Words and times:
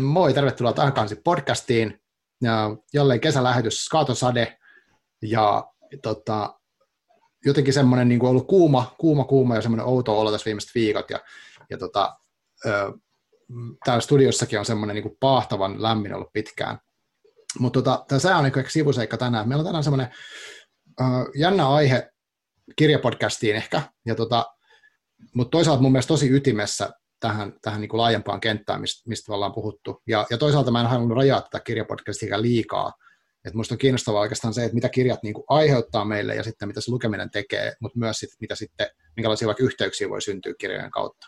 Moi, 0.00 0.34
tervetuloa 0.34 0.72
Tahakansi 0.72 1.16
podcastiin. 1.16 2.00
Ja 2.42 2.76
jälleen 2.94 3.20
kesälähetys 3.20 3.84
Skaatosade 3.84 4.58
ja 5.22 5.64
tota, 6.02 6.58
jotenkin 7.44 7.74
semmoinen 7.74 8.08
niin 8.08 8.24
ollut 8.24 8.46
kuuma, 8.46 8.94
kuuma, 8.98 9.24
kuuma 9.24 9.54
ja 9.54 9.62
semmoinen 9.62 9.86
outo 9.86 10.20
olo 10.20 10.32
tässä 10.32 10.44
viimeiset 10.44 10.74
viikot. 10.74 11.10
Ja, 11.10 11.20
ja 11.70 11.78
tota, 11.78 12.16
ö, 12.66 12.92
täällä 13.84 14.00
studiossakin 14.00 14.58
on 14.58 14.64
semmoinen 14.64 14.96
niin 14.96 15.16
paahtavan 15.20 15.82
lämmin 15.82 16.14
ollut 16.14 16.32
pitkään. 16.32 16.78
Mutta 17.58 17.82
tota, 17.82 18.04
tämä 18.22 18.38
on 18.38 18.44
niin 18.44 18.58
ehkä 18.58 18.70
sivuseikka 18.70 19.16
tänään. 19.16 19.48
Meillä 19.48 19.62
on 19.62 19.66
tänään 19.66 19.84
semmoinen 19.84 20.14
ö, 21.00 21.04
jännä 21.36 21.68
aihe 21.68 22.10
kirjapodcastiin 22.76 23.56
ehkä, 23.56 23.82
ja 24.06 24.14
tota, 24.14 24.46
mutta 25.34 25.50
toisaalta 25.50 25.82
mun 25.82 25.92
mielestä 25.92 26.08
tosi 26.08 26.30
ytimessä 26.30 26.90
tähän, 27.20 27.52
tähän 27.62 27.80
niin 27.80 27.88
kuin 27.88 27.98
laajempaan 27.98 28.40
kenttään, 28.40 28.80
mistä, 28.80 29.08
mistä 29.08 29.32
ollaan 29.32 29.52
puhuttu. 29.52 30.02
Ja, 30.06 30.26
ja 30.30 30.38
toisaalta 30.38 30.70
mä 30.70 30.80
en 30.80 30.86
halunnut 30.86 31.16
rajaa 31.16 31.40
tätä 31.40 31.60
kirjapodcastia 31.60 32.42
liikaa. 32.42 32.92
Et 33.44 33.54
musta 33.54 33.74
on 33.74 33.78
kiinnostavaa 33.78 34.20
oikeastaan 34.20 34.54
se, 34.54 34.64
että 34.64 34.74
mitä 34.74 34.88
kirjat 34.88 35.22
niin 35.22 35.34
kuin 35.34 35.44
aiheuttaa 35.48 36.04
meille 36.04 36.34
ja 36.34 36.42
sitten 36.42 36.68
mitä 36.68 36.80
se 36.80 36.90
lukeminen 36.90 37.30
tekee, 37.30 37.72
mutta 37.80 37.98
myös 37.98 38.18
sit, 38.18 38.30
mitä 38.40 38.54
sitten, 38.54 38.86
minkälaisia 39.16 39.46
vaikka 39.46 39.64
yhteyksiä 39.64 40.08
voi 40.08 40.22
syntyä 40.22 40.54
kirjojen 40.58 40.90
kautta. 40.90 41.26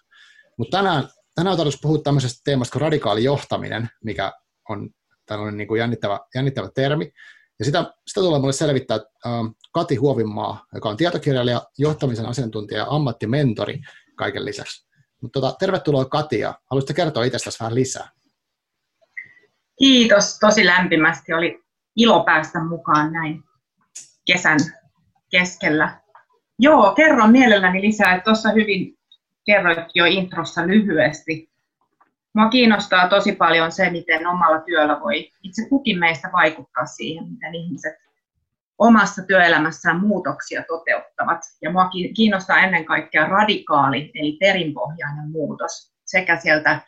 Mutta 0.58 0.76
tänään, 0.76 1.08
tänään 1.34 1.52
on 1.52 1.56
tarkoitus 1.56 1.80
puhua 1.82 1.98
tämmöisestä 1.98 2.40
teemasta 2.44 2.72
kuin 2.72 2.80
radikaali 2.80 3.24
johtaminen, 3.24 3.88
mikä 4.04 4.32
on 4.68 4.90
tällainen 5.26 5.56
niin 5.56 5.68
kuin 5.68 5.78
jännittävä, 5.78 6.20
jännittävä 6.34 6.70
termi. 6.74 7.12
Ja 7.58 7.64
sitä, 7.64 7.94
sitä 8.06 8.20
tulee 8.20 8.40
mulle 8.40 8.52
selvittää 8.52 8.96
äh, 9.26 9.32
Kati 9.72 9.96
Huovinmaa, 9.96 10.66
joka 10.74 10.88
on 10.88 10.96
tietokirjailija, 10.96 11.62
johtamisen 11.78 12.26
asiantuntija 12.26 12.80
ja 12.80 12.86
ammattimentori 12.88 13.80
kaiken 14.16 14.44
lisäksi. 14.44 14.85
Mutta 15.22 15.40
tota, 15.40 15.56
tervetuloa 15.58 16.04
Katia. 16.04 16.54
Haluaisitko 16.70 16.96
kertoa 16.96 17.24
itsestäsi 17.24 17.60
vähän 17.60 17.74
lisää? 17.74 18.08
Kiitos 19.78 20.38
tosi 20.38 20.66
lämpimästi. 20.66 21.32
Oli 21.32 21.64
ilo 21.96 22.24
päästä 22.24 22.64
mukaan 22.64 23.12
näin 23.12 23.42
kesän 24.26 24.58
keskellä. 25.30 26.00
Joo, 26.58 26.94
kerron 26.94 27.32
mielelläni 27.32 27.82
lisää. 27.82 28.20
Tuossa 28.20 28.50
hyvin 28.50 28.98
kerroit 29.46 29.78
jo 29.94 30.04
introssa 30.04 30.66
lyhyesti. 30.66 31.50
Mua 32.34 32.48
kiinnostaa 32.48 33.08
tosi 33.08 33.32
paljon 33.32 33.72
se, 33.72 33.90
miten 33.90 34.26
omalla 34.26 34.60
työllä 34.60 35.00
voi 35.00 35.32
itse 35.42 35.68
kukin 35.68 35.98
meistä 35.98 36.30
vaikuttaa 36.32 36.86
siihen, 36.86 37.28
miten 37.28 37.54
ihmiset 37.54 38.05
omassa 38.78 39.22
työelämässään 39.22 40.00
muutoksia 40.00 40.64
toteuttavat. 40.68 41.40
Ja 41.62 41.72
mua 41.72 41.90
kiinnostaa 42.16 42.58
ennen 42.58 42.84
kaikkea 42.84 43.26
radikaali, 43.26 44.10
eli 44.14 44.36
perinpohjainen 44.40 45.30
muutos, 45.30 45.92
sekä 46.04 46.40
sieltä 46.40 46.80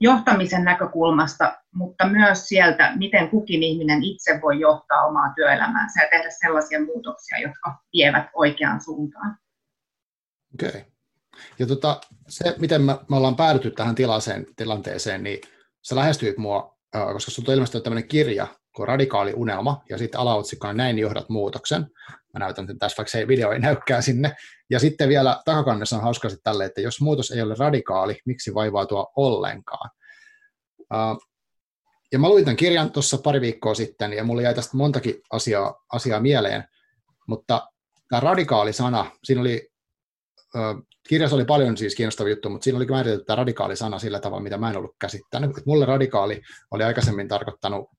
johtamisen 0.00 0.64
näkökulmasta, 0.64 1.58
mutta 1.74 2.08
myös 2.08 2.48
sieltä, 2.48 2.92
miten 2.96 3.28
kukin 3.28 3.62
ihminen 3.62 4.04
itse 4.04 4.40
voi 4.42 4.60
johtaa 4.60 5.06
omaa 5.06 5.32
työelämäänsä 5.36 6.02
ja 6.02 6.08
tehdä 6.10 6.30
sellaisia 6.30 6.84
muutoksia, 6.84 7.38
jotka 7.38 7.76
vievät 7.92 8.26
oikeaan 8.34 8.80
suuntaan. 8.80 9.38
Okei. 10.54 10.68
Okay. 10.68 10.82
Ja 11.58 11.66
tota, 11.66 12.00
se, 12.28 12.54
miten 12.58 12.82
me, 12.82 12.98
me 13.10 13.16
ollaan 13.16 13.36
päädytty 13.36 13.70
tähän 13.70 13.94
tilaseen, 13.94 14.46
tilanteeseen, 14.56 15.22
niin 15.22 15.40
sä 15.82 15.96
lähestyit 15.96 16.36
mua, 16.36 16.78
koska 17.12 17.30
sinulla 17.30 17.50
on 17.50 17.54
ilmestynyt 17.54 17.84
tämmöinen 17.84 18.08
kirja 18.08 18.46
Radikaali 18.86 19.32
unelma, 19.34 19.82
ja 19.90 19.98
sitten 19.98 20.20
alaotsikkona 20.20 20.72
Näin 20.72 20.98
johdat 20.98 21.28
muutoksen. 21.28 21.86
Mä 22.34 22.38
näytän 22.38 22.66
sen 22.66 22.78
tässä, 22.78 22.96
vaikka 22.98 23.10
se 23.10 23.28
video 23.28 23.52
ei 23.52 23.58
näykään 23.58 24.02
sinne. 24.02 24.36
Ja 24.70 24.78
sitten 24.78 25.08
vielä 25.08 25.42
takakannessa 25.44 25.96
on 25.96 26.02
hauska 26.02 26.28
tälle, 26.42 26.64
että 26.64 26.80
jos 26.80 27.00
muutos 27.00 27.30
ei 27.30 27.42
ole 27.42 27.54
radikaali, 27.58 28.18
miksi 28.24 28.54
vaivautua 28.54 29.06
ollenkaan? 29.16 29.90
ja 32.12 32.18
mä 32.18 32.28
luin 32.28 32.44
tämän 32.44 32.56
kirjan 32.56 32.92
tuossa 32.92 33.18
pari 33.18 33.40
viikkoa 33.40 33.74
sitten, 33.74 34.12
ja 34.12 34.24
mulla 34.24 34.42
jäi 34.42 34.54
tästä 34.54 34.76
montakin 34.76 35.14
asiaa, 35.32 35.84
asiaa 35.92 36.20
mieleen, 36.20 36.64
mutta 37.26 37.68
tämä 38.08 38.20
radikaali 38.20 38.72
sana, 38.72 39.10
siinä 39.24 39.40
oli, 39.40 39.68
kirjassa 41.08 41.36
oli 41.36 41.44
paljon 41.44 41.76
siis 41.76 41.94
kiinnostavia 41.94 42.32
juttuja, 42.32 42.52
mutta 42.52 42.64
siinä 42.64 42.76
oli 42.76 42.86
määritelty 42.86 43.24
tämä 43.24 43.36
radikaali 43.36 43.76
sana 43.76 43.98
sillä 43.98 44.20
tavalla, 44.20 44.42
mitä 44.42 44.58
mä 44.58 44.70
en 44.70 44.76
ollut 44.76 44.96
käsittänyt. 45.00 45.50
mulle 45.66 45.86
radikaali 45.86 46.42
oli 46.70 46.84
aikaisemmin 46.84 47.28
tarkoittanut 47.28 47.90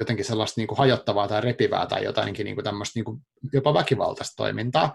jotenkin 0.00 0.24
sellaista 0.24 0.60
niin 0.60 0.68
kuin 0.68 0.78
hajottavaa 0.78 1.28
tai 1.28 1.40
repivää 1.40 1.86
tai 1.86 2.04
jotainkin 2.04 2.44
niin 2.44 2.56
kuin 2.56 2.64
tämmöistä 2.64 2.98
niin 2.98 3.04
kuin 3.04 3.20
jopa 3.52 3.74
väkivaltaista 3.74 4.36
toimintaa. 4.36 4.94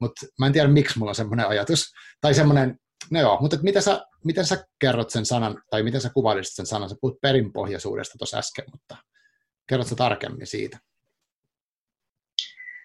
Mutta 0.00 0.26
mä 0.38 0.46
en 0.46 0.52
tiedä, 0.52 0.68
miksi 0.68 0.98
mulla 0.98 1.10
on 1.10 1.14
semmoinen 1.14 1.48
ajatus. 1.48 1.92
Tai 2.20 2.34
semmoinen, 2.34 2.78
no 3.10 3.20
joo, 3.20 3.38
mutta 3.40 3.56
miten 3.62 3.82
sä, 3.82 4.06
miten 4.24 4.46
sä 4.46 4.64
kerrot 4.80 5.10
sen 5.10 5.26
sanan, 5.26 5.62
tai 5.70 5.82
miten 5.82 6.00
sä 6.00 6.10
kuvailisit 6.14 6.54
sen 6.54 6.66
sanan? 6.66 6.88
Sä 6.88 6.96
puhut 7.00 7.20
perinpohjaisuudesta 7.20 8.18
tuossa 8.18 8.38
äsken, 8.38 8.64
mutta 8.72 8.96
kerrot 9.66 9.86
sä 9.86 9.96
tarkemmin 9.96 10.46
siitä? 10.46 10.78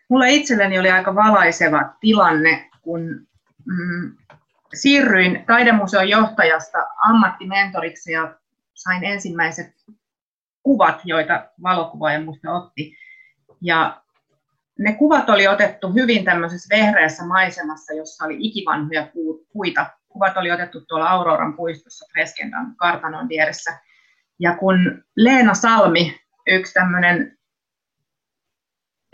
Mulla 0.09 0.25
itselleni 0.25 0.79
oli 0.79 0.91
aika 0.91 1.15
valaiseva 1.15 1.95
tilanne, 1.99 2.69
kun 2.81 3.27
mm, 3.65 4.17
siirryin 4.73 5.43
taidemuseon 5.47 6.09
johtajasta 6.09 6.77
ammattimentoriksi 7.05 8.11
ja 8.11 8.35
sain 8.73 9.03
ensimmäiset 9.03 9.67
kuvat, 10.63 11.01
joita 11.03 11.49
valokuvaaja 11.63 12.19
minusta 12.19 12.53
otti. 12.53 12.95
Ja 13.61 14.01
ne 14.79 14.93
kuvat 14.93 15.29
oli 15.29 15.47
otettu 15.47 15.93
hyvin 15.93 16.25
tämmöisessä 16.25 16.75
vehreässä 16.75 17.25
maisemassa, 17.25 17.93
jossa 17.93 18.25
oli 18.25 18.37
ikivanhoja 18.39 19.07
puita. 19.53 19.85
Kuvat 20.09 20.37
oli 20.37 20.51
otettu 20.51 20.81
tuolla 20.81 21.09
Auroran 21.09 21.53
puistossa 21.53 22.05
Preskendan 22.13 22.75
kartanon 22.75 23.29
vieressä. 23.29 23.79
Ja 24.39 24.55
kun 24.55 25.03
Leena 25.17 25.53
Salmi, 25.53 26.19
yksi 26.47 26.73
tämmöinen 26.73 27.37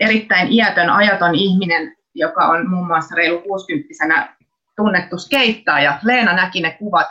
erittäin 0.00 0.52
iätön, 0.52 0.90
ajaton 0.90 1.34
ihminen, 1.34 1.96
joka 2.14 2.46
on 2.46 2.70
muun 2.70 2.86
muassa 2.86 3.14
reilu 3.14 3.40
60 3.40 4.34
tunnettu 4.76 5.18
skeittaaja, 5.18 5.98
Leena 6.02 6.32
näki 6.32 6.60
ne 6.60 6.70
kuvat 6.70 7.08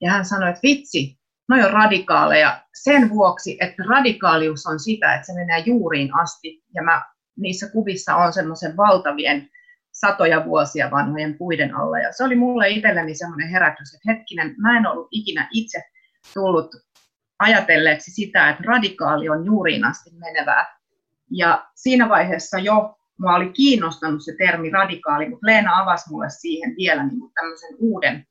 ja 0.00 0.10
hän 0.10 0.24
sanoi, 0.24 0.48
että 0.48 0.60
vitsi, 0.62 1.19
ne 1.56 1.66
on 1.66 1.72
radikaaleja 1.72 2.60
sen 2.82 3.10
vuoksi, 3.10 3.56
että 3.60 3.82
radikaalius 3.88 4.66
on 4.66 4.80
sitä, 4.80 5.14
että 5.14 5.26
se 5.26 5.32
menee 5.32 5.58
juuriin 5.58 6.14
asti. 6.14 6.62
Ja 6.74 6.82
mä 6.82 7.02
niissä 7.36 7.68
kuvissa 7.68 8.16
on 8.16 8.32
semmoisen 8.32 8.76
valtavien 8.76 9.48
satoja 9.92 10.44
vuosia 10.44 10.90
vanhojen 10.90 11.38
puiden 11.38 11.76
alla. 11.76 11.98
Ja 11.98 12.12
se 12.12 12.24
oli 12.24 12.36
mulle 12.36 12.68
itselleni 12.68 13.14
semmoinen 13.14 13.48
herätys, 13.48 13.94
että 13.94 14.12
hetkinen, 14.12 14.54
mä 14.58 14.78
en 14.78 14.86
ollut 14.86 15.08
ikinä 15.10 15.48
itse 15.52 15.82
tullut 16.34 16.70
ajatelleeksi 17.38 18.10
sitä, 18.10 18.50
että 18.50 18.62
radikaali 18.66 19.28
on 19.28 19.44
juuriin 19.44 19.84
asti 19.84 20.10
menevää. 20.12 20.80
Ja 21.30 21.66
siinä 21.74 22.08
vaiheessa 22.08 22.58
jo 22.58 22.96
mua 23.18 23.34
oli 23.34 23.52
kiinnostanut 23.52 24.24
se 24.24 24.32
termi 24.38 24.70
radikaali, 24.70 25.28
mutta 25.28 25.46
Leena 25.46 25.78
avasi 25.78 26.10
mulle 26.10 26.30
siihen 26.30 26.74
vielä 26.76 27.06
niin 27.06 27.20
tämmöisen 27.34 27.76
uuden 27.78 28.26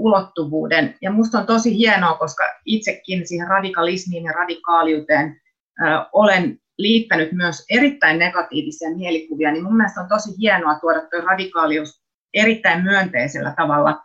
ulottuvuuden. 0.00 0.94
Ja 1.02 1.10
minusta 1.10 1.38
on 1.38 1.46
tosi 1.46 1.76
hienoa, 1.76 2.14
koska 2.14 2.44
itsekin 2.64 3.28
siihen 3.28 3.48
radikalismiin 3.48 4.24
ja 4.24 4.32
radikaaliuteen 4.32 5.40
ö, 5.80 5.84
olen 6.12 6.58
liittänyt 6.78 7.32
myös 7.32 7.64
erittäin 7.70 8.18
negatiivisia 8.18 8.90
mielikuvia, 8.96 9.52
niin 9.52 9.64
mun 9.64 9.76
mielestä 9.76 10.00
on 10.00 10.08
tosi 10.08 10.30
hienoa 10.38 10.78
tuoda 10.80 11.00
tuo 11.00 11.20
radikaalius 11.20 12.02
erittäin 12.34 12.82
myönteisellä 12.82 13.54
tavalla 13.56 14.02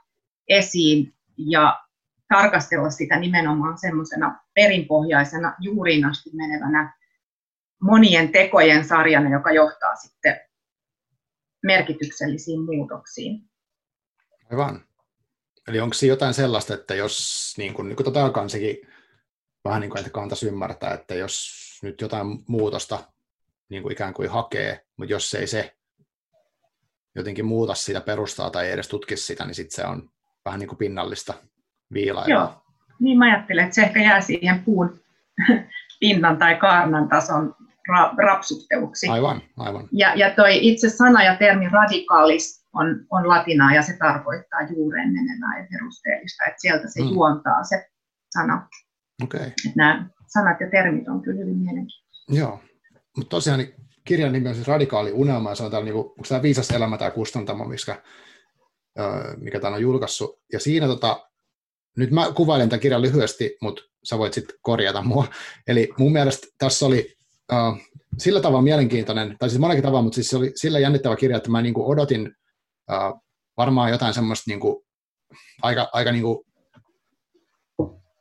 esiin 0.50 1.14
ja 1.38 1.80
tarkastella 2.30 2.90
sitä 2.90 3.20
nimenomaan 3.20 3.78
semmoisena 3.78 4.40
perinpohjaisena 4.54 5.56
juuriin 5.60 6.06
asti 6.06 6.30
menevänä 6.34 6.94
monien 7.82 8.32
tekojen 8.32 8.86
sarjana, 8.86 9.30
joka 9.30 9.52
johtaa 9.52 9.96
sitten 9.96 10.40
merkityksellisiin 11.64 12.62
muutoksiin. 12.66 13.42
Aivan. 14.52 14.95
Eli 15.68 15.80
onko 15.80 15.94
siinä 15.94 16.14
jotain 16.14 16.34
sellaista, 16.34 16.74
että 16.74 16.96
jos, 16.96 17.54
niin 17.58 17.74
kuin, 17.74 17.88
niin 17.88 17.96
kuin 17.96 18.06
tota 18.06 18.30
kansikin 18.30 18.78
vähän 19.66 19.82
niin 19.82 19.90
kuin, 19.90 20.00
että 20.00 20.12
kantaisi 20.12 20.48
ymmärtää, 20.48 20.94
että 20.94 21.16
jos 21.16 21.66
nyt 21.84 22.02
jotain 22.02 22.28
muutosta 22.48 23.00
niin 23.70 23.84
kuin 23.84 23.94
ikään 23.94 24.14
kuin 24.14 24.30
hakee, 24.30 24.86
mutta 24.98 25.14
jos 25.14 25.34
ei 25.34 25.48
se 25.48 25.76
jotenkin 27.16 27.46
muuta 27.46 27.76
sitä 27.76 28.02
perustaa 28.02 28.50
tai 28.50 28.66
ei 28.66 28.72
edes 28.72 28.88
tutkisi 28.88 29.26
sitä, 29.26 29.46
niin 29.46 29.56
sitten 29.56 29.76
se 29.76 29.88
on 29.88 30.10
vähän 30.46 30.60
niin 30.60 30.68
kuin 30.68 30.78
pinnallista 30.78 31.34
viilailua. 31.94 32.36
Joo, 32.36 32.62
niin 33.00 33.18
mä 33.18 33.26
ajattelen, 33.26 33.64
että 33.64 33.76
se 33.76 33.82
ehkä 33.82 34.02
jää 34.02 34.22
siihen 34.22 34.64
puun 34.64 35.00
pinnan 36.00 36.38
tai 36.38 36.56
kaarnan 36.56 37.10
tason 37.10 37.56
ra- 37.92 38.16
rapsutteluksi. 38.18 39.08
Aivan, 39.08 39.42
aivan. 39.58 39.88
Ja, 39.92 40.16
ja 40.16 40.36
toi 40.36 40.68
itse 40.68 40.90
sana 40.90 41.24
ja 41.24 41.36
termi 41.36 41.70
radikaalis 41.70 42.65
on, 42.76 43.06
on 43.12 43.28
latinaa 43.28 43.74
ja 43.74 43.82
se 43.82 43.98
tarkoittaa 43.98 44.62
juureen 44.62 45.14
menevää 45.14 45.60
ja 45.60 45.68
perusteellista, 45.72 46.44
että 46.48 46.62
sieltä 46.62 46.88
se 46.88 47.02
mm. 47.02 47.10
juontaa 47.10 47.64
se 47.64 47.86
sana. 48.34 48.68
Okay. 49.24 49.52
nämä 49.76 50.10
sanat 50.28 50.62
ja 50.62 50.70
termit 50.70 51.08
on 51.08 51.22
kyllä 51.22 51.40
hyvin 51.40 51.58
mielenkiintoisia. 51.58 52.40
Joo, 52.40 52.62
mutta 53.18 53.30
tosiaan 53.30 53.60
niin 53.60 53.74
kirjan 54.06 54.32
nimi 54.32 54.50
on 54.50 54.56
siis 54.56 54.68
Radikaali 54.68 55.12
unelma, 55.12 55.50
ja 55.50 55.56
se 55.56 55.64
on 55.64 55.72
täällä, 55.72 55.86
niin 55.86 55.94
kuin, 55.94 56.06
onko 56.06 56.24
tämä 56.30 56.42
Viisas 56.42 56.72
elämä 56.72 56.98
tämä 56.98 57.12
kustantamo, 57.12 57.66
mikä, 57.66 58.02
mikä 59.38 59.60
tämä 59.60 59.76
on 59.76 59.82
julkaissut. 59.82 60.40
Ja 60.54 60.60
siinä 60.60 60.88
tota, 60.88 61.30
nyt 61.98 62.12
mä 62.12 62.32
kuvailen 62.36 62.70
tämän 62.70 62.80
kirjan 62.80 63.02
lyhyesti, 63.02 63.58
mutta 63.62 63.82
sä 64.04 64.18
voit 64.18 64.34
sitten 64.34 64.56
korjata 64.62 65.02
mua. 65.02 65.28
Eli 65.68 65.90
mun 65.98 66.12
mielestä 66.12 66.48
tässä 66.58 66.86
oli 66.86 67.16
uh, 67.54 67.78
sillä 68.18 68.42
tavalla 68.42 68.62
mielenkiintoinen, 68.62 69.36
tai 69.40 69.50
siis 69.50 69.60
monellakin 69.60 69.84
tavalla, 69.84 70.04
mutta 70.04 70.16
siis 70.16 70.30
se 70.30 70.38
oli 70.38 70.52
sillä 70.56 70.80
jännittävä 70.80 71.16
kirja, 71.16 71.38
että 71.38 71.52
mä 71.52 71.62
niin 71.62 71.74
kuin 71.74 71.88
odotin 71.88 72.36
uh, 72.92 73.22
varmaan 73.58 73.92
jotain 73.92 74.14
semmoista 74.14 74.52
niin 74.52 74.60
kuin, 74.60 74.86
aika, 75.62 75.90
aika 75.94 76.12
niin 76.12 76.24
kuin, 76.24 76.46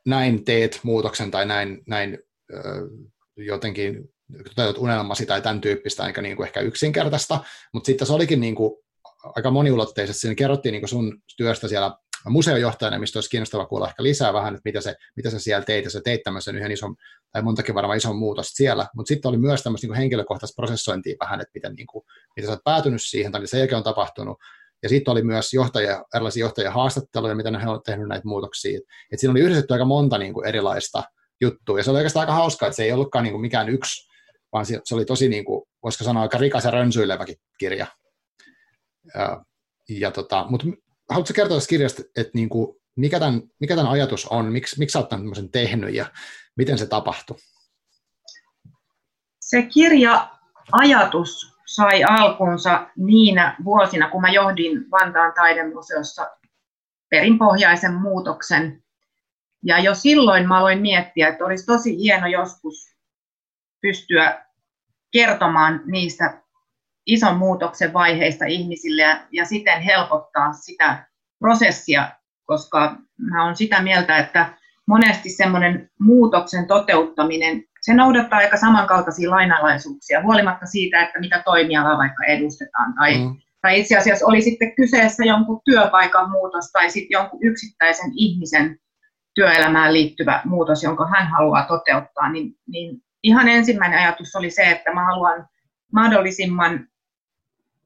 näin 0.06 0.44
teet 0.44 0.80
muutoksen 0.82 1.30
tai 1.30 1.46
näin, 1.46 1.82
näin 1.86 2.18
uh, 2.52 3.10
jotenkin 3.36 4.14
toteutat 4.44 4.78
unelmasi 4.82 5.26
tai 5.26 5.42
tämän 5.42 5.60
tyyppistä, 5.60 6.02
aika 6.02 6.22
niin 6.22 6.36
kuin 6.36 6.46
ehkä 6.46 6.60
yksinkertaista, 6.60 7.44
mutta 7.72 7.86
sitten 7.86 8.06
se 8.06 8.12
olikin 8.12 8.40
niin 8.40 8.54
kuin 8.54 8.74
aika 9.22 9.50
moniulotteisesti, 9.50 10.20
siinä 10.20 10.34
kerrottiin 10.34 10.72
niin 10.72 10.82
kuin 10.82 10.88
sun 10.88 11.22
työstä 11.36 11.68
siellä 11.68 11.96
museojohtajana, 12.30 12.98
mistä 12.98 13.16
olisi 13.16 13.30
kiinnostava 13.30 13.66
kuulla 13.66 13.88
ehkä 13.88 14.02
lisää 14.02 14.32
vähän, 14.32 14.54
että 14.54 14.68
mitä, 14.68 14.80
se, 14.80 14.96
mitä 15.16 15.30
sä 15.30 15.38
siellä 15.38 15.64
teit, 15.64 15.84
ja 15.84 15.90
sä 15.90 16.00
teit 16.04 16.22
tämmöisen 16.22 16.56
yhden 16.56 16.72
ison, 16.72 16.96
tai 17.32 17.42
montakin 17.42 17.74
varmaan 17.74 17.96
ison 17.96 18.16
muutos 18.16 18.48
siellä, 18.48 18.86
mutta 18.94 19.08
sitten 19.08 19.28
oli 19.28 19.38
myös 19.38 19.62
tämmöistä 19.62 19.86
niin 19.86 19.94
henkilökohtaista 19.94 20.56
prosessointia 20.56 21.16
vähän, 21.20 21.40
että 21.40 21.50
miten, 21.54 21.74
niin 21.74 21.86
kuin, 21.86 22.04
miten 22.36 22.48
sä 22.48 22.52
oot 22.52 22.64
päätynyt 22.64 23.02
siihen, 23.02 23.32
tai 23.32 23.46
sen 23.46 23.58
jälkeen 23.58 23.76
on 23.76 23.82
tapahtunut, 23.84 24.38
ja 24.82 24.88
sitten 24.88 25.12
oli 25.12 25.22
myös 25.22 25.54
johtajia, 25.54 26.04
erilaisia 26.14 26.40
johtajia 26.40 26.70
haastatteluja, 26.70 27.34
miten 27.34 27.60
he 27.60 27.68
ovat 27.68 27.82
tehnyt 27.82 28.08
näitä 28.08 28.28
muutoksia. 28.28 28.80
Et 29.12 29.20
siinä 29.20 29.30
oli 29.30 29.40
yhdistetty 29.40 29.72
aika 29.72 29.84
monta 29.84 30.18
niin 30.18 30.34
kuin 30.34 30.46
erilaista 30.46 31.02
juttua, 31.40 31.78
ja 31.78 31.84
se 31.84 31.90
oli 31.90 31.98
oikeastaan 31.98 32.20
aika 32.20 32.32
hauskaa, 32.32 32.66
että 32.66 32.76
se 32.76 32.84
ei 32.84 32.92
ollutkaan 32.92 33.22
niin 33.22 33.32
kuin 33.32 33.40
mikään 33.40 33.68
yksi, 33.68 34.10
vaan 34.52 34.66
se 34.66 34.94
oli 34.94 35.04
tosi, 35.04 35.28
niin 35.28 35.44
kuin, 35.44 35.62
voisiko 35.82 36.04
sanoa, 36.04 36.22
aika 36.22 36.38
rikas 36.38 36.64
ja 36.64 36.70
rönsyileväkin 36.70 37.36
kirja. 37.58 37.86
Ja, 39.14 39.44
ja 39.88 40.10
tota, 40.10 40.46
mutta 40.48 40.66
haluatko 41.10 41.34
kertoa 41.34 41.56
tästä 41.56 41.70
kirjasta, 41.70 42.02
että 42.16 42.30
niin 42.34 42.48
kuin, 42.48 42.76
mikä, 42.96 43.18
tämän, 43.18 43.42
mikä 43.60 43.76
tämän 43.76 43.90
ajatus 43.90 44.26
on, 44.26 44.52
miksi, 44.52 44.78
miksi 44.78 44.98
olet 44.98 45.08
tämmöisen 45.08 45.50
tehnyt 45.50 45.94
ja 45.94 46.06
miten 46.56 46.78
se 46.78 46.86
tapahtui? 46.86 47.36
Se 49.40 49.62
kirja-ajatus 49.62 51.54
sai 51.66 52.04
alkunsa 52.04 52.90
niinä 52.96 53.56
vuosina, 53.64 54.10
kun 54.10 54.20
mä 54.20 54.28
johdin 54.28 54.90
Vantaan 54.90 55.32
taidemuseossa 55.34 56.30
perinpohjaisen 57.10 57.94
muutoksen. 57.94 58.84
Ja 59.62 59.78
jo 59.78 59.94
silloin 59.94 60.48
mä 60.48 60.58
aloin 60.58 60.80
miettiä, 60.80 61.28
että 61.28 61.44
olisi 61.44 61.66
tosi 61.66 61.96
hieno 61.96 62.26
joskus 62.26 62.96
pystyä 63.80 64.44
kertomaan 65.12 65.82
niistä 65.86 66.43
ison 67.06 67.36
muutoksen 67.36 67.92
vaiheista 67.92 68.44
ihmisille 68.44 69.02
ja, 69.02 69.20
ja 69.32 69.44
siten 69.44 69.82
helpottaa 69.82 70.52
sitä 70.52 71.06
prosessia, 71.38 72.10
koska 72.44 72.96
mä 73.20 73.44
olen 73.44 73.56
sitä 73.56 73.82
mieltä, 73.82 74.18
että 74.18 74.54
monesti 74.86 75.30
semmoinen 75.30 75.90
muutoksen 76.00 76.66
toteuttaminen, 76.66 77.64
se 77.80 77.94
noudattaa 77.94 78.38
aika 78.38 78.56
samankaltaisia 78.56 79.30
lainalaisuuksia, 79.30 80.22
huolimatta 80.22 80.66
siitä, 80.66 81.02
että 81.02 81.20
mitä 81.20 81.42
toimialaa 81.44 81.98
vaikka 81.98 82.24
edustetaan. 82.24 82.94
Tai, 82.94 83.18
mm. 83.18 83.36
tai 83.62 83.80
itse 83.80 83.96
asiassa 83.96 84.26
oli 84.26 84.42
sitten 84.42 84.74
kyseessä 84.74 85.24
jonkun 85.24 85.60
työpaikan 85.64 86.30
muutos 86.30 86.70
tai 86.72 86.90
sitten 86.90 87.14
jonkun 87.14 87.40
yksittäisen 87.42 88.10
ihmisen 88.14 88.78
työelämään 89.34 89.92
liittyvä 89.92 90.40
muutos, 90.44 90.82
jonka 90.82 91.08
hän 91.08 91.28
haluaa 91.28 91.66
toteuttaa, 91.66 92.32
niin, 92.32 92.54
niin 92.68 93.02
ihan 93.22 93.48
ensimmäinen 93.48 93.98
ajatus 93.98 94.36
oli 94.36 94.50
se, 94.50 94.62
että 94.62 94.94
mä 94.94 95.04
haluan 95.04 95.48
mahdollisimman 95.92 96.88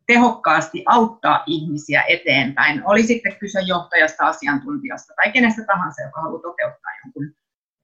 tehokkaasti 0.09 0.83
auttaa 0.87 1.43
ihmisiä 1.47 2.03
eteenpäin. 2.03 2.83
Oli 2.85 3.03
sitten 3.03 3.37
kyse 3.37 3.61
johtajasta, 3.61 4.27
asiantuntijasta 4.27 5.13
tai 5.17 5.33
kenestä 5.33 5.63
tahansa, 5.67 6.03
joka 6.03 6.21
haluaa 6.21 6.43
toteuttaa 6.43 6.93
jonkun 7.05 7.35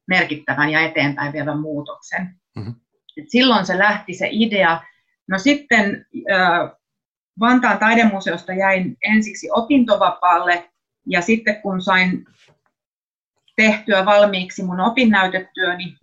merkittävän 0.08 0.70
ja 0.70 0.80
eteenpäin 0.80 1.32
vievän 1.32 1.60
muutoksen. 1.60 2.34
Mm-hmm. 2.56 2.74
Et 3.16 3.30
silloin 3.30 3.66
se 3.66 3.78
lähti 3.78 4.14
se 4.14 4.28
idea. 4.30 4.82
No 5.28 5.38
sitten 5.38 6.06
äh, 6.32 6.70
Vantaan 7.40 7.78
taidemuseosta 7.78 8.52
jäin 8.52 8.96
ensiksi 9.02 9.48
opintovapaalle 9.52 10.70
ja 11.06 11.20
sitten 11.20 11.62
kun 11.62 11.82
sain 11.82 12.26
tehtyä 13.56 14.04
valmiiksi 14.04 14.62
mun 14.62 14.80
opinnäytetyöni, 14.80 15.96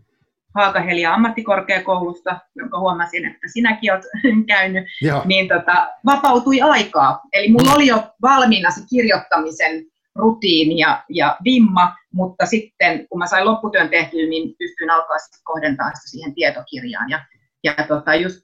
Haakahelia 0.56 1.14
ammattikorkeakoulusta, 1.14 2.40
jonka 2.56 2.80
huomasin, 2.80 3.26
että 3.26 3.48
sinäkin 3.54 3.94
olet 3.94 4.04
käynyt, 4.48 4.86
Joo. 5.02 5.22
niin 5.26 5.48
tota, 5.48 5.90
vapautui 6.06 6.62
aikaa. 6.62 7.22
Eli 7.34 7.52
mulla 7.52 7.74
oli 7.74 7.88
jo 7.88 8.04
valmiina 8.22 8.72
se 8.72 8.82
kirjoittamisen 8.90 9.86
rutiini 10.16 10.78
ja, 10.78 11.04
ja 11.10 11.38
vimma, 11.44 11.96
mutta 12.14 12.46
sitten 12.46 13.08
kun 13.08 13.20
mä 13.20 13.28
sain 13.28 13.46
lopputyön 13.46 13.90
tehtyä, 13.90 14.28
niin 14.30 14.56
pystyin 14.60 14.90
alkaa 14.90 15.18
kohdentaa 15.44 15.92
sitä 15.94 16.10
siihen 16.10 16.34
tietokirjaan. 16.34 17.10
Ja, 17.10 17.26
ja 17.64 17.74
tota, 17.88 18.16
just 18.16 18.42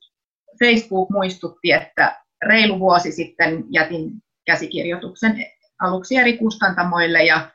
Facebook 0.60 1.10
muistutti, 1.10 1.72
että 1.72 2.22
reilu 2.46 2.80
vuosi 2.80 3.12
sitten 3.12 3.64
jätin 3.70 4.12
käsikirjoituksen 4.46 5.46
aluksi 5.82 6.16
eri 6.16 6.38
kustantamoille 6.38 7.24
ja 7.24 7.50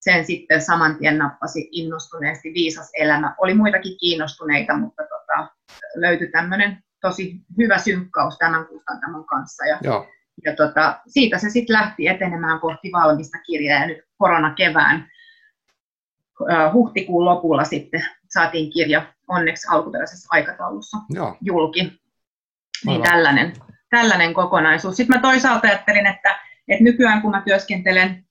sen 0.00 0.24
sitten 0.24 0.62
saman 0.62 0.96
tien 0.98 1.18
nappasi 1.18 1.68
innostuneesti 1.72 2.54
Viisas 2.54 2.90
elämä. 2.98 3.34
Oli 3.38 3.54
muitakin 3.54 3.98
kiinnostuneita, 3.98 4.76
mutta 4.76 5.02
tota, 5.02 5.50
löytyi 5.94 6.30
tämmöinen 6.30 6.82
tosi 7.00 7.36
hyvä 7.58 7.78
synkkaus 7.78 8.38
tämän 8.38 8.66
kustantamon 8.66 9.26
kanssa. 9.26 9.64
Ja, 9.64 9.78
Joo. 9.82 10.08
ja 10.44 10.56
tota, 10.56 11.00
siitä 11.06 11.38
se 11.38 11.50
sitten 11.50 11.74
lähti 11.74 12.08
etenemään 12.08 12.60
kohti 12.60 12.92
valmista 12.92 13.38
kirjaa 13.38 13.80
ja 13.80 13.86
nyt 13.86 13.98
koronakevään 14.18 15.08
uh, 16.40 16.72
huhtikuun 16.72 17.24
lopulla 17.24 17.64
sitten 17.64 18.04
saatiin 18.28 18.72
kirja 18.72 19.14
onneksi 19.28 19.66
alkuperäisessä 19.70 20.28
aikataulussa 20.30 20.96
Joo. 21.10 21.36
julki. 21.40 21.92
Niin 22.86 23.02
tällainen, 23.02 23.52
tällainen 23.90 24.34
kokonaisuus. 24.34 24.96
Sitten 24.96 25.16
mä 25.16 25.22
toisaalta 25.22 25.68
ajattelin, 25.68 26.06
että, 26.06 26.40
että 26.68 26.84
nykyään 26.84 27.22
kun 27.22 27.30
mä 27.30 27.42
työskentelen 27.46 28.27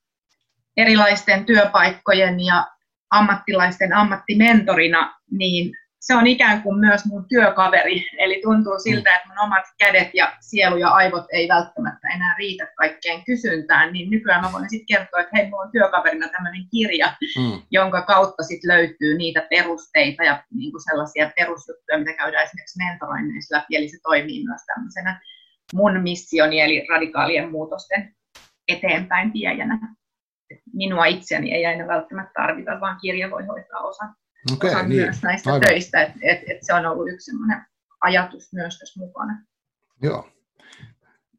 erilaisten 0.78 1.46
työpaikkojen 1.46 2.46
ja 2.46 2.68
ammattilaisten 3.12 3.94
ammattimentorina, 3.94 5.16
niin 5.32 5.72
se 6.00 6.16
on 6.16 6.28
ikään 6.28 6.62
kuin 6.64 6.80
myös 6.80 7.06
mun 7.06 7.26
työkaveri. 7.30 8.06
Eli 8.18 8.42
tuntuu 8.44 8.80
siltä, 8.80 9.16
että 9.16 9.28
mun 9.28 9.40
omat 9.40 9.64
kädet 9.80 10.10
ja 10.14 10.34
sielu 10.40 10.78
ja 10.78 10.90
aivot 10.90 11.26
ei 11.34 11.48
välttämättä 11.48 12.08
enää 12.16 12.36
riitä 12.38 12.68
kaikkeen 12.78 13.24
kysyntään, 13.26 13.94
niin 13.94 14.10
nykyään 14.10 14.42
mä 14.42 14.52
voin 14.52 14.70
sitten 14.70 14.98
kertoa, 14.98 15.20
että 15.20 15.38
hei, 15.38 15.50
mulla 15.50 15.64
on 15.64 15.72
työkaverina 15.72 16.28
tämmöinen 16.28 16.66
kirja, 16.72 17.14
mm. 17.38 17.62
jonka 17.72 18.02
kautta 18.02 18.44
sitten 18.44 18.72
löytyy 18.76 19.18
niitä 19.18 19.48
perusteita 19.50 20.24
ja 20.24 20.44
niin 20.54 20.72
kuin 20.72 20.84
sellaisia 20.84 21.32
perusjuttuja, 21.36 21.98
mitä 21.98 22.14
käydään 22.14 22.44
esimerkiksi 22.44 22.84
mentoroinneissa 22.84 23.58
läpi, 23.58 23.76
eli 23.76 23.90
se 23.90 23.98
toimii 24.04 24.46
myös 24.46 24.62
tämmöisenä 24.66 25.22
mun 25.74 26.02
missioni, 26.04 26.60
eli 26.60 26.86
radikaalien 26.90 27.52
muutosten 27.52 28.16
eteenpäin 28.68 29.34
viejänä 29.34 29.97
minua 30.74 31.06
itseäni 31.06 31.54
ei 31.54 31.66
aina 31.66 31.88
välttämättä 31.88 32.32
tarvita, 32.36 32.80
vaan 32.82 32.98
kirja 33.02 33.32
voi 33.32 33.46
hoitaa 33.46 33.80
osan, 33.80 34.16
okay, 34.54 34.70
osan 34.70 34.90
niin. 34.90 35.02
myös 35.02 35.22
näistä 35.24 35.50
Aivan. 35.54 35.68
töistä. 35.68 36.02
Et, 36.02 36.12
et, 36.22 36.40
et 36.48 36.58
se 36.62 36.74
on 36.74 36.86
ollut 36.86 37.10
yksi 37.10 37.26
sellainen 37.26 37.66
ajatus 38.02 38.54
myös 38.54 38.80
tässä 38.80 39.00
mukana. 39.00 39.46
Joo. 40.02 40.30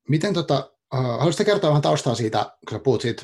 Miten 0.09 0.35
tota, 0.35 0.73
uh, 0.95 1.01
haluaisitko 1.01 1.45
kertoa 1.45 1.71
vähän 1.71 1.83
taustaa 1.83 2.15
siitä, 2.15 2.53
kun 2.69 2.79
sä 2.79 2.85
puhut 2.85 3.01
siitä 3.01 3.23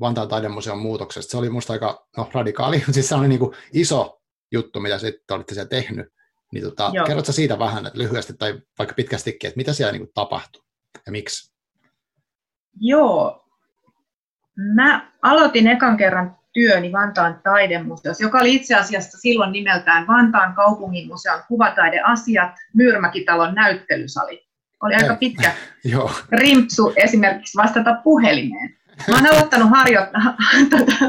Vantaan 0.00 0.28
taidemuseon 0.28 0.78
muutoksesta. 0.78 1.30
Se 1.30 1.36
oli 1.36 1.48
minusta 1.48 1.72
aika 1.72 2.06
no, 2.16 2.30
radikaali, 2.32 2.84
siis 2.90 3.08
se 3.08 3.14
oli 3.14 3.28
niin 3.28 3.38
kuin 3.38 3.56
iso 3.72 4.20
juttu, 4.52 4.80
mitä 4.80 4.98
sitten 4.98 5.34
olitte 5.34 5.54
siellä 5.54 5.68
tehnyt. 5.68 6.06
Niin 6.52 6.64
tota, 6.64 6.92
kerrotko 7.06 7.32
siitä 7.32 7.58
vähän 7.58 7.86
että 7.86 7.98
lyhyesti 7.98 8.34
tai 8.34 8.60
vaikka 8.78 8.94
pitkästikin, 8.94 9.48
että 9.48 9.56
mitä 9.56 9.72
siellä 9.72 9.92
niin 9.92 10.00
kuin 10.00 10.10
tapahtui 10.14 10.62
ja 11.06 11.12
miksi? 11.12 11.54
Joo, 12.80 13.43
Mä 14.74 15.10
aloitin 15.22 15.66
ekan 15.66 15.96
kerran 15.96 16.36
työni 16.52 16.92
Vantaan 16.92 17.40
taidemuseossa, 17.44 18.24
joka 18.24 18.38
oli 18.38 18.54
itse 18.54 18.74
asiassa 18.74 19.18
silloin 19.18 19.52
nimeltään 19.52 20.06
Vantaan 20.06 20.54
kaupunginmuseon 20.54 21.42
kuvataideasiat 21.48 22.52
Myyrmäkitalon 22.74 23.54
näyttelysali. 23.54 24.46
Oli 24.82 24.94
aika 24.94 25.16
pitkä 25.16 25.52
rimpsu 26.40 26.92
esimerkiksi 26.96 27.58
vastata 27.58 27.94
puhelimeen. 28.04 28.76
Mä 29.08 29.14
oon 29.14 29.26
aloittanut, 29.26 29.70
harjo- 29.70 30.06
tota, 30.78 31.04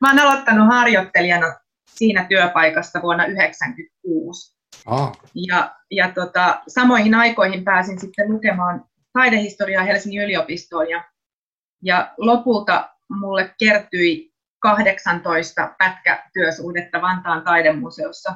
mä 0.00 0.08
oon 0.08 0.18
aloittanut 0.18 0.68
harjoittelijana 0.68 1.54
siinä 1.86 2.26
työpaikassa 2.28 3.02
vuonna 3.02 3.24
1996. 3.24 4.56
Ah. 4.86 5.12
Ja, 5.34 5.74
ja 5.90 6.12
tota, 6.12 6.62
samoihin 6.68 7.14
aikoihin 7.14 7.64
pääsin 7.64 8.00
sitten 8.00 8.32
lukemaan 8.32 8.84
taidehistoriaa 9.12 9.84
Helsingin 9.84 10.22
yliopistoon 10.22 10.90
ja 10.90 11.04
ja 11.82 12.14
lopulta 12.18 12.90
mulle 13.08 13.54
kertyi 13.58 14.32
18 14.58 15.74
pätkätyösuhdetta 15.78 17.02
Vantaan 17.02 17.42
taidemuseossa, 17.42 18.34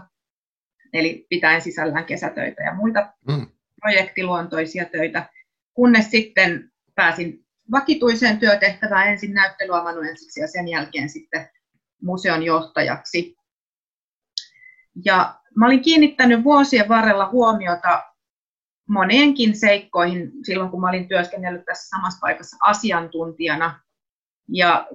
eli 0.92 1.26
pitäen 1.28 1.62
sisällään 1.62 2.04
kesätöitä 2.04 2.62
ja 2.62 2.74
muita 2.74 3.12
mm. 3.28 3.46
projektiluontoisia 3.80 4.84
töitä, 4.84 5.28
kunnes 5.74 6.10
sitten 6.10 6.72
pääsin 6.94 7.46
vakituiseen 7.70 8.38
työtehtävään 8.38 9.08
ensin 9.08 9.34
näyttelyamanuensiksi 9.34 10.40
ja 10.40 10.48
sen 10.48 10.68
jälkeen 10.68 11.08
sitten 11.08 11.50
museon 12.02 12.42
johtajaksi. 12.42 13.36
Ja 15.04 15.40
mä 15.56 15.66
olin 15.66 15.82
kiinnittänyt 15.82 16.44
vuosien 16.44 16.88
varrella 16.88 17.28
huomiota 17.28 18.09
moneenkin 18.90 19.56
seikkoihin 19.56 20.32
silloin, 20.44 20.70
kun 20.70 20.80
mä 20.80 20.88
olin 20.88 21.08
työskennellyt 21.08 21.64
tässä 21.64 21.88
samassa 21.88 22.20
paikassa 22.20 22.56
asiantuntijana. 22.60 23.80
Ja 24.48 24.88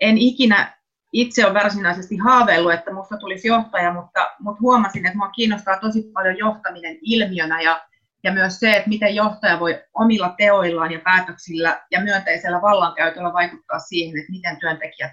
en 0.00 0.18
ikinä 0.18 0.76
itse 1.12 1.46
ole 1.46 1.54
varsinaisesti 1.54 2.16
haaveillut, 2.16 2.72
että 2.72 2.90
minusta 2.90 3.16
tulisi 3.16 3.48
johtaja, 3.48 3.92
mutta, 3.92 4.30
mutta 4.38 4.60
huomasin, 4.60 5.06
että 5.06 5.18
minua 5.18 5.30
kiinnostaa 5.30 5.80
tosi 5.80 6.10
paljon 6.12 6.38
johtaminen 6.38 6.98
ilmiönä 7.02 7.62
ja, 7.62 7.86
ja 8.24 8.32
myös 8.32 8.60
se, 8.60 8.72
että 8.72 8.88
miten 8.88 9.14
johtaja 9.14 9.60
voi 9.60 9.82
omilla 9.94 10.34
teoillaan 10.38 10.92
ja 10.92 11.00
päätöksillä 11.04 11.84
ja 11.90 12.00
myönteisellä 12.00 12.62
vallankäytöllä 12.62 13.32
vaikuttaa 13.32 13.78
siihen, 13.78 14.18
että 14.18 14.32
miten 14.32 14.60
työntekijät 14.60 15.12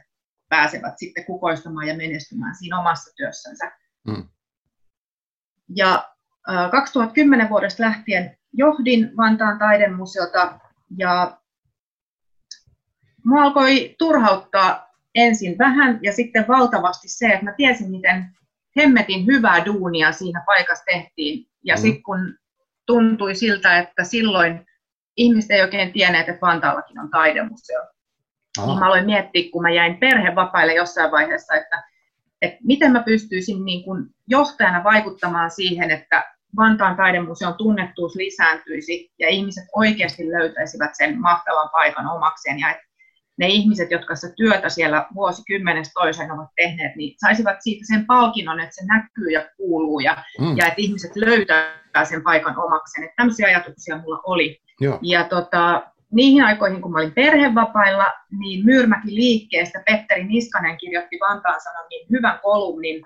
pääsevät 0.49 0.93
sitten 0.97 1.25
kukoistamaan 1.25 1.87
ja 1.87 1.97
menestymään 1.97 2.55
siinä 2.55 2.79
omassa 2.79 3.11
työssänsä. 3.15 3.71
Hmm. 4.09 4.29
Ja 5.75 6.12
2010 6.71 7.49
vuodesta 7.49 7.83
lähtien 7.83 8.37
johdin 8.53 9.17
Vantaan 9.17 9.59
taidemuseota 9.59 10.59
ja 10.97 11.37
minua 13.25 13.43
alkoi 13.43 13.95
turhauttaa 13.99 14.87
ensin 15.15 15.57
vähän 15.57 15.99
ja 16.01 16.13
sitten 16.13 16.45
valtavasti 16.47 17.07
se, 17.07 17.27
että 17.27 17.45
mä 17.45 17.53
tiesin, 17.57 17.91
miten 17.91 18.25
hemmetin 18.77 19.25
hyvää 19.25 19.65
duunia 19.65 20.11
siinä 20.11 20.43
paikassa 20.45 20.83
tehtiin. 20.85 21.45
Ja 21.63 21.75
mm. 21.75 21.81
sitten 21.81 22.03
kun 22.03 22.37
tuntui 22.85 23.35
siltä, 23.35 23.79
että 23.79 24.03
silloin 24.03 24.65
ihmiset 25.17 25.51
ei 25.51 25.61
oikein 25.61 25.93
tienneet, 25.93 26.29
että 26.29 26.41
Vantaallakin 26.41 26.99
on 26.99 27.09
taidemuseo. 27.09 27.81
Ah. 28.57 28.67
Niin 28.67 28.79
mä 28.79 28.85
aloin 28.85 29.05
miettiä, 29.05 29.51
kun 29.51 29.61
mä 29.61 29.69
jäin 29.69 29.97
perhevapaille 29.97 30.73
jossain 30.73 31.11
vaiheessa, 31.11 31.55
että, 31.55 31.83
että 32.41 32.57
miten 32.63 32.91
mä 32.91 33.03
pystyisin 33.03 33.65
niin 33.65 33.83
kuin 33.83 34.05
johtajana 34.27 34.83
vaikuttamaan 34.83 35.51
siihen, 35.51 35.91
että 35.91 36.32
Vantaan 36.57 36.95
taidemuseon 36.95 37.53
tunnettuus 37.57 38.15
lisääntyisi 38.15 39.11
ja 39.19 39.29
ihmiset 39.29 39.63
oikeasti 39.75 40.31
löytäisivät 40.31 40.91
sen 40.93 41.21
mahtavan 41.21 41.69
paikan 41.69 42.07
omakseen 42.07 42.59
ja 42.59 42.71
että 42.71 42.83
ne 43.37 43.47
ihmiset, 43.47 43.91
jotka 43.91 44.15
sitä 44.15 44.33
työtä 44.35 44.69
siellä 44.69 45.05
vuosikymmenestä 45.15 45.91
toiseen 45.93 46.31
ovat 46.31 46.49
tehneet, 46.55 46.95
niin 46.95 47.15
saisivat 47.17 47.55
siitä 47.59 47.83
sen 47.87 48.05
palkinnon, 48.05 48.59
että 48.59 48.75
se 48.75 48.85
näkyy 48.85 49.29
ja 49.29 49.49
kuuluu 49.57 49.99
ja, 49.99 50.23
mm. 50.39 50.57
ja 50.57 50.67
että 50.67 50.81
ihmiset 50.81 51.15
löytää 51.15 52.05
sen 52.09 52.23
paikan 52.23 52.57
omakseen. 52.57 53.03
Että 53.03 53.15
tämmöisiä 53.17 53.47
ajatuksia 53.47 53.97
mulla 53.97 54.21
oli. 54.25 54.59
Joo. 54.81 54.99
Ja 55.01 55.23
tota, 55.23 55.83
niihin 56.11 56.43
aikoihin, 56.43 56.81
kun 56.81 56.91
mä 56.91 56.97
olin 56.97 57.13
perhevapailla, 57.13 58.11
niin 58.39 58.65
Myyrmäki 58.65 59.15
liikkeestä 59.15 59.83
Petteri 59.85 60.23
Niskanen 60.23 60.77
kirjoitti 60.77 61.17
Vantaan 61.29 61.61
Sanomiin 61.61 62.07
hyvän 62.11 62.39
kolumnin, 62.43 63.05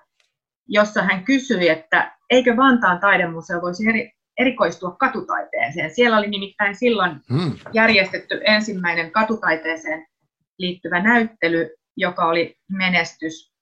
jossa 0.68 1.04
hän 1.04 1.24
kysyi, 1.24 1.70
että 1.70 2.18
eikö 2.30 2.58
Vantaan 2.58 3.00
taidemuseo 3.00 3.62
voisi 3.62 3.90
eri, 3.90 4.12
erikoistua 4.38 4.92
katutaiteeseen. 4.92 5.96
Siellä 5.96 6.18
oli 6.18 6.28
nimittäin 6.28 6.76
silloin 6.76 7.12
hmm. 7.30 7.52
järjestetty 7.74 8.42
ensimmäinen 8.46 9.12
katutaiteeseen 9.12 10.08
liittyvä 10.58 11.04
näyttely, 11.04 11.70
joka 11.98 12.26
oli 12.26 12.58
menestys. 12.72 13.54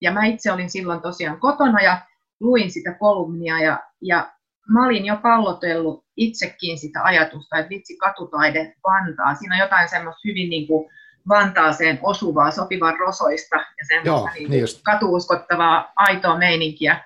Ja 0.00 0.12
mä 0.12 0.24
itse 0.24 0.52
olin 0.52 0.70
silloin 0.70 1.00
tosiaan 1.00 1.40
kotona 1.40 1.82
ja 1.82 1.98
luin 2.40 2.70
sitä 2.70 2.94
kolumnia 2.94 3.58
ja, 3.58 3.80
ja 4.02 4.32
mä 4.68 4.86
olin 4.86 5.06
jo 5.06 5.16
pallotellut 5.16 6.04
itsekin 6.16 6.78
sitä 6.78 7.04
ajatusta, 7.04 7.58
että 7.58 7.68
vitsi 7.68 7.96
katutaide 7.96 8.74
Vantaa. 8.84 9.34
Siinä 9.34 9.54
on 9.54 9.60
jotain 9.60 9.88
semmoista 9.88 10.20
hyvin 10.24 10.50
niin 10.50 10.66
kuin 10.66 10.90
Vantaaseen 11.28 11.98
osuvaa, 12.02 12.50
sopivan 12.50 12.98
rosoista 12.98 13.56
ja 13.56 13.84
semmoista 13.88 14.08
Joo, 14.08 14.30
niin 14.34 14.50
niin 14.50 14.66
katuuskottavaa, 14.82 15.92
aitoa 15.96 16.38
meininkiä. 16.38 17.04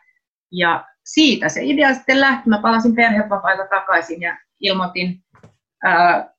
Ja 0.52 0.85
siitä 1.04 1.49
se 1.49 1.61
idea 1.62 1.94
sitten 1.94 2.20
lähti. 2.20 2.49
Mä 2.49 2.58
palasin 2.58 2.94
perhevapailta 2.94 3.66
takaisin 3.66 4.20
ja 4.20 4.37
ilmoitin 4.61 5.25
ää, 5.85 6.37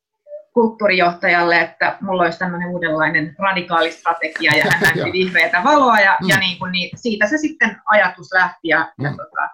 kulttuurijohtajalle, 0.53 1.61
että 1.61 1.97
mulla 2.01 2.23
olisi 2.23 2.39
tämmöinen 2.39 2.69
uudenlainen 2.69 3.35
radikaali 3.39 3.91
strategia 3.91 4.57
ja 4.57 4.63
hän 4.71 4.81
näytti 4.95 5.11
vihreätä 5.11 5.63
valoa 5.63 5.99
ja, 5.99 6.17
mm. 6.21 6.29
ja 6.29 6.39
niin 6.39 6.59
kuin, 6.59 6.71
niin 6.71 6.97
siitä 6.97 7.27
se 7.27 7.37
sitten 7.37 7.81
ajatus 7.85 8.33
lähti 8.33 8.67
ja, 8.67 8.91
mm. 8.97 9.05
ja 9.05 9.11
tota, 9.11 9.49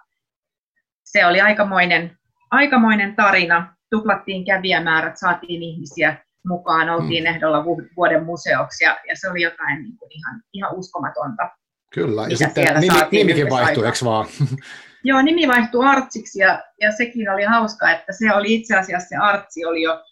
se 1.04 1.26
oli 1.26 1.40
aikamoinen, 1.40 2.18
aikamoinen 2.50 3.16
tarina. 3.16 3.74
Tuplattiin 3.90 4.44
kävijämäärät, 4.44 5.18
saatiin 5.18 5.62
ihmisiä 5.62 6.23
mukaan, 6.46 6.90
oltiin 6.90 7.24
mm. 7.24 7.26
ehdolla 7.26 7.64
vuoden 7.96 8.24
museoksi 8.24 8.84
ja, 8.84 8.98
ja 9.08 9.16
se 9.16 9.30
oli 9.30 9.42
jotain 9.42 9.82
niin 9.82 9.98
kuin 9.98 10.12
ihan, 10.12 10.42
ihan 10.52 10.74
uskomatonta. 10.74 11.50
Kyllä, 11.94 12.26
ja 12.28 12.36
sitten 12.36 12.80
nimi, 12.80 12.98
nimikin 13.12 13.50
vaihtui, 13.50 13.86
eikö 13.86 13.98
vaan? 14.04 14.26
Joo, 15.08 15.22
nimi 15.22 15.48
vaihtui 15.48 15.86
Artsiksi 15.86 16.38
ja, 16.38 16.62
ja 16.80 16.92
sekin 16.92 17.30
oli 17.30 17.44
hauska, 17.44 17.90
että 17.90 18.12
se 18.12 18.34
oli 18.34 18.54
itse 18.54 18.76
asiassa 18.76 19.08
se 19.08 19.16
Artsi 19.16 19.64
oli 19.64 19.82
jo 19.82 20.02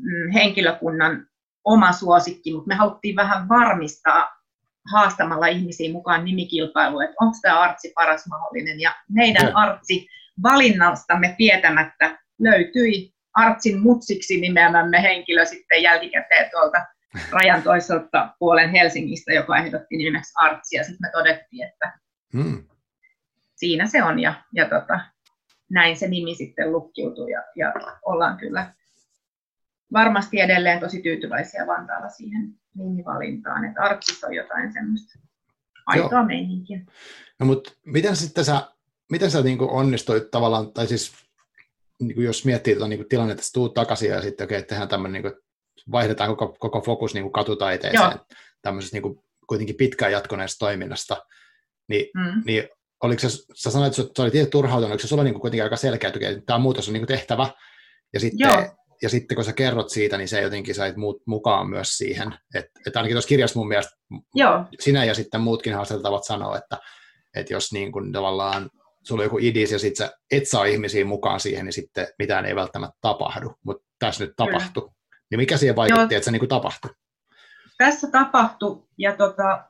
Mm, 0.00 0.32
henkilökunnan 0.34 1.26
oma 1.64 1.92
suosikki, 1.92 2.52
mutta 2.52 2.68
me 2.68 2.74
haluttiin 2.74 3.16
vähän 3.16 3.48
varmistaa 3.48 4.28
haastamalla 4.92 5.46
ihmisiä 5.46 5.92
mukaan 5.92 6.24
nimikilpailuun, 6.24 7.04
että 7.04 7.16
onko 7.20 7.38
tämä 7.42 7.60
artsi 7.60 7.92
paras 7.94 8.26
mahdollinen. 8.26 8.80
Ja 8.80 8.94
meidän 9.08 9.56
artsi 9.56 10.06
valinnastamme 10.42 11.34
tietämättä 11.38 12.18
löytyi 12.40 13.12
artsin 13.34 13.80
mutsiksi 13.80 14.40
nimeämämme 14.40 15.02
henkilö 15.02 15.44
sitten 15.44 15.82
jälkikäteen 15.82 16.50
tuolta 16.50 16.86
rajan 17.30 17.62
toiselta 17.62 18.34
puolen 18.38 18.70
Helsingistä, 18.70 19.32
joka 19.32 19.56
ehdotti 19.56 19.96
nimeksi 19.96 20.32
artsi. 20.36 20.76
Ja 20.76 20.84
sitten 20.84 21.00
me 21.00 21.10
todettiin, 21.12 21.68
että 21.68 21.98
hmm. 22.32 22.64
siinä 23.54 23.86
se 23.86 24.02
on. 24.02 24.18
Ja, 24.18 24.34
ja 24.54 24.68
tota, 24.68 25.00
näin 25.70 25.96
se 25.96 26.08
nimi 26.08 26.34
sitten 26.34 26.72
lukkiutui 26.72 27.30
ja, 27.30 27.42
ja 27.56 27.72
ollaan 28.04 28.36
kyllä 28.36 28.72
varmasti 29.92 30.40
edelleen 30.40 30.80
tosi 30.80 31.02
tyytyväisiä 31.02 31.66
Vantaalla 31.66 32.08
siihen 32.08 32.54
nimivalintaan, 32.74 33.64
että 33.64 33.82
Arktissa 33.82 34.26
on 34.26 34.34
jotain 34.34 34.72
semmoista 34.72 35.18
aitoa 35.86 36.18
Joo. 36.18 36.24
meininkiä. 36.24 36.80
No 37.38 37.46
mutta 37.46 37.72
miten 37.86 38.16
sitten 38.16 38.44
sä, 38.44 38.68
miten 39.10 39.30
sä 39.30 39.42
niin 39.42 39.60
onnistuit 39.60 40.30
tavallaan, 40.30 40.72
tai 40.72 40.86
siis 40.86 41.12
niin 42.06 42.14
kuin 42.14 42.24
jos 42.24 42.44
miettii 42.44 42.74
tuota 42.74 42.88
niin 42.88 43.08
tilannetta, 43.08 43.40
että 43.40 43.50
tuut 43.54 43.74
takaisin 43.74 44.10
ja 44.10 44.22
sitten 44.22 44.44
okay, 44.44 44.62
tehdään 44.62 44.88
tämmöinen, 44.88 45.22
niin 45.22 45.32
kuin, 45.32 45.42
vaihdetaan 45.92 46.36
koko, 46.36 46.56
koko 46.58 46.80
fokus 46.80 47.14
niin 47.14 47.24
kuin 47.24 47.32
katutaiteeseen, 47.32 48.02
Joo. 48.02 48.26
tämmöisessä 48.62 48.96
niin 48.96 49.02
kuin, 49.02 49.18
kuitenkin 49.48 49.76
pitkään 49.76 50.12
jatkuneesta 50.12 50.58
toiminnasta, 50.58 51.26
niin, 51.88 52.06
mm. 52.14 52.42
niin 52.44 52.68
oliko 53.02 53.20
se, 53.20 53.28
sä 53.54 53.70
sanoit, 53.70 53.98
että 53.98 54.12
sä 54.16 54.22
olit 54.22 54.50
turhautunut, 54.50 54.90
oliko 54.90 55.02
se 55.02 55.08
sulla 55.08 55.24
niin 55.24 55.34
kuin 55.34 55.40
kuitenkin 55.40 55.64
aika 55.64 55.76
selkeä, 55.76 56.08
että 56.08 56.42
tämä 56.46 56.58
muutos 56.58 56.88
on 56.88 56.92
niin 56.92 57.00
kuin 57.06 57.18
tehtävä, 57.18 57.50
ja 58.14 58.20
sitten 58.20 58.48
Joo 58.48 58.82
ja 59.02 59.08
sitten 59.08 59.34
kun 59.34 59.44
sä 59.44 59.52
kerrot 59.52 59.90
siitä, 59.90 60.18
niin 60.18 60.28
se 60.28 60.40
jotenkin 60.40 60.74
sait 60.74 60.96
muut 60.96 61.22
mukaan 61.26 61.70
myös 61.70 61.98
siihen. 61.98 62.34
Että 62.54 62.80
et 62.86 62.96
ainakin 62.96 63.14
tuossa 63.14 63.28
kirjassa 63.28 63.58
mun 63.58 63.68
mielestä 63.68 63.96
Joo. 64.34 64.64
sinä 64.80 65.04
ja 65.04 65.14
sitten 65.14 65.40
muutkin 65.40 65.74
haastateltavat 65.74 66.24
sanoo, 66.24 66.54
että, 66.54 66.78
että 67.36 67.52
jos 67.52 67.72
niin 67.72 67.92
kun 67.92 68.12
tavallaan 68.12 68.70
sulla 69.02 69.20
on 69.20 69.26
joku 69.26 69.38
idis 69.38 69.72
ja 69.72 69.78
sitten 69.78 70.06
sä 70.06 70.16
et 70.30 70.48
saa 70.48 70.64
ihmisiä 70.64 71.04
mukaan 71.04 71.40
siihen, 71.40 71.64
niin 71.64 71.72
sitten 71.72 72.06
mitään 72.18 72.46
ei 72.46 72.54
välttämättä 72.54 72.98
tapahdu. 73.00 73.54
Mutta 73.64 73.88
tässä 73.98 74.24
nyt 74.24 74.36
tapahtui. 74.36 74.90
Niin 75.30 75.40
mikä 75.40 75.56
siihen 75.56 75.76
vaikutti, 75.76 76.14
Joo. 76.14 76.18
että 76.18 76.24
se 76.24 76.30
niin 76.30 76.48
tapahtui? 76.48 76.90
Tässä 77.78 78.10
tapahtui 78.10 78.82
ja 78.98 79.16
tota, 79.16 79.64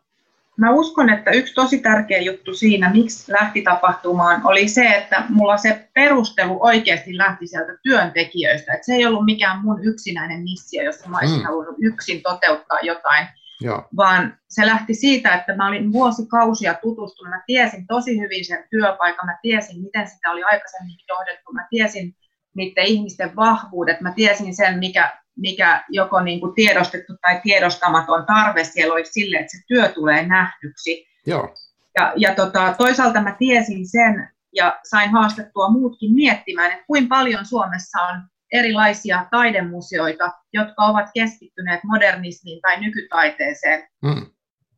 Mä 0.57 0.71
uskon, 0.71 1.11
että 1.11 1.31
yksi 1.31 1.55
tosi 1.55 1.79
tärkeä 1.79 2.21
juttu 2.21 2.55
siinä, 2.55 2.93
miksi 2.93 3.33
lähti 3.33 3.62
tapahtumaan, 3.62 4.41
oli 4.45 4.69
se, 4.69 4.85
että 4.85 5.25
mulla 5.29 5.57
se 5.57 5.89
perustelu 5.95 6.59
oikeasti 6.61 7.19
lähti 7.19 7.47
sieltä 7.47 7.73
työntekijöistä. 7.83 8.73
Että 8.73 8.87
se 8.87 8.95
ei 8.95 9.07
ollut 9.07 9.25
mikään 9.25 9.65
mun 9.65 9.85
yksinäinen 9.85 10.43
missio, 10.43 10.83
jossa 10.83 11.09
mä 11.09 11.19
olisin 11.19 11.39
mm. 11.39 11.45
halunnut 11.45 11.77
yksin 11.79 12.23
toteuttaa 12.23 12.79
jotain, 12.83 13.29
Joo. 13.62 13.88
vaan 13.97 14.38
se 14.49 14.66
lähti 14.66 14.95
siitä, 14.95 15.35
että 15.35 15.57
mä 15.57 15.69
olin 15.69 15.92
vuosikausia 15.92 16.75
tutustunut. 16.75 17.31
Mä 17.31 17.42
tiesin 17.47 17.87
tosi 17.87 18.21
hyvin 18.21 18.45
sen 18.45 18.64
työpaikan, 18.71 19.26
mä 19.26 19.38
tiesin, 19.42 19.83
miten 19.83 20.09
sitä 20.09 20.31
oli 20.31 20.42
aikaisemmin 20.42 20.97
johdettu, 21.09 21.52
mä 21.52 21.66
tiesin 21.71 22.16
niiden 22.57 22.85
ihmisten 22.85 23.37
vahvuudet, 23.37 24.00
mä 24.00 24.12
tiesin 24.12 24.57
sen, 24.57 24.78
mikä 24.78 25.23
mikä 25.37 25.85
joko 25.88 26.21
niin 26.21 26.40
kuin 26.40 26.54
tiedostettu 26.54 27.12
tai 27.23 27.40
tiedostamaton 27.42 28.26
tarve 28.26 28.64
siellä 28.64 28.95
olisi 28.95 29.12
sille, 29.12 29.37
että 29.37 29.57
se 29.57 29.62
työ 29.69 29.88
tulee 29.88 30.26
nähdyksi. 30.26 31.07
Joo. 31.26 31.54
Ja, 31.99 32.12
ja 32.16 32.35
tota, 32.35 32.75
toisaalta 32.78 33.21
mä 33.21 33.37
tiesin 33.38 33.88
sen 33.88 34.28
ja 34.54 34.81
sain 34.90 35.11
haastettua 35.11 35.71
muutkin 35.71 36.14
miettimään, 36.14 36.73
että 36.73 36.85
kuinka 36.87 37.16
paljon 37.16 37.47
Suomessa 37.47 38.02
on 38.02 38.23
erilaisia 38.53 39.27
taidemuseoita, 39.31 40.33
jotka 40.53 40.85
ovat 40.85 41.07
keskittyneet 41.15 41.81
modernismiin 41.85 42.61
tai 42.61 42.81
nykytaiteeseen. 42.81 43.89
Mm. 44.03 44.27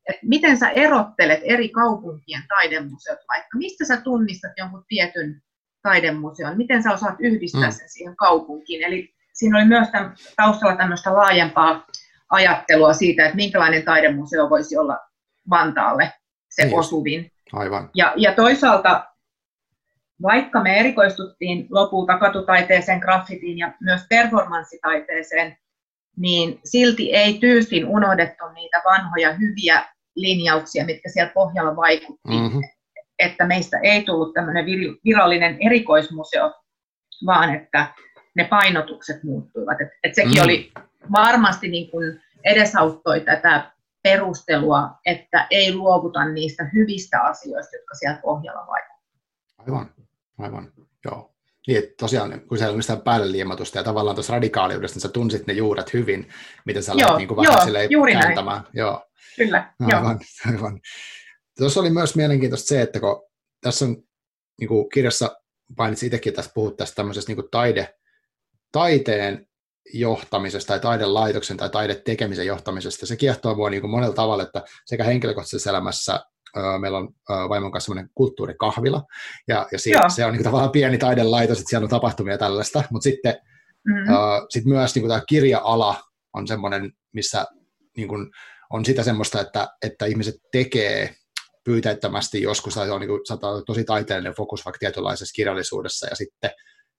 Et 0.09 0.17
miten 0.23 0.59
sä 0.59 0.71
erottelet 0.71 1.41
eri 1.45 1.69
kaupunkien 1.69 2.43
taidemuseot 2.49 3.19
vaikka? 3.29 3.59
Mistä 3.59 3.85
sä 3.85 3.97
tunnistat 3.97 4.53
jonkun 4.59 4.85
tietyn 4.89 5.41
taidemuseon? 5.83 6.57
Miten 6.57 6.83
sä 6.83 6.93
osaat 6.93 7.17
yhdistää 7.19 7.69
mm. 7.69 7.73
sen 7.73 7.89
siihen 7.89 8.17
kaupunkiin? 8.17 8.85
Eli 8.85 9.15
siinä 9.33 9.59
oli 9.59 9.67
myös 9.67 9.89
tämän, 9.89 10.15
taustalla 10.37 10.77
tämmöistä 10.77 11.15
laajempaa 11.15 11.87
ajattelua 12.31 12.93
siitä, 12.93 13.25
että 13.25 13.37
minkälainen 13.37 13.83
taidemuseo 13.83 14.51
voisi 14.51 14.77
olla 14.77 14.99
Vantaalle 15.51 16.13
se 16.51 16.65
niin 16.65 16.79
osuvin. 16.79 17.31
Aivan. 17.53 17.91
Ja, 17.95 18.13
ja 18.17 18.35
toisaalta, 18.35 19.14
vaikka 20.23 20.63
me 20.63 20.79
erikoistuttiin 20.81 21.67
lopulta 21.71 22.19
katutaiteeseen, 22.19 22.99
graffitiin 22.99 23.59
ja 23.59 23.73
myös 23.81 24.01
performanssitaiteeseen, 24.09 25.57
niin 26.17 26.61
silti 26.65 27.15
ei 27.15 27.39
tyystin 27.39 27.87
unohdettu 27.87 28.45
niitä 28.55 28.83
vanhoja 28.85 29.33
hyviä 29.33 29.85
linjauksia, 30.17 30.85
mitkä 30.85 31.09
siellä 31.09 31.33
pohjalla 31.35 31.77
vaikutti. 31.77 32.29
Mm-hmm. 32.29 32.61
Että 33.19 33.47
meistä 33.47 33.79
ei 33.83 34.03
tullut 34.03 34.35
tämmöinen 34.35 34.67
virallinen 35.05 35.57
erikoismuseo, 35.61 36.53
vaan 37.27 37.55
että 37.55 37.87
ne 38.37 38.45
painotukset 38.45 39.25
muuttuivat. 39.25 39.81
Et, 39.81 39.89
et 40.05 40.15
sekin 40.15 40.39
mm. 40.39 40.45
oli 40.45 40.73
varmasti 41.13 41.69
niin 41.69 41.91
kuin 41.91 42.21
edesauttoi 42.45 43.21
tätä 43.21 43.71
perustelua, 44.03 44.91
että 45.07 45.47
ei 45.51 45.75
luovuta 45.75 46.25
niistä 46.25 46.71
hyvistä 46.75 47.23
asioista, 47.23 47.77
jotka 47.77 47.95
siellä 47.95 48.19
pohjalla 48.23 48.67
vaikuttavat. 48.67 48.94
Aivan, 49.67 49.95
aivan, 50.39 50.73
joo. 51.05 51.35
Niin, 51.67 51.79
että 51.79 51.95
tosiaan, 52.01 52.41
kun 52.49 52.59
siellä 52.59 52.73
on 52.73 52.77
mistään 52.77 53.01
päälle 53.01 53.33
liimatusta 53.33 53.79
ja 53.79 53.85
tavallaan 53.85 54.17
tuossa 54.17 54.33
radikaaliudesta, 54.33 54.97
niin 54.97 55.03
sä 55.03 55.09
tunsit 55.09 55.47
ne 55.47 55.53
juuret 55.53 55.93
hyvin, 55.93 56.29
mitä 56.65 56.83
sä 56.83 56.93
olet 56.93 57.17
niin 57.17 57.29
kuin 57.29 57.47
vähän 57.47 57.73
joo, 57.75 57.83
juuri 57.91 58.13
kääntämään. 58.13 58.63
Näin. 58.63 58.71
Joo. 58.73 59.07
Kyllä, 59.37 59.75
aivan, 59.81 60.21
joo. 60.45 60.53
aivan. 60.55 60.81
Tuossa 61.59 61.81
oli 61.81 61.91
myös 61.91 62.17
mielenkiintoista 62.17 62.69
se, 62.69 62.83
että 62.83 63.01
kun 63.01 63.23
tässä 63.61 63.85
on 63.85 63.97
niin 64.61 64.69
kuin 64.69 64.89
kirjassa 64.89 65.37
painitsi 65.77 66.07
itsekin 66.07 66.33
tässä 66.33 66.51
puhut 66.55 66.77
tästä 66.77 66.95
tämmöisestä 66.95 67.31
niin 67.31 67.37
kuin 67.37 67.51
taide, 67.51 67.95
taiteen 68.73 69.47
johtamisesta 69.95 70.67
tai 70.67 70.81
taidelaitoksen 70.81 71.57
tai 71.57 71.71
taidetekemisen 71.71 72.47
johtamisesta. 72.47 73.07
Se 73.07 73.17
kiehtoo 73.17 73.55
mua 73.55 73.71
niin 73.71 73.81
kuin 73.81 73.91
monella 73.91 74.15
tavalla, 74.15 74.43
että 74.43 74.63
sekä 74.85 75.05
henkilökohtaisessa 75.05 75.71
elämässä 75.71 76.21
meillä 76.79 76.99
on 76.99 77.09
vaimon 77.49 77.73
kanssa 77.73 77.87
semmoinen 77.87 78.11
kulttuurikahvila, 78.15 79.03
ja, 79.49 79.67
ja 79.73 79.79
siitä, 79.79 80.09
se 80.09 80.25
on 80.25 80.33
niin 80.33 80.39
kuin, 80.39 80.45
tavallaan 80.45 80.71
pieni 80.71 80.99
taidelaitos, 80.99 81.59
että 81.59 81.71
siellä 81.71 81.85
on 81.85 81.91
tapahtumia 81.91 82.39
tällaista, 82.39 82.85
mutta 82.91 83.05
sitten 83.05 83.35
mm-hmm. 83.89 84.15
uh, 84.15 84.47
sit 84.49 84.65
myös 84.65 84.95
niin 84.95 85.03
kuin, 85.03 85.09
tämä 85.09 85.23
kirja-ala 85.29 86.03
on 86.33 86.47
semmoinen, 86.47 86.93
missä 87.13 87.47
niin 87.97 88.09
kuin, 88.09 88.31
on 88.71 88.85
sitä 88.85 89.03
semmoista, 89.03 89.41
että, 89.41 89.69
että 89.83 90.07
ihmiset 90.07 90.35
tekee 90.53 91.15
pyyteettömästi 91.65 92.43
joskus, 92.43 92.75
tai 92.75 92.91
on 92.91 93.01
niin 93.01 93.09
kuin, 93.09 93.21
tosi 93.67 93.85
taiteellinen 93.85 94.35
fokus 94.37 94.65
vaikka 94.65 94.79
tietynlaisessa 94.79 95.35
kirjallisuudessa, 95.35 96.07
ja 96.07 96.17
sitten 96.17 96.51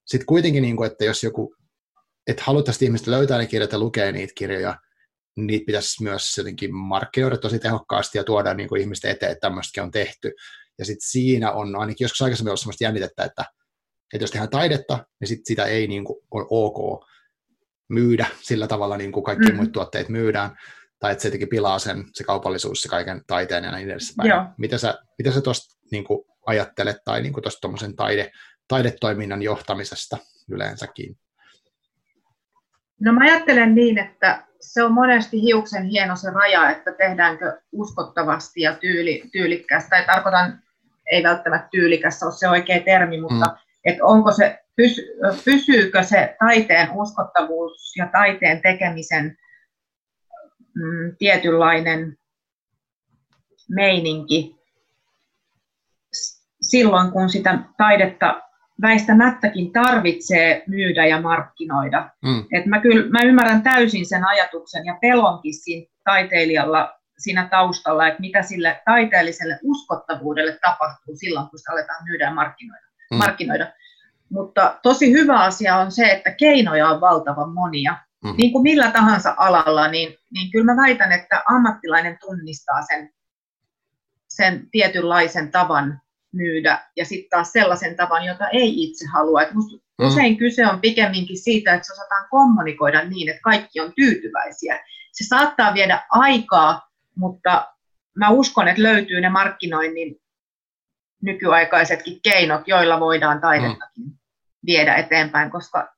sit 0.05 0.23
kuitenkin, 0.25 0.61
niin 0.61 0.77
kuin, 0.77 0.91
että 0.91 1.05
jos 1.05 1.23
joku 1.23 1.55
että 2.27 2.43
haluttaisiin 2.45 2.87
ihmiset 2.87 3.07
löytää 3.07 3.37
ne 3.37 3.45
kirjat 3.45 3.71
ja 3.71 3.79
lukea 3.79 4.11
niitä 4.11 4.33
kirjoja, 4.35 4.75
niitä 5.35 5.65
pitäisi 5.65 6.03
myös 6.03 6.37
jotenkin 6.37 6.75
markkinoida 6.75 7.37
tosi 7.37 7.59
tehokkaasti 7.59 8.17
ja 8.17 8.23
tuoda 8.23 8.53
niin 8.53 8.69
kuin 8.69 8.81
ihmisten 8.81 9.11
eteen, 9.11 9.31
että 9.31 9.47
tämmöistäkin 9.47 9.83
on 9.83 9.91
tehty. 9.91 10.31
Ja 10.77 10.85
sitten 10.85 11.09
siinä 11.09 11.51
on 11.51 11.75
ainakin 11.75 12.05
joskus 12.05 12.21
aikaisemmin 12.21 12.49
ollut 12.49 12.59
sellaista 12.59 12.83
jännitettä, 12.83 13.23
että, 13.23 13.45
että 14.13 14.23
jos 14.23 14.31
tehdään 14.31 14.49
taidetta, 14.49 15.05
niin 15.19 15.27
sit 15.27 15.45
sitä 15.45 15.65
ei 15.65 15.87
niin 15.87 16.05
kuin 16.05 16.19
ole 16.31 16.45
ok 16.49 17.05
myydä 17.87 18.25
sillä 18.41 18.67
tavalla, 18.67 18.97
niin 18.97 19.11
kuin 19.11 19.23
kaikki 19.23 19.51
mm. 19.51 19.55
muut 19.55 19.71
tuotteet 19.71 20.09
myydään, 20.09 20.57
tai 20.99 21.11
että 21.11 21.21
se 21.21 21.27
jotenkin 21.27 21.49
pilaa 21.49 21.79
sen, 21.79 22.05
se 22.13 22.23
kaupallisuus, 22.23 22.81
se 22.81 22.89
kaiken 22.89 23.21
taiteen 23.27 23.63
ja 23.63 23.71
niin 23.71 23.89
edespäin. 23.89 24.29
Joo. 24.29 24.45
Mitä 24.57 24.77
sä, 24.77 24.99
mitä 25.17 25.31
sä 25.31 25.41
tuosta 25.41 25.75
niin 25.91 26.05
ajattelet, 26.45 26.97
tai 27.05 27.21
niin 27.21 27.33
tuosta 27.41 27.67
taide, 27.95 28.31
taidetoiminnan 28.67 29.41
johtamisesta 29.41 30.17
yleensäkin? 30.51 31.17
No 32.99 33.13
mä 33.13 33.19
ajattelen 33.23 33.75
niin, 33.75 33.97
että 33.97 34.43
se 34.61 34.83
on 34.83 34.93
monesti 34.93 35.41
hiuksen 35.41 35.83
hieno 35.83 36.15
se 36.15 36.31
raja, 36.31 36.69
että 36.69 36.91
tehdäänkö 36.91 37.61
uskottavasti 37.71 38.61
ja 38.61 38.75
tyyli, 38.75 39.23
tyylikkästi, 39.31 39.89
tai 39.89 40.05
tarkoitan, 40.05 40.63
ei 41.11 41.23
välttämättä 41.23 41.67
tyylikäs 41.71 42.23
ole 42.23 42.31
se 42.31 42.49
oikea 42.49 42.79
termi, 42.79 43.21
mutta 43.21 43.45
mm. 43.45 43.55
että 43.85 44.05
onko 44.05 44.31
se, 44.31 44.59
pysy, 44.75 45.01
pysyykö 45.45 46.03
se 46.03 46.35
taiteen 46.39 46.91
uskottavuus 46.91 47.95
ja 47.97 48.09
taiteen 48.11 48.61
tekemisen 48.61 49.37
mm, 50.75 51.15
tietynlainen 51.17 52.17
meininki 53.69 54.55
silloin, 56.61 57.11
kun 57.11 57.29
sitä 57.29 57.59
taidetta 57.77 58.41
väistämättäkin 58.81 59.73
tarvitsee 59.73 60.63
myydä 60.67 61.05
ja 61.05 61.21
markkinoida. 61.21 62.09
Mm. 62.25 62.45
Et 62.51 62.65
mä, 62.65 62.81
kyllä, 62.81 63.09
mä 63.09 63.21
ymmärrän 63.21 63.63
täysin 63.63 64.05
sen 64.05 64.27
ajatuksen 64.27 64.85
ja 64.85 64.97
pelonkin 65.01 65.53
siinä 65.53 65.87
taiteilijalla 66.03 66.93
siinä 67.17 67.47
taustalla, 67.51 68.07
että 68.07 68.19
mitä 68.19 68.41
sille 68.41 68.81
taiteelliselle 68.85 69.59
uskottavuudelle 69.63 70.59
tapahtuu 70.65 71.15
silloin, 71.15 71.49
kun 71.49 71.59
sitä 71.59 71.71
aletaan 71.71 72.03
myydä 72.03 72.25
ja 72.25 72.33
markkinoida. 72.33 72.85
Mm. 73.11 73.17
markkinoida. 73.17 73.71
Mutta 74.29 74.79
tosi 74.83 75.11
hyvä 75.11 75.39
asia 75.39 75.75
on 75.75 75.91
se, 75.91 76.11
että 76.11 76.31
keinoja 76.31 76.89
on 76.89 77.01
valtavan 77.01 77.53
monia. 77.53 77.95
Mm. 78.23 78.33
Niin 78.37 78.51
kuin 78.51 78.63
millä 78.63 78.91
tahansa 78.91 79.35
alalla, 79.37 79.87
niin, 79.87 80.15
niin 80.33 80.51
kyllä 80.51 80.73
mä 80.73 80.81
väitän, 80.81 81.11
että 81.11 81.43
ammattilainen 81.49 82.17
tunnistaa 82.19 82.81
sen, 82.81 83.13
sen 84.27 84.69
tietynlaisen 84.71 85.51
tavan 85.51 86.01
myydä 86.35 86.79
ja 86.95 87.05
sitten 87.05 87.29
taas 87.29 87.51
sellaisen 87.51 87.95
tavan, 87.95 88.25
jota 88.25 88.49
ei 88.49 88.83
itse 88.83 89.05
halua. 89.13 89.41
Et 89.41 89.53
musta 89.53 89.77
mm. 90.01 90.07
Usein 90.07 90.37
kyse 90.37 90.67
on 90.67 90.81
pikemminkin 90.81 91.37
siitä, 91.37 91.73
että 91.73 91.87
se 91.87 91.93
osataan 91.93 92.27
kommunikoida 92.29 93.03
niin, 93.03 93.29
että 93.29 93.41
kaikki 93.41 93.79
on 93.79 93.93
tyytyväisiä. 93.95 94.83
Se 95.11 95.27
saattaa 95.27 95.73
viedä 95.73 96.03
aikaa, 96.09 96.89
mutta 97.15 97.67
mä 98.15 98.29
uskon, 98.29 98.67
että 98.67 98.83
löytyy 98.83 99.21
ne 99.21 99.29
markkinoinnin 99.29 100.15
nykyaikaisetkin 101.21 102.19
keinot, 102.23 102.67
joilla 102.67 102.99
voidaan 102.99 103.41
taidettakin 103.41 104.03
mm. 104.05 104.17
viedä 104.65 104.95
eteenpäin, 104.95 105.51
koska 105.51 105.95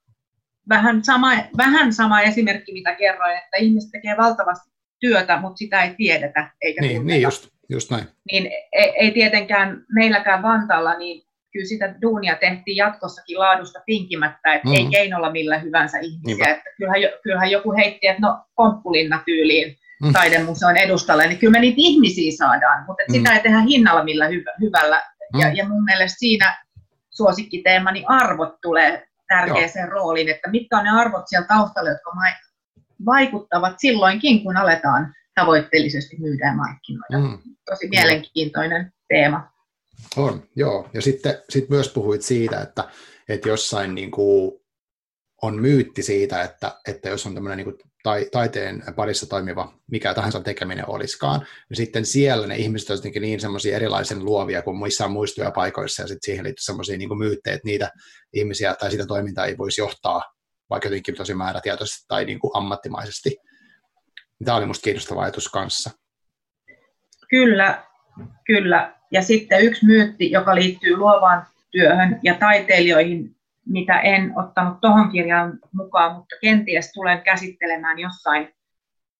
vähän 0.69 1.03
sama, 1.03 1.31
vähän 1.57 1.93
sama 1.93 2.21
esimerkki, 2.21 2.73
mitä 2.73 2.95
kerroin, 2.95 3.37
että 3.37 3.57
ihmiset 3.57 3.91
tekee 3.91 4.17
valtavasti 4.17 4.71
työtä, 4.99 5.41
mutta 5.41 5.57
sitä 5.57 5.81
ei 5.81 5.95
tiedetä 5.95 6.51
eikä 6.61 6.81
niin, 6.81 7.07
niin 7.07 7.21
just. 7.21 7.56
Just 7.69 7.91
näin. 7.91 8.07
Niin 8.31 8.51
ei, 8.71 8.93
ei 8.99 9.11
tietenkään 9.11 9.85
meilläkään 9.95 10.43
Vantaalla, 10.43 10.97
niin 10.97 11.27
kyllä 11.53 11.65
sitä 11.65 11.95
duunia 12.01 12.35
tehtiin 12.35 12.77
jatkossakin 12.77 13.39
laadusta 13.39 13.79
tinkimättä, 13.85 14.53
että 14.53 14.67
mm-hmm. 14.67 14.85
ei 14.85 14.91
keinolla 14.91 15.31
millä 15.31 15.57
hyvänsä 15.57 15.97
ihmisiä. 15.97 16.45
Että 16.47 16.69
kyllähän, 16.77 17.01
kyllähän 17.23 17.51
joku 17.51 17.73
heitti, 17.75 18.07
että 18.07 18.21
no 18.21 18.45
pomppulinna 18.55 19.21
tyyliin 19.25 19.77
mm. 20.03 20.13
taidemuseon 20.13 20.77
edustalle, 20.77 21.27
niin 21.27 21.39
kyllä 21.39 21.51
me 21.51 21.59
niitä 21.59 21.75
ihmisiä 21.77 22.31
saadaan, 22.37 22.85
mutta 22.87 23.03
mm. 23.09 23.13
sitä 23.13 23.33
ei 23.33 23.39
tehdä 23.39 23.59
hinnalla 23.59 24.03
millä 24.03 24.27
hyvä, 24.27 24.51
hyvällä. 24.61 25.03
Mm. 25.33 25.39
Ja, 25.39 25.53
ja 25.53 25.67
mun 25.67 25.83
mielestä 25.83 26.19
siinä 26.19 26.63
suosikkiteemani 27.09 28.05
arvot 28.07 28.61
tulee 28.61 29.07
tärkeäseen 29.27 29.87
Joo. 29.87 29.93
rooliin, 29.93 30.29
että 30.29 30.49
mitkä 30.49 30.77
on 30.77 30.83
ne 30.83 30.89
arvot 30.89 31.23
siellä 31.25 31.47
taustalla, 31.47 31.89
jotka 31.89 32.11
vaikuttavat 33.05 33.73
silloinkin, 33.77 34.43
kun 34.43 34.57
aletaan 34.57 35.13
tavoitteellisesti 35.39 36.17
myydä 36.19 36.45
ja 36.45 36.53
markkinoida. 36.53 37.17
Mm. 37.17 37.37
Tosi 37.69 37.87
mielenkiintoinen 37.87 38.91
teema. 39.09 39.51
On, 40.17 40.43
joo. 40.55 40.89
Ja 40.93 41.01
sitten 41.01 41.37
sit 41.49 41.69
myös 41.69 41.89
puhuit 41.89 42.21
siitä, 42.21 42.61
että, 42.61 42.83
että 43.29 43.49
jossain 43.49 43.95
niin 43.95 44.11
kuin 44.11 44.59
on 45.41 45.61
myytti 45.61 46.03
siitä, 46.03 46.41
että, 46.41 46.75
että 46.87 47.09
jos 47.09 47.25
on 47.25 47.33
tämmöinen 47.33 47.65
niin 47.65 47.77
tai, 48.03 48.25
taiteen 48.31 48.83
parissa 48.95 49.29
toimiva 49.29 49.73
mikä 49.91 50.13
tahansa 50.13 50.39
tekeminen 50.39 50.89
olisikaan, 50.89 51.47
niin 51.69 51.77
sitten 51.77 52.05
siellä 52.05 52.47
ne 52.47 52.55
ihmiset 52.55 52.89
ovat 52.89 53.03
niin 53.03 53.39
semmoisia 53.39 53.75
erilaisen 53.75 54.25
luovia 54.25 54.61
kuin 54.61 54.77
muissa 54.77 55.09
paikoissa, 55.55 56.03
ja 56.03 56.07
sitten 56.07 56.25
siihen 56.25 56.45
liittyy 56.45 56.63
semmoisia 56.63 56.97
niin 56.97 57.17
myyttejä, 57.17 57.55
että 57.55 57.67
niitä 57.67 57.91
ihmisiä 58.33 58.75
tai 58.79 58.91
sitä 58.91 59.05
toimintaa 59.05 59.45
ei 59.45 59.57
voisi 59.57 59.81
johtaa 59.81 60.23
vaikka 60.69 60.87
jotenkin 60.87 61.15
tosi 61.15 61.33
määrätietoisesti 61.33 62.05
tai 62.07 62.25
niin 62.25 62.39
kuin 62.39 62.51
ammattimaisesti. 62.53 63.37
Tämä 64.45 64.57
oli 64.57 64.65
minusta 64.65 64.83
kiinnostava 64.83 65.21
ajatus 65.21 65.49
kanssa. 65.49 65.89
Kyllä, 67.29 67.83
kyllä. 68.45 68.93
Ja 69.11 69.21
sitten 69.21 69.61
yksi 69.61 69.85
myytti, 69.85 70.31
joka 70.31 70.55
liittyy 70.55 70.97
luovaan 70.97 71.47
työhön 71.71 72.19
ja 72.23 72.35
taiteilijoihin, 72.35 73.35
mitä 73.65 73.99
en 73.99 74.33
ottanut 74.39 74.81
tuohon 74.81 75.11
kirjaan 75.11 75.59
mukaan, 75.73 76.15
mutta 76.15 76.35
kenties 76.41 76.91
tulen 76.93 77.21
käsittelemään 77.21 77.99
jossain 77.99 78.53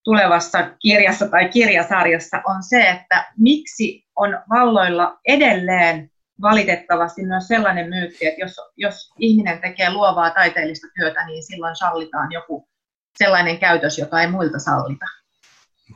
tulevassa 0.03 0.69
kirjassa 0.79 1.27
tai 1.27 1.49
kirjasarjassa, 1.49 2.41
on 2.45 2.63
se, 2.63 2.89
että 2.89 3.25
miksi 3.37 4.05
on 4.15 4.39
valloilla 4.49 5.19
edelleen 5.27 6.11
valitettavasti 6.41 7.25
myös 7.25 7.47
sellainen 7.47 7.89
myytti, 7.89 8.27
että 8.27 8.41
jos, 8.41 8.55
jos 8.77 9.11
ihminen 9.19 9.61
tekee 9.61 9.93
luovaa 9.93 10.29
taiteellista 10.29 10.87
työtä, 10.95 11.25
niin 11.25 11.43
silloin 11.43 11.75
sallitaan 11.75 12.31
joku 12.31 12.67
sellainen 13.17 13.59
käytös, 13.59 13.97
jota 13.97 14.21
ei 14.21 14.27
muilta 14.27 14.59
sallita. 14.59 15.05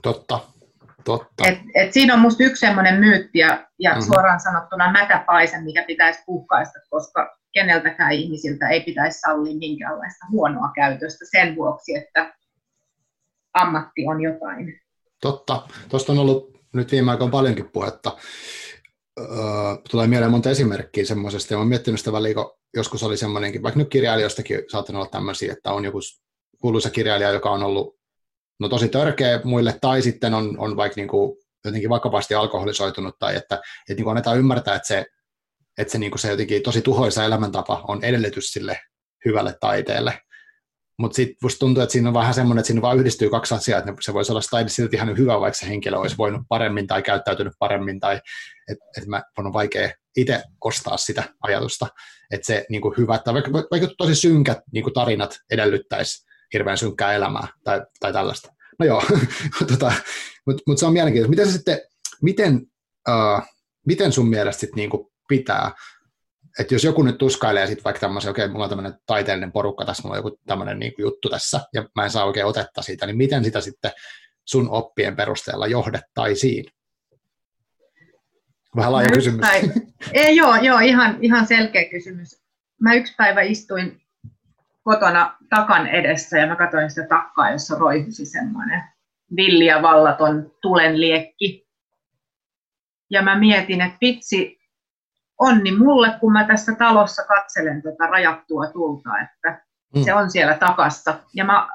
Totta, 0.01 0.39
totta. 1.05 1.47
Et, 1.47 1.60
et 1.75 1.93
siinä 1.93 2.13
on 2.13 2.19
minusta 2.19 2.43
yksi 2.43 2.60
sellainen 2.60 2.99
myytti 2.99 3.39
ja, 3.39 3.67
ja 3.79 3.91
mm-hmm. 3.91 4.05
suoraan 4.05 4.39
sanottuna 4.39 4.91
mätäpaise, 4.91 5.62
mikä 5.62 5.84
pitäisi 5.84 6.23
puhkaista, 6.25 6.79
koska 6.89 7.38
keneltäkään 7.53 8.12
ihmisiltä 8.12 8.67
ei 8.67 8.81
pitäisi 8.81 9.19
sallia 9.19 9.57
minkäänlaista 9.57 10.25
huonoa 10.31 10.71
käytöstä 10.75 11.25
sen 11.31 11.55
vuoksi, 11.55 11.95
että 11.95 12.36
ammatti 13.53 14.07
on 14.07 14.21
jotain. 14.21 14.81
Totta. 15.21 15.67
Tuosta 15.89 16.12
on 16.12 16.19
ollut 16.19 16.57
nyt 16.73 16.91
viime 16.91 17.12
aikoina 17.12 17.31
paljonkin 17.31 17.69
puhetta. 17.71 18.17
Öö, 19.19 19.27
tulee 19.91 20.07
mieleen 20.07 20.31
monta 20.31 20.49
esimerkkiä 20.49 21.05
semmoisesta, 21.05 21.53
ja 21.53 21.57
olen 21.57 21.67
miettinyt 21.67 21.99
sitä 21.99 22.12
väliin, 22.12 22.36
kun 22.36 22.57
joskus 22.73 23.03
oli 23.03 23.17
semmoinenkin, 23.17 23.63
vaikka 23.63 23.79
nyt 23.79 23.89
kirjailijoistakin 23.89 24.63
saattanut 24.71 24.99
olla 24.99 25.12
tämmöisiä, 25.12 25.53
että 25.53 25.71
on 25.71 25.86
joku 25.86 25.99
kuuluisa 26.62 26.89
kirjailija, 26.89 27.32
joka 27.32 27.52
on 27.52 27.63
ollut 27.63 27.95
no, 28.60 28.69
tosi 28.69 28.89
törkeä 28.89 29.41
muille, 29.43 29.78
tai 29.82 30.02
sitten 30.02 30.34
on, 30.34 30.60
on 30.60 30.78
vaikka 30.78 31.02
niin 31.02 31.08
kuin 31.08 31.38
jotenkin 31.65 31.89
vakavasti 31.89 32.36
alkoholisoitunut, 32.36 33.19
tai 33.19 33.36
että, 33.36 33.56
että 33.56 33.93
niin 33.95 34.04
kuin 34.04 34.12
annetaan 34.12 34.38
ymmärtää, 34.38 34.76
että 34.76 34.88
se, 34.88 35.06
että 35.78 35.91
se, 35.91 35.97
niin 35.97 36.12
kuin 36.12 36.19
se 36.19 36.30
jotenkin 36.30 36.63
tosi 36.63 36.82
tuhoisa 36.82 37.26
elämäntapa 37.26 37.86
on 37.88 38.04
edellytys 38.04 38.54
sille 38.54 38.80
hyvälle 39.26 39.56
taiteelle. 39.60 40.21
Mutta 41.00 41.15
sitten 41.15 41.38
musta 41.43 41.60
tuntuu, 41.60 41.84
että 41.84 41.93
siinä 41.93 42.10
on 42.10 42.13
vähän 42.13 42.34
semmoinen, 42.34 42.60
että 42.60 42.67
siinä 42.67 42.82
vaan 42.82 43.00
yhdistyy 43.00 43.30
kaksi 43.30 43.54
asiaa, 43.54 43.80
että 43.80 43.93
se 44.02 44.13
voisi 44.13 44.32
olla 44.32 44.41
taide 44.52 44.69
silti 44.69 44.95
ihan 44.95 45.17
hyvä, 45.17 45.39
vaikka 45.39 45.60
se 45.60 45.67
henkilö 45.67 45.97
olisi 45.97 46.17
voinut 46.17 46.41
paremmin 46.50 46.88
tai 46.88 47.04
käyttäytynyt 47.04 47.54
paremmin, 47.60 48.00
tai 48.00 48.21
että 48.71 48.86
et 48.97 49.08
mä 49.08 49.24
on 49.38 49.54
vaikea 49.54 49.89
itse 50.17 50.43
ostaa 50.63 50.97
sitä 50.97 51.24
ajatusta, 51.43 51.88
että 52.32 52.47
se 52.47 52.65
niin 52.69 52.82
kuin 52.82 52.97
hyvä, 52.97 53.17
tai 53.17 53.34
vaikka, 53.34 53.52
vaikka 53.52 53.88
tosi 53.97 54.15
synkät 54.15 54.58
niin 54.74 54.84
kuin 54.84 54.93
tarinat 54.93 55.38
edellyttäisi 55.52 56.31
hirveän 56.53 56.77
synkkää 56.77 57.13
elämää 57.13 57.47
tai, 57.63 57.81
tai 57.99 58.13
tällaista. 58.13 58.53
No 58.79 58.85
joo, 58.85 59.03
tota, 59.71 59.93
mutta 60.45 60.63
mut 60.67 60.77
se 60.77 60.85
on 60.85 60.93
mielenkiintoista. 60.93 61.29
Miten 61.29 61.45
se 61.47 61.51
sitten, 61.51 61.79
miten, 62.21 62.61
uh, 63.09 63.41
miten 63.87 64.11
sun 64.11 64.29
mielestä 64.29 64.59
sit 64.59 64.75
niinku 64.75 65.11
pitää 65.27 65.71
että 66.59 66.75
jos 66.75 66.83
joku 66.83 67.03
nyt 67.03 67.17
tuskailee 67.17 67.67
sitten 67.67 67.83
vaikka 67.83 67.99
tämmöisen, 67.99 68.31
okei, 68.31 68.45
okay, 68.45 68.51
mulla 68.51 68.65
on 68.65 68.69
tämmöinen 68.69 68.93
taiteellinen 69.05 69.51
porukka 69.51 69.85
tässä, 69.85 70.03
mulla 70.03 70.17
on 70.17 70.25
joku 70.25 70.39
tämmöinen 70.45 70.79
niin 70.79 70.93
juttu 70.97 71.29
tässä, 71.29 71.59
ja 71.73 71.89
mä 71.95 72.03
en 72.03 72.09
saa 72.09 72.25
oikein 72.25 72.45
otetta 72.45 72.81
siitä, 72.81 73.05
niin 73.05 73.17
miten 73.17 73.43
sitä 73.43 73.61
sitten 73.61 73.91
sun 74.45 74.69
oppien 74.69 75.15
perusteella 75.15 75.67
johdettaisiin? 75.67 76.65
Vähän 78.75 78.91
laaja 78.91 79.09
kysymys. 79.09 79.41
Päivä, 79.41 79.73
ei, 80.13 80.35
joo, 80.35 80.55
joo 80.55 80.79
ihan, 80.79 81.17
ihan 81.21 81.47
selkeä 81.47 81.89
kysymys. 81.89 82.41
Mä 82.81 82.93
yksi 82.93 83.13
päivä 83.17 83.41
istuin 83.41 84.01
kotona 84.84 85.38
takan 85.50 85.88
edessä 85.88 86.38
ja 86.38 86.48
mä 86.48 86.56
katsoin 86.56 86.89
sitä 86.89 87.08
takkaa, 87.08 87.52
jossa 87.52 87.76
roihusi 87.80 88.26
semmoinen 88.26 88.84
villi 89.36 89.65
ja 89.65 89.82
vallaton 89.82 90.52
tulenliekki. 90.62 91.67
Ja 93.10 93.22
mä 93.22 93.39
mietin, 93.39 93.82
että 93.82 93.98
vitsi, 94.02 94.60
onni 95.39 95.78
mulle, 95.78 96.13
kun 96.20 96.34
mä 96.34 96.48
tässä 96.48 96.76
talossa 96.76 97.24
katselen 97.24 97.82
tätä 97.82 98.08
rajattua 98.08 98.67
tulta, 98.67 99.10
että 99.20 99.65
mm. 99.96 100.04
se 100.04 100.13
on 100.13 100.32
siellä 100.32 100.58
takassa. 100.58 101.20
Ja 101.34 101.46
mä 101.46 101.67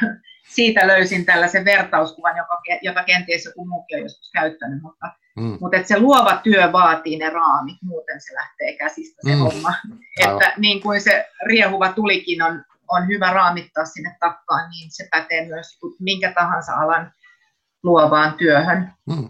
siitä 0.54 0.86
löysin 0.86 1.24
tällaisen 1.24 1.64
vertauskuvan, 1.64 2.36
joka, 2.36 2.62
jota 2.82 3.04
kenties 3.04 3.44
joku 3.44 3.66
muukin 3.66 3.96
on 3.96 4.02
joskus 4.02 4.30
käyttänyt, 4.32 4.82
mutta, 4.82 5.12
mm. 5.36 5.58
mutta 5.60 5.76
että 5.76 5.88
se 5.88 5.98
luova 5.98 6.40
työ 6.42 6.72
vaatii 6.72 7.18
ne 7.18 7.30
raamit, 7.30 7.76
muuten 7.82 8.20
se 8.20 8.34
lähtee 8.34 8.76
käsistä 8.76 9.22
se 9.24 9.34
mm. 9.34 9.38
homma. 9.38 9.74
Että 10.20 10.52
niin 10.56 10.82
kuin 10.82 11.00
se 11.00 11.28
riehuva 11.46 11.92
tulikin 11.92 12.42
on, 12.42 12.64
on 12.88 13.08
hyvä 13.08 13.32
raamittaa 13.32 13.84
sinne 13.84 14.16
takkaan, 14.20 14.70
niin 14.70 14.90
se 14.90 15.08
pätee 15.10 15.46
myös 15.46 15.78
minkä 16.00 16.32
tahansa 16.32 16.72
alan 16.72 17.12
luovaan 17.82 18.34
työhön. 18.34 18.92
Mm. 19.06 19.28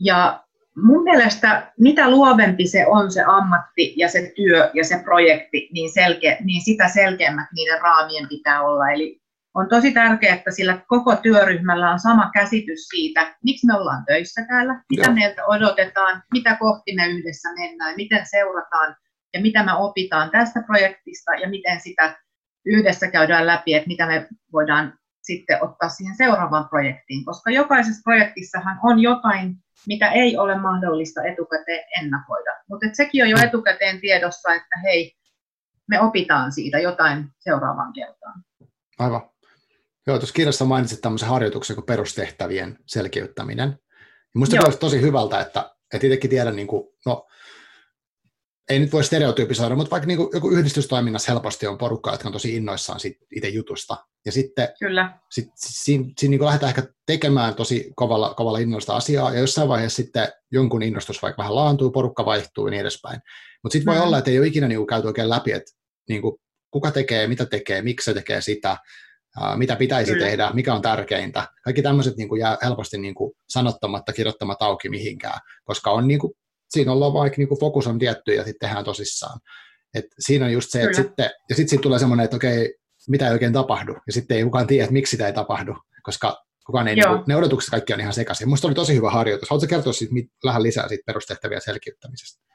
Ja 0.00 0.44
mun 0.76 1.02
mielestä 1.02 1.72
mitä 1.80 2.10
luovempi 2.10 2.66
se 2.66 2.86
on 2.86 3.12
se 3.12 3.22
ammatti 3.26 3.94
ja 3.96 4.08
se 4.08 4.32
työ 4.36 4.70
ja 4.74 4.84
se 4.84 4.98
projekti, 5.04 5.68
niin, 5.72 5.92
selkeä, 5.92 6.36
niin 6.44 6.64
sitä 6.64 6.88
selkeämmät 6.88 7.46
niiden 7.54 7.80
raamien 7.80 8.28
pitää 8.28 8.62
olla. 8.62 8.90
Eli 8.90 9.20
on 9.56 9.68
tosi 9.68 9.92
tärkeää, 9.92 10.36
että 10.36 10.50
sillä 10.50 10.80
koko 10.88 11.16
työryhmällä 11.16 11.90
on 11.90 12.00
sama 12.00 12.30
käsitys 12.34 12.88
siitä, 12.88 13.36
miksi 13.44 13.66
me 13.66 13.74
ollaan 13.74 14.04
töissä 14.04 14.46
täällä, 14.48 14.82
mitä 14.90 15.06
Joo. 15.06 15.14
meiltä 15.14 15.46
odotetaan, 15.46 16.22
mitä 16.32 16.56
kohti 16.56 16.94
me 16.94 17.06
yhdessä 17.06 17.48
mennään, 17.58 17.96
miten 17.96 18.26
seurataan 18.30 18.96
ja 19.34 19.40
mitä 19.40 19.64
me 19.64 19.72
opitaan 19.72 20.30
tästä 20.30 20.62
projektista 20.66 21.34
ja 21.34 21.48
miten 21.48 21.80
sitä 21.80 22.18
yhdessä 22.66 23.10
käydään 23.10 23.46
läpi, 23.46 23.74
että 23.74 23.88
mitä 23.88 24.06
me 24.06 24.28
voidaan 24.52 24.98
sitten 25.22 25.64
ottaa 25.64 25.88
siihen 25.88 26.16
seuraavaan 26.16 26.68
projektiin, 26.68 27.24
koska 27.24 27.50
jokaisessa 27.50 28.02
projektissahan 28.04 28.78
on 28.82 29.00
jotain 29.00 29.56
mitä 29.86 30.10
ei 30.10 30.36
ole 30.36 30.58
mahdollista 30.58 31.24
etukäteen 31.24 31.84
ennakoida. 32.00 32.50
Mutta 32.68 32.86
sekin 32.92 33.22
on 33.22 33.30
jo 33.30 33.36
etukäteen 33.44 34.00
tiedossa, 34.00 34.54
että 34.54 34.80
hei, 34.82 35.16
me 35.88 36.00
opitaan 36.00 36.52
siitä 36.52 36.78
jotain 36.78 37.28
seuraavaan 37.38 37.92
kertaan. 37.92 38.42
Aivan. 38.98 39.30
Joo, 40.06 40.18
tuossa 40.18 40.34
kirjassa 40.34 40.64
mainitsit 40.64 41.00
tämmöisen 41.00 41.28
harjoituksen 41.28 41.76
kuin 41.76 41.86
perustehtävien 41.86 42.78
selkeyttäminen. 42.86 43.78
Minusta 44.34 44.64
olisi 44.64 44.78
tosi 44.78 45.00
hyvältä, 45.00 45.40
että, 45.40 45.74
että 45.94 46.06
itsekin 46.06 46.30
tiedän, 46.30 46.56
niin 46.56 46.66
kuin, 46.66 46.88
no, 47.06 47.26
ei 48.70 48.78
nyt 48.78 48.92
voi 48.92 49.04
stereotyypisoida, 49.04 49.76
mutta 49.76 49.90
vaikka 49.90 50.06
niin 50.06 50.16
kuin 50.16 50.28
joku 50.32 50.50
yhdistystoiminnassa 50.50 51.32
helposti 51.32 51.66
on 51.66 51.78
porukka, 51.78 52.10
jotka 52.10 52.28
on 52.28 52.32
tosi 52.32 52.56
innoissaan 52.56 53.00
siitä 53.00 53.26
itse 53.36 53.48
jutusta. 53.48 53.96
Ja 54.24 54.32
sitten 54.32 54.68
Kyllä. 54.78 55.18
Sit, 55.30 55.48
siinä, 55.56 56.04
siinä 56.18 56.30
niin 56.30 56.44
lähdetään 56.44 56.70
ehkä 56.70 56.92
tekemään 57.06 57.54
tosi 57.54 57.92
kovalla, 57.96 58.34
kovalla 58.34 58.58
innosta 58.58 58.96
asiaa, 58.96 59.32
ja 59.32 59.40
jossain 59.40 59.68
vaiheessa 59.68 59.96
sitten 59.96 60.28
jonkun 60.52 60.82
innostus 60.82 61.22
vaikka 61.22 61.42
vähän 61.42 61.54
laantuu, 61.54 61.90
porukka 61.90 62.24
vaihtuu 62.24 62.66
ja 62.66 62.70
niin 62.70 62.80
edespäin. 62.80 63.20
Mutta 63.62 63.72
sitten 63.72 63.94
voi 63.94 64.00
mm. 64.00 64.06
olla, 64.06 64.18
että 64.18 64.30
ei 64.30 64.38
ole 64.38 64.46
ikinä 64.46 64.68
niin 64.68 64.78
kuin 64.78 64.86
käyty 64.86 65.06
oikein 65.06 65.30
läpi, 65.30 65.52
että 65.52 65.72
niin 66.08 66.22
kuin, 66.22 66.36
kuka 66.70 66.90
tekee, 66.90 67.26
mitä 67.26 67.46
tekee, 67.46 67.82
miksi 67.82 68.04
se 68.04 68.14
tekee 68.14 68.40
sitä, 68.40 68.76
mitä 69.56 69.76
pitäisi 69.76 70.12
Kyllä. 70.12 70.26
tehdä, 70.26 70.50
mikä 70.54 70.74
on 70.74 70.82
tärkeintä. 70.82 71.48
Kaikki 71.64 71.82
tämmöiset 71.82 72.16
niin 72.16 72.28
kuin 72.28 72.40
jää 72.40 72.56
helposti 72.62 72.98
niin 72.98 73.14
kuin 73.14 73.32
sanottamatta, 73.48 74.12
kirjoittamatta 74.12 74.64
auki 74.64 74.88
mihinkään, 74.88 75.40
koska 75.64 75.90
on 75.90 76.08
niin 76.08 76.20
kuin 76.20 76.32
siinä 76.70 76.92
ollaan 76.92 77.12
vaikka 77.12 77.36
niin 77.38 77.48
kuin 77.48 77.60
fokus 77.60 77.86
on 77.86 77.98
tietty 77.98 78.34
ja 78.34 78.44
sitten 78.44 78.68
tehdään 78.68 78.84
tosissaan. 78.84 79.40
Et 79.94 80.04
siinä 80.18 80.44
on 80.44 80.52
just 80.52 80.70
se, 80.70 80.82
että 80.82 80.96
sitten, 80.96 81.30
ja 81.48 81.56
sitten 81.56 81.68
siitä 81.68 81.82
tulee 81.82 81.98
semmoinen, 81.98 82.24
että 82.24 82.36
okei, 82.36 82.74
mitä 83.08 83.26
ei 83.26 83.32
oikein 83.32 83.52
tapahdu, 83.52 83.92
ja 84.06 84.12
sitten 84.12 84.36
ei 84.36 84.44
kukaan 84.44 84.66
tiedä, 84.66 84.84
että 84.84 84.92
miksi 84.92 85.10
sitä 85.10 85.26
ei 85.26 85.32
tapahdu, 85.32 85.74
koska 86.02 86.44
kukaan 86.66 86.88
ei, 86.88 86.94
niin 86.94 87.08
kuin, 87.08 87.22
ne 87.26 87.36
odotukset 87.36 87.70
kaikki 87.70 87.94
on 87.94 88.00
ihan 88.00 88.12
sekaisin. 88.12 88.48
Minusta 88.48 88.68
oli 88.68 88.74
tosi 88.74 88.94
hyvä 88.94 89.10
harjoitus. 89.10 89.50
Haluatko 89.50 89.68
kertoa 89.68 89.92
siitä 89.92 90.14
vähän 90.44 90.62
lisää 90.62 90.88
siitä 90.88 91.02
perustehtäviä 91.06 91.60
selkiyttämisestä? 91.60 92.46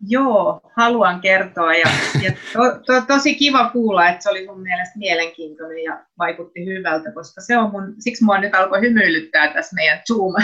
Joo, 0.00 0.60
haluan 0.76 1.20
kertoa 1.20 1.74
ja, 1.74 1.88
ja 2.22 2.32
to, 2.52 2.60
to, 2.86 3.06
tosi 3.06 3.34
kiva 3.34 3.70
kuulla, 3.70 4.08
että 4.08 4.22
se 4.22 4.30
oli 4.30 4.46
mun 4.46 4.62
mielestä 4.62 4.98
mielenkiintoinen 4.98 5.84
ja 5.84 6.04
vaikutti 6.18 6.66
hyvältä, 6.66 7.12
koska 7.12 7.40
se 7.40 7.58
on 7.58 7.70
mun, 7.70 7.94
siksi 7.98 8.24
mua 8.24 8.38
nyt 8.38 8.54
alkoi 8.54 8.80
hymyilyttää 8.80 9.52
tässä 9.52 9.74
meidän 9.74 10.02
Zoom, 10.08 10.34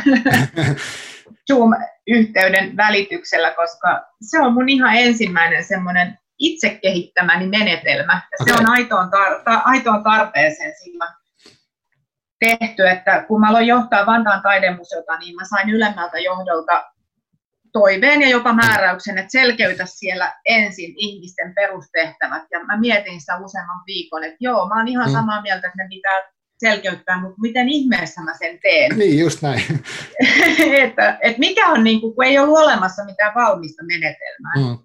Zoom-yhteyden 1.50 2.76
välityksellä, 2.76 3.50
koska 3.50 4.06
se 4.22 4.40
on 4.40 4.52
mun 4.52 4.68
ihan 4.68 4.94
ensimmäinen 4.94 5.64
semmoinen 5.64 6.18
itse 6.38 6.78
kehittämäni 6.82 7.46
menetelmä. 7.46 8.22
Ja 8.30 8.44
se 8.44 8.60
on 8.60 8.70
aitoon, 8.70 9.04
tar- 9.06 9.42
ta- 9.44 9.62
aitoon 9.64 10.02
tarpeeseen 10.02 10.72
silloin 10.82 11.10
tehty, 12.40 12.88
että 12.88 13.24
kun 13.28 13.40
mä 13.40 13.48
aloin 13.48 13.66
johtaa 13.66 14.06
Vantaan 14.06 14.42
taidemuseota, 14.42 15.18
niin 15.18 15.36
mä 15.36 15.42
sain 15.44 15.70
ylemmältä 15.70 16.18
johdolta 16.18 16.84
toiveen 17.72 18.22
ja 18.22 18.28
jopa 18.28 18.52
määräyksen, 18.52 19.18
että 19.18 19.30
selkeytä 19.30 19.84
siellä 19.86 20.34
ensin 20.46 20.94
ihmisten 20.96 21.54
perustehtävät. 21.54 22.42
Ja 22.50 22.64
mä 22.64 22.80
mietin 22.80 23.20
sitä 23.20 23.36
useamman 23.36 23.82
viikon, 23.86 24.24
että 24.24 24.36
joo, 24.40 24.68
mä 24.68 24.76
oon 24.76 24.88
ihan 24.88 25.08
mm. 25.08 25.12
samaa 25.12 25.42
mieltä, 25.42 25.66
että 25.66 25.82
ne 25.82 25.88
pitää 25.88 26.22
selkeyttää, 26.58 27.20
mutta 27.20 27.40
miten 27.40 27.68
ihmeessä 27.68 28.20
mä 28.22 28.34
sen 28.38 28.58
teen? 28.62 28.90
Niin, 28.98 29.18
just 29.18 29.42
näin. 29.42 29.62
että, 30.84 31.18
että 31.22 31.38
mikä 31.38 31.66
on, 31.66 31.84
niin 31.84 32.00
kuin, 32.00 32.14
kun 32.14 32.24
ei 32.24 32.38
ollut 32.38 32.58
olemassa 32.58 33.04
mitään 33.04 33.34
valmista 33.34 33.82
menetelmää. 33.84 34.54
Mm. 34.56 34.78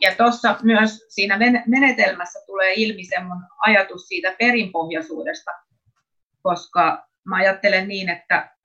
Ja 0.00 0.14
tuossa 0.14 0.56
myös 0.62 1.04
siinä 1.08 1.38
menetelmässä 1.66 2.38
tulee 2.46 2.72
ilmi 2.76 3.04
se 3.04 3.20
mun 3.20 3.42
ajatus 3.66 4.08
siitä 4.08 4.34
perinpohjaisuudesta, 4.38 5.50
koska 6.42 7.06
mä 7.24 7.36
ajattelen 7.36 7.88
niin, 7.88 8.08
että 8.08 8.55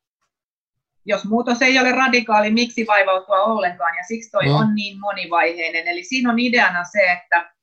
jos 1.05 1.25
muutos 1.25 1.61
ei 1.61 1.79
ole 1.79 1.91
radikaali, 1.91 2.51
miksi 2.51 2.87
vaivautua 2.87 3.43
ollenkaan, 3.43 3.97
ja 3.97 4.03
siksi 4.03 4.31
toi 4.31 4.45
mm. 4.45 4.55
on 4.55 4.75
niin 4.75 4.99
monivaiheinen. 4.99 5.87
Eli 5.87 6.03
siinä 6.03 6.31
on 6.31 6.39
ideana 6.39 6.83
se, 6.83 7.11
että 7.11 7.53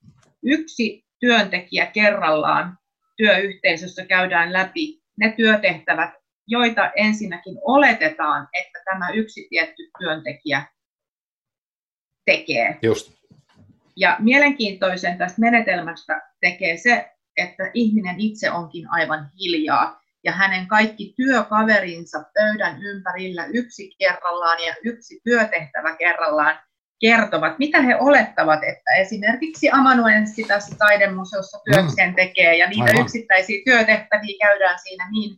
yksi 0.43 1.05
työntekijä 1.21 1.87
kerrallaan 1.87 2.79
työyhteisössä 3.17 4.07
käydään 4.07 4.53
läpi 4.53 5.01
ne 5.21 5.35
työtehtävät, 5.37 6.11
joita 6.47 6.91
ensinnäkin 6.97 7.59
oletetaan, 7.63 8.49
että 8.61 8.79
tämä 8.85 9.11
yksi 9.11 9.47
tietty 9.51 9.91
työntekijä 9.99 10.67
tekee. 12.27 12.79
Just. 12.83 13.19
Ja 13.97 14.17
mielenkiintoisen 14.19 15.19
tästä 15.19 15.41
menetelmästä 15.41 16.23
tekee 16.41 16.77
se, 16.77 17.11
että 17.37 17.71
ihminen 17.75 18.21
itse 18.21 18.51
onkin 18.51 18.91
aivan 18.91 19.31
hiljaa 19.41 20.01
ja 20.25 20.33
hänen 20.33 20.67
kaikki 20.67 21.15
työkaverinsa 21.17 22.25
pöydän 22.35 22.83
ympärillä 22.83 23.47
yksi 23.53 23.91
kerrallaan 23.99 24.59
ja 24.67 24.75
yksi 24.85 25.21
työtehtävä 25.25 25.97
kerrallaan 25.97 26.59
kertovat, 27.01 27.59
mitä 27.59 27.83
he 27.83 27.97
olettavat, 27.97 28.65
että 28.65 28.95
esimerkiksi 28.95 29.71
amanuenssi 29.71 30.45
tässä 30.45 30.77
taidemuseossa 30.79 31.59
työkseen 31.65 32.09
mm. 32.09 32.15
tekee, 32.15 32.57
ja 32.57 32.69
niitä 32.69 32.85
Aivan. 32.85 33.03
yksittäisiä 33.03 33.63
työtehtäviä 33.65 34.37
käydään 34.41 34.79
siinä 34.83 35.09
niin 35.11 35.37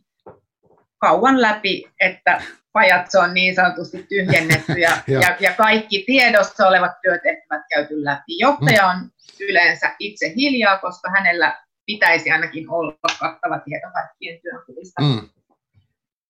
kauan 0.97 1.41
läpi, 1.41 1.83
että 1.99 2.41
pajat 2.73 3.15
on 3.15 3.33
niin 3.33 3.55
sanotusti 3.55 4.05
tyhjennetty 4.09 4.73
ja, 4.73 4.97
ja, 5.21 5.37
ja 5.39 5.53
kaikki 5.53 6.03
tiedossa 6.07 6.67
olevat 6.67 6.91
työtehtävät 7.01 7.61
käyty 7.69 8.03
läpi. 8.03 8.39
Johtaja 8.39 8.87
on 8.87 9.09
yleensä 9.39 9.95
itse 9.99 10.33
hiljaa, 10.35 10.77
koska 10.77 11.09
hänellä 11.09 11.59
pitäisi 11.85 12.31
ainakin 12.31 12.69
olla 12.69 12.97
kattava 13.19 13.59
tieto 13.59 13.87
kaikkien 13.93 14.41
työnkuvista. 14.41 15.01
Mm. 15.01 15.29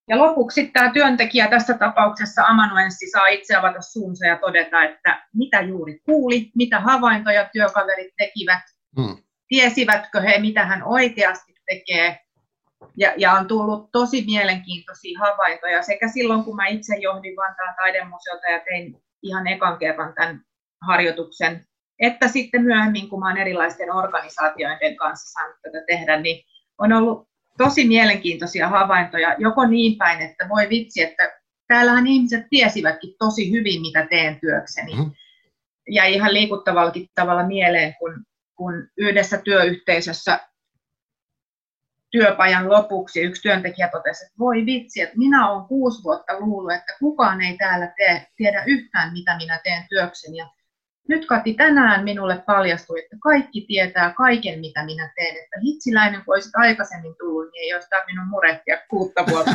Ja 0.08 0.18
lopuksi 0.18 0.66
tämä 0.66 0.92
työntekijä 0.92 1.48
tässä 1.48 1.78
tapauksessa 1.78 2.42
amanuenssi 2.46 3.10
saa 3.10 3.26
itse 3.26 3.54
avata 3.54 3.80
suunsa 3.80 4.26
ja 4.26 4.38
todeta, 4.38 4.82
että 4.82 5.26
mitä 5.34 5.60
juuri 5.60 5.98
kuuli, 5.98 6.50
mitä 6.56 6.80
havaintoja 6.80 7.48
työkaverit 7.52 8.14
tekivät, 8.16 8.62
mm. 8.96 9.16
tiesivätkö 9.48 10.20
he, 10.20 10.38
mitä 10.38 10.64
hän 10.64 10.82
oikeasti 10.82 11.54
tekee. 11.66 12.18
Ja, 12.96 13.14
ja 13.16 13.32
on 13.32 13.48
tullut 13.48 13.92
tosi 13.92 14.24
mielenkiintoisia 14.26 15.18
havaintoja 15.18 15.82
sekä 15.82 16.08
silloin, 16.08 16.44
kun 16.44 16.56
mä 16.56 16.66
itse 16.66 16.96
johdin 16.96 17.36
Vantaan 17.36 17.74
taidemuseota 17.76 18.46
ja 18.46 18.60
tein 18.60 19.02
ihan 19.22 19.46
ekan 19.46 19.78
kerran 19.78 20.14
tämän 20.14 20.40
harjoituksen, 20.86 21.66
että 21.98 22.28
sitten 22.28 22.62
myöhemmin, 22.62 23.08
kun 23.08 23.24
olen 23.24 23.36
erilaisten 23.36 23.92
organisaatioiden 23.92 24.96
kanssa 24.96 25.32
saanut 25.32 25.56
tätä 25.62 25.84
tehdä, 25.86 26.20
niin 26.20 26.44
on 26.78 26.92
ollut 26.92 27.28
tosi 27.58 27.88
mielenkiintoisia 27.88 28.68
havaintoja, 28.68 29.36
joko 29.38 29.66
niin 29.66 29.98
päin, 29.98 30.20
että 30.20 30.48
voi 30.48 30.68
vitsi, 30.68 31.02
että 31.02 31.40
täällähän 31.68 32.06
ihmiset 32.06 32.46
tiesivätkin 32.50 33.14
tosi 33.18 33.52
hyvin, 33.52 33.80
mitä 33.80 34.06
teen 34.06 34.40
työkseni. 34.40 34.94
Mm-hmm. 34.94 35.12
Ja 35.88 36.04
ihan 36.04 36.34
liikuttavallakin 36.34 37.08
tavalla 37.14 37.46
mieleen, 37.46 37.94
kun, 37.98 38.24
kun 38.56 38.88
yhdessä 38.96 39.38
työyhteisössä 39.38 40.40
työpajan 42.10 42.68
lopuksi 42.68 43.20
yksi 43.20 43.42
työntekijä 43.42 43.88
totesi, 43.88 44.24
että 44.24 44.38
voi 44.38 44.66
vitsi, 44.66 45.00
että 45.00 45.18
minä 45.18 45.50
olen 45.50 45.68
kuusi 45.68 46.02
vuotta 46.02 46.40
luullut, 46.40 46.72
että 46.72 46.92
kukaan 46.98 47.40
ei 47.40 47.56
täällä 47.56 47.92
tee, 47.96 48.26
tiedä 48.36 48.64
yhtään, 48.66 49.12
mitä 49.12 49.36
minä 49.36 49.60
teen 49.64 49.84
työkseni. 49.88 50.36
Ja 50.36 50.46
nyt 51.08 51.26
Kati, 51.26 51.54
tänään 51.54 52.04
minulle 52.04 52.42
paljastui, 52.46 53.00
että 53.00 53.16
kaikki 53.22 53.64
tietää 53.68 54.14
kaiken, 54.14 54.60
mitä 54.60 54.84
minä 54.84 55.12
teen. 55.16 55.36
Että 55.36 55.56
hitsiläinen, 55.62 56.24
kun 56.24 56.34
olisit 56.34 56.56
aikaisemmin 56.56 57.14
tullut, 57.18 57.50
niin 57.52 57.62
ei 57.62 57.74
olisi 57.74 57.88
tarvinnut 57.88 58.28
murehtia 58.28 58.78
kuutta 58.90 59.24
vuotta. 59.30 59.54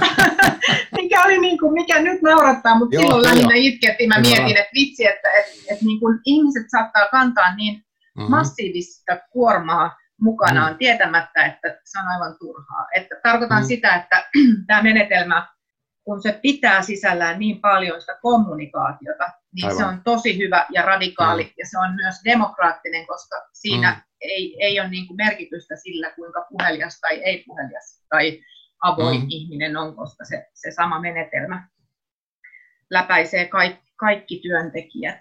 mikä 1.01 1.23
oli 1.23 1.37
niin 1.39 1.59
kuin, 1.59 1.73
mikä 1.73 2.01
nyt 2.01 2.21
naurattaa, 2.21 2.77
mutta 2.77 2.95
joo, 2.95 3.01
silloin 3.01 3.23
joo. 3.23 3.33
lähinnä 3.33 3.55
itketti. 3.55 4.07
Mä 4.07 4.19
mietin, 4.19 4.57
että 4.57 4.75
vitsi, 4.75 5.05
että, 5.05 5.29
että, 5.31 5.73
että 5.73 5.85
niin 5.85 5.99
kuin 5.99 6.19
ihmiset 6.25 6.65
saattaa 6.67 7.07
kantaa 7.11 7.55
niin 7.55 7.75
mm-hmm. 7.75 8.31
massiivista 8.31 9.19
kuormaa 9.31 9.97
mukanaan 10.21 10.71
mm. 10.71 10.77
tietämättä, 10.77 11.45
että 11.45 11.79
se 11.83 11.99
on 11.99 12.07
aivan 12.07 12.35
turhaa. 12.39 12.87
Että 12.95 13.15
tarkoitan 13.23 13.61
mm. 13.61 13.67
sitä, 13.67 13.95
että 13.95 14.25
tämä 14.67 14.83
menetelmä, 14.83 15.47
kun 16.07 16.21
se 16.21 16.39
pitää 16.41 16.81
sisällään 16.81 17.39
niin 17.39 17.61
paljon 17.61 18.01
sitä 18.01 18.17
kommunikaatiota, 18.21 19.29
niin 19.55 19.65
Aivan. 19.65 19.77
se 19.77 19.85
on 19.85 20.01
tosi 20.03 20.37
hyvä 20.37 20.65
ja 20.73 20.81
radikaali 20.81 21.43
mm. 21.43 21.49
ja 21.57 21.65
se 21.65 21.77
on 21.77 21.95
myös 21.95 22.15
demokraattinen, 22.25 23.07
koska 23.07 23.35
siinä 23.53 23.91
mm. 23.91 24.01
ei, 24.21 24.57
ei 24.59 24.79
ole 24.79 24.89
niin 24.89 25.07
kuin 25.07 25.17
merkitystä 25.17 25.75
sillä, 25.75 26.11
kuinka 26.11 26.45
puhelias 26.49 26.99
tai 26.99 27.23
ei 27.23 27.43
puhelias 27.47 28.03
tai 28.09 28.41
avoin 28.83 29.21
mm. 29.21 29.27
ihminen 29.29 29.77
on, 29.77 29.95
koska 29.95 30.25
se, 30.25 30.47
se 30.53 30.71
sama 30.71 30.99
menetelmä 30.99 31.67
läpäisee 32.89 33.47
kaikki, 33.47 33.93
kaikki 33.95 34.39
työntekijät. 34.43 35.19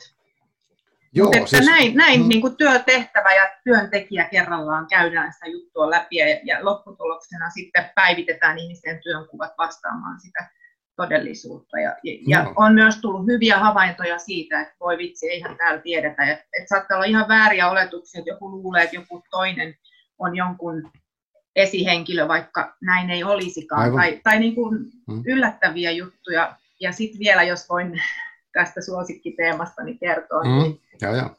Joo, 1.13 1.31
Mutta 1.35 1.47
siis, 1.47 1.67
näin, 1.67 1.95
näin 1.95 2.23
mm. 2.23 2.29
niin 2.29 2.41
kuin 2.41 2.57
työtehtävä 2.57 3.35
ja 3.35 3.51
työntekijä 3.65 4.29
kerrallaan 4.29 4.87
käydään 4.91 5.33
sitä 5.33 5.47
juttua 5.47 5.91
läpi 5.91 6.17
ja, 6.17 6.27
ja 6.45 6.65
lopputuloksena 6.65 7.51
sitten 7.51 7.91
päivitetään 7.95 8.59
ihmisten 8.59 9.01
työnkuvat 9.03 9.53
vastaamaan 9.59 10.21
sitä 10.21 10.56
todellisuutta. 10.97 11.81
Ja, 11.81 11.97
ja 12.29 12.43
no. 12.43 12.53
on 12.57 12.75
myös 12.75 13.01
tullut 13.01 13.27
hyviä 13.27 13.59
havaintoja 13.59 14.19
siitä, 14.19 14.61
että 14.61 14.75
voi 14.81 14.99
vitsi, 14.99 15.31
eihän 15.31 15.57
täällä 15.57 15.81
tiedetä. 15.81 16.23
Että, 16.23 16.45
että 16.59 16.69
saattaa 16.69 16.97
olla 16.97 17.07
ihan 17.07 17.29
vääriä 17.29 17.71
oletuksia, 17.71 18.19
että 18.19 18.31
joku 18.31 18.51
luulee, 18.51 18.83
että 18.83 18.97
joku 18.97 19.23
toinen 19.31 19.75
on 20.19 20.37
jonkun 20.37 20.91
esihenkilö, 21.57 22.29
vaikka 22.29 22.77
näin 22.81 23.11
ei 23.11 23.25
olisikaan. 23.25 23.83
Aivan. 23.83 24.01
Tai, 24.01 24.21
tai 24.25 24.39
niin 24.39 24.55
kuin 24.55 24.79
hmm. 25.11 25.23
yllättäviä 25.27 25.91
juttuja. 25.91 26.57
Ja 26.81 26.93
sitten 26.93 27.19
vielä, 27.19 27.43
jos 27.43 27.69
voin 27.69 28.03
tästä 28.53 28.81
suosikkiteemasta 28.81 29.85
niin 29.85 29.99
kertoa, 29.99 30.43
hmm. 30.43 30.63
niin 30.63 30.81
ja, 31.01 31.17
ja 31.17 31.31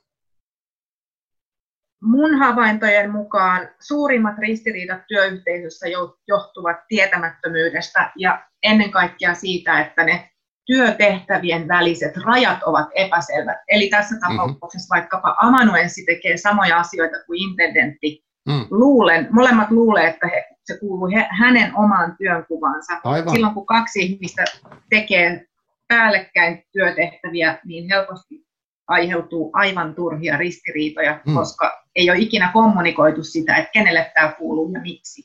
mun 2.04 2.40
havaintojen 2.40 3.12
mukaan 3.12 3.70
suurimmat 3.80 4.38
ristiriidat 4.38 5.02
työyhteisössä 5.08 5.86
johtuvat 6.28 6.78
tietämättömyydestä 6.88 8.12
ja 8.16 8.46
ennen 8.64 8.92
kaikkea 8.92 9.34
siitä, 9.34 9.82
että 9.82 10.04
ne 10.04 10.30
työtehtävien 10.66 11.68
väliset 11.68 12.18
rajat 12.18 12.64
ovat 12.64 12.88
epäselvät. 12.96 13.58
Eli 13.68 13.90
tässä 13.90 14.16
mhm. 14.16 14.38
tapauksessa 14.38 14.96
mm-hmm. 14.96 15.02
vaikkapa 15.02 15.36
amanuenssi 15.42 16.06
tekee 16.06 16.38
samoja 16.38 16.80
asioita 16.80 17.18
kuin 17.26 17.40
intendentti. 17.50 18.28
Mm. 18.48 18.66
Luulen, 18.70 19.28
molemmat 19.32 19.72
luulee, 19.72 20.08
että 20.08 20.28
he, 20.28 20.46
se 20.66 20.80
kuuluu 20.80 21.10
he, 21.16 21.28
hänen 21.30 21.76
omaan 21.76 22.16
työnkuvansa. 22.18 22.94
Aivan. 23.04 23.34
Silloin 23.34 23.54
kun 23.54 23.66
kaksi 23.66 24.02
ihmistä 24.02 24.44
tekee 24.90 25.46
päällekkäin 25.88 26.64
työtehtäviä, 26.72 27.60
niin 27.66 27.90
helposti 27.90 28.47
aiheutuu 28.88 29.50
aivan 29.54 29.96
turhia 29.96 30.38
ristiriitoja, 30.38 31.22
mm. 31.26 31.34
koska 31.34 31.84
ei 31.96 32.10
ole 32.10 32.20
ikinä 32.20 32.52
kommunikoitu 32.54 33.24
sitä, 33.24 33.56
että 33.56 33.72
kenelle 33.74 34.12
tämä 34.16 34.36
kuuluu 34.38 34.72
ja 34.74 34.82
miksi. 34.82 35.24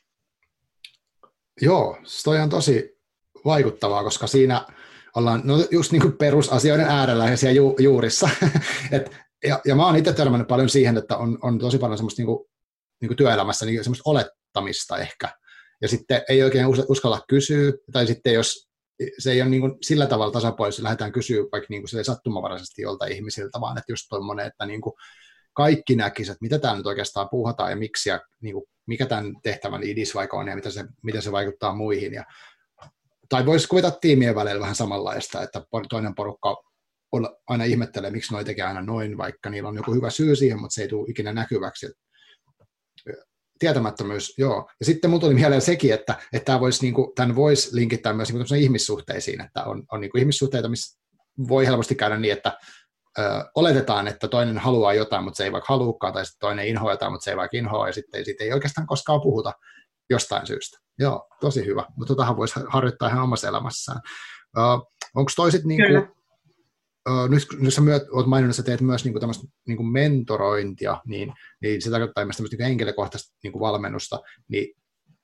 Joo, 1.61 1.99
se 2.05 2.31
on 2.31 2.49
tosi 2.49 2.99
vaikuttavaa, 3.45 4.05
koska 4.05 4.27
siinä 4.27 4.67
ollaan 5.17 5.41
no 5.45 5.67
just 5.71 5.93
niin 5.93 6.03
kuin 6.03 6.19
perusasioiden 6.19 6.87
äärellä 6.87 7.31
ja 7.31 7.37
siellä 7.37 7.57
ju, 7.57 7.77
juurissa. 7.79 8.31
Et, 8.93 9.17
ja, 9.47 9.61
ja 9.65 9.75
mä 9.75 9.87
oon 9.87 9.97
itse 9.97 10.13
törmännyt 10.13 10.49
paljon 10.49 10.69
siihen, 10.69 10.97
että 10.97 11.17
on, 11.17 11.39
on 11.43 11.59
tosi 11.59 11.79
paljon 11.79 11.99
semmoista 11.99 12.23
niin 12.23 12.27
kuin, 12.27 12.47
niin 13.01 13.09
kuin 13.09 13.17
työelämässä 13.17 13.67
niin 13.67 13.85
semmoista 13.85 14.11
olettamista 14.11 14.99
ehkä. 14.99 15.29
Ja 15.83 15.89
sitten 15.89 16.23
ei 16.29 16.43
oikein 16.43 16.67
uskalla 16.89 17.21
kysyä, 17.29 17.73
tai 17.93 18.07
sitten 18.07 18.35
jos 18.35 18.72
se 19.19 19.33
ei 19.33 19.43
ole 19.43 19.51
niin 19.51 19.61
kuin 19.61 19.75
sillä 19.83 20.07
tavalla 20.07 20.33
tasapuolisesti, 20.33 20.83
lähdetään 20.83 21.13
kysyä 21.13 21.43
vaikka 21.53 21.67
niin 21.69 21.83
kuin 21.83 22.05
sattumavaraisesti 22.05 22.83
joltain 22.83 23.13
ihmisiltä, 23.13 23.61
vaan 23.61 23.79
että 23.79 23.93
just 23.93 24.07
tuommoinen, 24.09 24.47
että 24.47 24.67
niin 24.67 24.81
kuin 24.81 24.95
kaikki 25.53 25.97
näkisivät, 25.97 26.35
että 26.35 26.43
mitä 26.43 26.59
tämä 26.59 26.77
nyt 26.77 26.87
oikeastaan 26.87 27.29
puhutaan 27.31 27.71
ja 27.71 27.77
miksi 27.77 28.09
ja 28.09 28.21
niin 28.41 28.55
kuin, 28.55 28.65
mikä 28.87 29.07
tämän 29.07 29.33
tehtävän 29.43 29.83
idis 29.83 30.15
vaikka 30.15 30.37
on 30.37 30.49
ja 30.49 30.57
miten 30.57 30.73
se, 30.73 30.85
miten 31.03 31.23
se 31.23 31.33
vaikuttaa 31.33 31.75
muihin. 31.75 32.13
Ja, 32.13 32.25
tai 33.29 33.47
voisi 33.47 33.69
kuvita 33.69 33.91
tiimien 33.91 34.35
välillä 34.35 34.61
vähän 34.61 34.75
samanlaista, 34.75 35.43
että 35.43 35.63
toinen 35.91 36.15
porukka 36.15 36.63
on, 37.13 37.37
aina 37.49 37.65
ihmettelee, 37.65 38.11
miksi 38.11 38.33
noi 38.33 38.45
tekee 38.45 38.65
aina 38.65 38.83
noin, 38.83 39.19
vaikka 39.19 39.51
niillä 39.51 39.69
on 39.69 39.77
joku 39.77 39.95
hyvä 39.95 40.11
syy 40.11 40.37
siihen, 40.37 40.61
mutta 40.61 40.75
se 40.75 40.83
ei 40.83 40.89
tule 40.89 41.11
ikinä 41.11 41.33
näkyväksi 41.33 41.87
tietämättömyys, 43.63 44.39
joo. 44.39 44.69
Ja 44.81 44.87
sitten 44.87 45.11
mulla 45.11 45.21
tuli 45.21 45.35
mieleen 45.35 45.63
sekin, 45.63 45.95
että, 45.95 46.15
että 46.33 46.45
tämä 46.45 46.61
voisi, 46.61 46.83
niin 46.83 46.95
tämän 47.15 47.37
voisi 47.37 47.77
linkittää 47.77 48.13
myös 48.13 48.33
niin 48.33 48.63
ihmissuhteisiin, 48.63 49.41
että 49.41 49.65
on, 49.65 49.85
on 49.93 50.01
niin 50.01 50.19
ihmissuhteita, 50.19 50.69
missä 50.69 51.01
voi 51.49 51.67
helposti 51.67 51.95
käydä 51.95 52.17
niin, 52.17 52.33
että 52.33 52.59
ö, 53.19 53.23
oletetaan, 53.55 54.09
että 54.09 54.29
toinen 54.29 54.59
haluaa 54.59 54.95
jotain, 54.95 55.25
mutta 55.25 55.37
se 55.37 55.45
ei 55.45 55.53
vaikka 55.53 55.75
haluukaan, 55.75 56.13
tai 56.13 56.27
sitten 56.27 56.41
toinen 56.41 56.67
inhoaa 56.67 56.93
jotain, 56.93 57.13
mutta 57.13 57.25
se 57.25 57.31
ei 57.31 57.37
vaikka 57.37 57.57
inhoa, 57.57 57.87
ja 57.87 57.93
sitten, 57.93 58.25
sitten 58.25 58.47
ei 58.47 58.53
oikeastaan 58.53 58.87
koskaan 58.87 59.21
puhuta 59.21 59.53
jostain 60.11 60.47
syystä. 60.47 60.79
Joo, 60.99 61.29
tosi 61.41 61.67
hyvä. 61.67 61.85
Mutta 61.97 62.15
totahan 62.15 62.37
voisi 62.37 62.61
harjoittaa 62.69 63.09
ihan 63.09 63.23
omassa 63.23 63.49
elämässään. 63.49 64.01
Onko 65.15 65.31
toiset 65.37 65.65
niin 65.65 65.81
kuin, 65.87 66.22
nyt, 67.29 67.47
nyt 67.61 67.75
sä 67.75 67.81
myöt, 67.81 68.03
olet 68.11 68.27
maininnut, 68.27 68.55
että 68.55 68.63
sä 68.63 68.67
teet 68.67 68.81
myös 68.81 69.05
niin 69.05 69.21
tämmöistä 69.21 69.47
niin 69.69 69.93
mentorointia, 69.93 71.01
niin, 71.07 71.33
niin 71.63 71.83
se 71.83 71.91
tarkoittaa 71.91 72.25
myös 72.25 72.37
tämmöistä 72.37 72.57
niin 72.57 72.67
henkilökohtaista 72.67 73.35
niin 73.43 73.61
valmennusta, 73.61 74.21
niin 74.49 74.75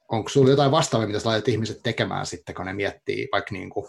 onko 0.08 0.28
sulla 0.28 0.50
jotain 0.50 0.70
vastaavaa, 0.70 1.06
mitä 1.06 1.18
sä 1.18 1.28
laitat 1.28 1.48
ihmiset 1.48 1.80
tekemään 1.82 2.26
sitten, 2.26 2.54
kun 2.54 2.66
ne 2.66 2.72
miettii 2.72 3.28
vaikka 3.32 3.52
niin 3.52 3.70
kuin, 3.70 3.86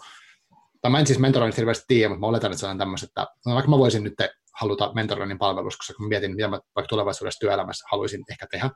tai 0.82 0.90
mä 0.90 0.98
en 0.98 1.06
siis 1.06 1.18
mentoroinnista 1.18 1.60
hirveästi 1.60 1.84
tiedä, 1.88 2.08
mutta 2.08 2.20
mä 2.20 2.26
oletan, 2.26 2.52
että 2.52 2.60
se 2.60 2.66
on 2.66 2.78
tämmöistä, 2.78 3.06
että 3.06 3.26
no 3.46 3.54
vaikka 3.54 3.70
mä 3.70 3.78
voisin 3.78 4.04
nyt 4.04 4.14
haluta 4.60 4.92
mentoroinnin 4.94 5.38
palvelus, 5.38 5.76
koska 5.76 6.02
mä 6.02 6.08
mietin, 6.08 6.34
mitä 6.36 6.48
mä 6.48 6.60
vaikka 6.76 6.88
tulevaisuudessa 6.88 7.40
työelämässä 7.40 7.86
haluaisin 7.90 8.24
ehkä 8.30 8.46
tehdä, 8.50 8.70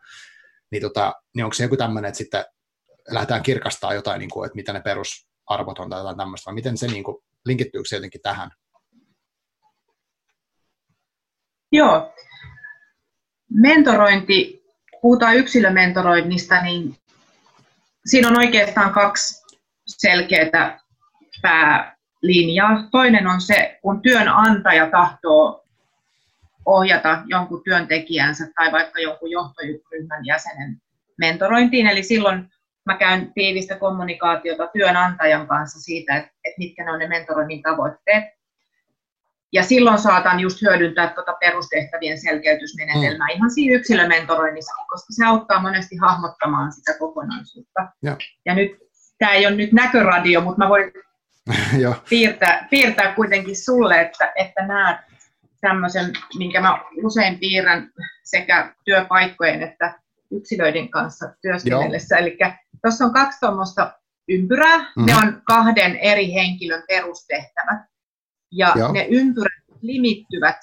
niin, 0.70 0.83
tota, 0.83 1.14
niin 1.35 1.44
onko 1.44 1.55
se 1.55 1.62
joku 1.62 1.77
tämmöinen, 1.77 2.09
että 2.09 2.18
sitten 2.18 2.44
lähdetään 3.11 3.42
kirkastaa 3.42 3.94
jotain, 3.94 4.18
niin 4.18 4.31
kuin, 4.31 4.46
että 4.46 4.57
mitä 4.57 4.72
ne 4.72 4.81
perusarvot 4.81 5.79
on 5.79 5.90
tai 5.90 6.00
jotain 6.00 6.16
tämmöistä, 6.16 6.46
vai 6.46 6.55
miten 6.55 6.77
se 6.77 6.87
niin 6.87 7.05
kuin, 7.05 7.16
linkittyykö 7.46 7.88
se 7.88 7.96
jotenkin 7.96 8.20
tähän? 8.22 8.50
Joo. 11.74 12.14
Mentorointi, 13.50 14.64
puhutaan 15.02 15.37
yksilömentoroinnista, 15.37 16.62
niin 16.62 16.96
siinä 18.06 18.28
on 18.28 18.37
oikeastaan 18.37 18.92
kaksi 18.92 19.44
selkeää 19.87 20.80
päälinjaa. 21.42 22.88
Toinen 22.90 23.26
on 23.26 23.40
se, 23.40 23.78
kun 23.82 24.02
työnantaja 24.02 24.90
tahtoo 24.90 25.64
ohjata 26.66 27.22
jonkun 27.26 27.62
työntekijänsä 27.64 28.44
tai 28.54 28.72
vaikka 28.72 29.00
jonkun 29.00 29.30
johtoryhmän 29.30 30.26
jäsenen 30.26 30.76
mentorointiin. 31.18 31.87
Eli 31.87 32.02
silloin 32.02 32.50
mä 32.87 32.96
käyn 32.96 33.32
tiivistä 33.34 33.76
kommunikaatiota 33.76 34.66
työnantajan 34.66 35.46
kanssa 35.46 35.80
siitä, 35.80 36.16
että, 36.16 36.30
mitkä 36.58 36.84
ne 36.84 36.92
on 36.92 36.98
ne 36.98 37.08
mentoroinnin 37.08 37.62
tavoitteet. 37.62 38.24
Ja 39.55 39.62
silloin 39.62 39.99
saatan 39.99 40.40
just 40.40 40.62
hyödyntää 40.62 41.09
tuota 41.09 41.33
perustehtävien 41.40 42.21
selkeytysmenetelmää 42.21 43.29
mm. 43.29 43.37
ihan 43.37 43.51
siinä 43.51 43.77
yksilömentoroinnissa, 43.77 44.73
koska 44.88 45.07
se 45.11 45.25
auttaa 45.25 45.62
monesti 45.62 45.97
hahmottamaan 45.97 46.73
sitä 46.73 46.99
kokonaisuutta. 46.99 47.88
Ja, 48.03 48.17
ja 48.47 48.55
nyt 48.55 48.71
tämä 49.19 49.33
ei 49.33 49.47
ole 49.47 49.57
nyt 49.57 49.73
näköradio, 49.73 50.40
mutta 50.40 50.59
mä 50.59 50.69
voin 50.69 50.93
piirtää, 52.11 52.69
piirtää 52.71 53.14
kuitenkin 53.14 53.57
sulle, 53.57 54.01
että, 54.01 54.33
että 54.37 54.67
näet 54.67 55.01
tämmöisen, 55.61 56.12
minkä 56.38 56.61
mä 56.61 56.79
usein 57.03 57.38
piirrän 57.38 57.90
sekä 58.25 58.75
työpaikkojen 58.85 59.62
että 59.62 59.99
yksilöiden 60.31 60.88
kanssa 60.88 61.33
työskennellessä. 61.43 62.17
Eli 62.17 62.38
tuossa 62.83 63.05
on 63.05 63.12
kaksi 63.12 63.40
tuommoista 63.40 63.93
ympyrää. 64.29 64.79
Mm. 64.79 65.07
Ne 65.07 65.17
on 65.17 65.43
kahden 65.45 65.97
eri 65.97 66.35
henkilön 66.35 66.83
perustehtävät. 66.88 67.93
Ja 68.57 68.73
Joo. 68.77 68.93
ne 68.93 69.07
ympyrät 69.11 69.64
limittyvät 69.83 70.57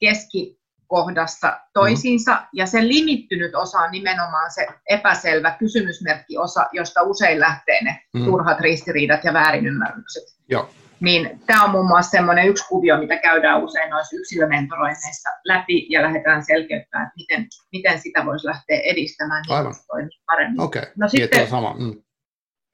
keskikohdassa 0.00 1.60
toisiinsa. 1.72 2.34
Mm. 2.34 2.46
Ja 2.52 2.66
se 2.66 2.88
limittynyt 2.88 3.54
osa 3.54 3.78
on 3.78 3.90
nimenomaan 3.90 4.50
se 4.50 4.66
epäselvä 4.88 5.50
kysymysmerkkiosa, 5.58 6.66
josta 6.72 7.02
usein 7.02 7.40
lähtee 7.40 7.84
ne 7.84 8.02
mm. 8.14 8.24
turhat 8.24 8.60
ristiriidat 8.60 9.24
ja 9.24 9.32
väärinymmärrykset. 9.32 10.24
Joo. 10.48 10.70
Niin 11.00 11.40
tämä 11.46 11.64
on 11.64 11.70
muun 11.70 11.86
muassa 11.88 12.10
semmoinen 12.10 12.48
yksi 12.48 12.68
kuvio, 12.68 12.98
mitä 12.98 13.16
käydään 13.16 13.64
usein 13.64 13.90
noissa 13.90 14.16
yksilömentoroinneissa 14.16 15.30
läpi 15.44 15.86
ja 15.90 16.02
lähdetään 16.02 16.44
selkeyttämään, 16.44 17.06
että 17.06 17.16
miten, 17.16 17.46
miten 17.72 18.00
sitä 18.00 18.26
voisi 18.26 18.46
lähteä 18.46 18.80
edistämään 18.80 19.42
niin 19.46 19.56
Aivan. 19.56 19.74
toimii 19.86 20.20
paremmin. 20.26 20.60
Okei, 20.60 20.82
okay. 20.82 20.92
no 20.96 21.08
sitten, 21.08 21.46
sama. 21.46 21.74
Mm. 21.78 22.02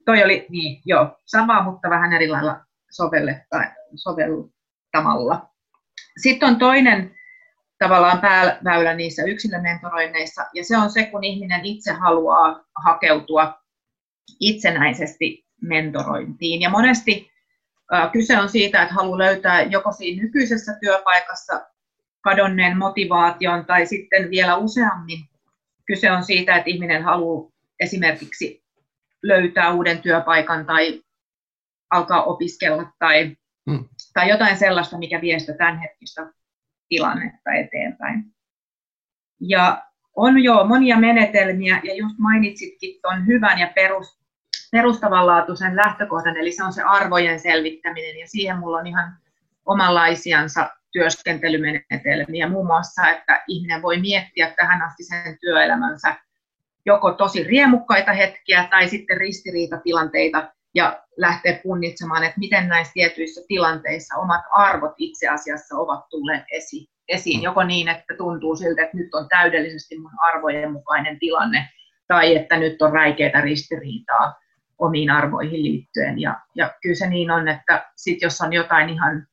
Toi 0.04 0.24
oli, 0.24 0.46
niin, 0.48 0.82
joo, 0.84 1.18
sama, 1.24 1.62
mutta 1.62 1.90
vähän 1.90 2.12
eri 2.12 2.28
lailla 2.28 2.60
soveltamalla. 3.94 5.50
Sitten 6.22 6.48
on 6.48 6.56
toinen 6.56 7.14
tavallaan 7.78 8.20
pääväylä 8.20 8.94
niissä 8.94 9.22
yksilömentoroinneissa, 9.22 10.46
ja 10.54 10.64
se 10.64 10.76
on 10.76 10.90
se, 10.90 11.06
kun 11.06 11.24
ihminen 11.24 11.64
itse 11.64 11.92
haluaa 11.92 12.64
hakeutua 12.84 13.54
itsenäisesti 14.40 15.44
mentorointiin. 15.62 16.60
Ja 16.60 16.70
monesti 16.70 17.34
Kyse 18.12 18.38
on 18.38 18.48
siitä, 18.48 18.82
että 18.82 18.94
haluaa 18.94 19.18
löytää 19.18 19.62
joko 19.62 19.92
siinä 19.92 20.22
nykyisessä 20.22 20.76
työpaikassa 20.80 21.66
kadonneen 22.20 22.78
motivaation 22.78 23.66
tai 23.66 23.86
sitten 23.86 24.30
vielä 24.30 24.56
useammin 24.56 25.18
kyse 25.86 26.12
on 26.12 26.24
siitä, 26.24 26.56
että 26.56 26.70
ihminen 26.70 27.02
haluaa 27.02 27.50
esimerkiksi 27.80 28.64
löytää 29.22 29.72
uuden 29.72 30.02
työpaikan 30.02 30.66
tai 30.66 31.02
alkaa 31.94 32.22
opiskella 32.22 32.92
tai, 32.98 33.36
hmm. 33.70 33.88
tai 34.14 34.28
jotain 34.28 34.56
sellaista, 34.56 34.98
mikä 34.98 35.20
vie 35.20 35.38
sitä 35.38 35.54
tämänhetkistä 35.54 36.32
tilannetta 36.88 37.52
eteenpäin. 37.52 38.24
Ja 39.40 39.82
on 40.16 40.42
jo 40.42 40.64
monia 40.64 40.98
menetelmiä, 40.98 41.80
ja 41.84 41.94
just 41.94 42.18
mainitsitkin 42.18 43.00
tuon 43.02 43.26
hyvän 43.26 43.58
ja 43.58 43.72
perus, 43.74 44.18
perustavanlaatuisen 44.72 45.76
lähtökohdan, 45.76 46.36
eli 46.36 46.52
se 46.52 46.64
on 46.64 46.72
se 46.72 46.82
arvojen 46.82 47.40
selvittäminen, 47.40 48.18
ja 48.18 48.28
siihen 48.28 48.58
mulla 48.58 48.78
on 48.78 48.86
ihan 48.86 49.16
omanlaisiansa 49.66 50.70
työskentelymenetelmiä, 50.92 52.48
muun 52.48 52.66
muassa, 52.66 53.08
että 53.08 53.44
ihminen 53.48 53.82
voi 53.82 54.00
miettiä 54.00 54.54
tähän 54.56 54.82
asti 54.82 55.04
sen 55.04 55.38
työelämänsä 55.40 56.16
joko 56.86 57.12
tosi 57.12 57.44
riemukkaita 57.44 58.12
hetkiä 58.12 58.68
tai 58.70 58.88
sitten 58.88 59.16
ristiriitatilanteita 59.16 60.52
ja 60.74 61.04
lähteä 61.16 61.60
punnitsemaan, 61.62 62.24
että 62.24 62.38
miten 62.38 62.68
näissä 62.68 62.92
tietyissä 62.92 63.40
tilanteissa 63.48 64.16
omat 64.16 64.40
arvot 64.50 64.92
itse 64.98 65.28
asiassa 65.28 65.76
ovat 65.76 66.08
tulleet 66.10 66.44
esiin. 66.50 66.86
esiin. 67.08 67.42
Joko 67.42 67.64
niin, 67.64 67.88
että 67.88 68.14
tuntuu 68.18 68.56
siltä, 68.56 68.82
että 68.82 68.96
nyt 68.96 69.14
on 69.14 69.28
täydellisesti 69.28 69.98
mun 69.98 70.10
arvojen 70.20 70.72
mukainen 70.72 71.18
tilanne, 71.18 71.68
tai 72.08 72.36
että 72.36 72.56
nyt 72.56 72.82
on 72.82 72.92
räikeitä 72.92 73.40
ristiriitaa 73.40 74.34
omiin 74.78 75.10
arvoihin 75.10 75.62
liittyen. 75.62 76.20
Ja, 76.20 76.40
ja 76.54 76.74
kyllä 76.82 76.94
se 76.94 77.08
niin 77.08 77.30
on, 77.30 77.48
että 77.48 77.90
sit 77.96 78.22
jos 78.22 78.40
on 78.40 78.52
jotain 78.52 78.88
ihan 78.88 79.26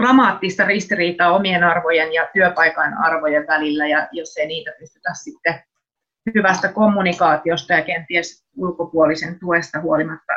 dramaattista 0.00 0.64
ristiriitaa 0.64 1.32
omien 1.32 1.64
arvojen 1.64 2.12
ja 2.12 2.28
työpaikan 2.32 2.94
arvojen 2.94 3.46
välillä, 3.46 3.86
ja 3.86 4.08
jos 4.12 4.36
ei 4.36 4.46
niitä 4.46 4.72
pystytä 4.78 5.10
sitten 5.14 5.62
hyvästä 6.34 6.68
kommunikaatiosta 6.68 7.72
ja 7.72 7.82
kenties 7.82 8.44
ulkopuolisen 8.56 9.38
tuesta 9.38 9.80
huolimatta 9.80 10.32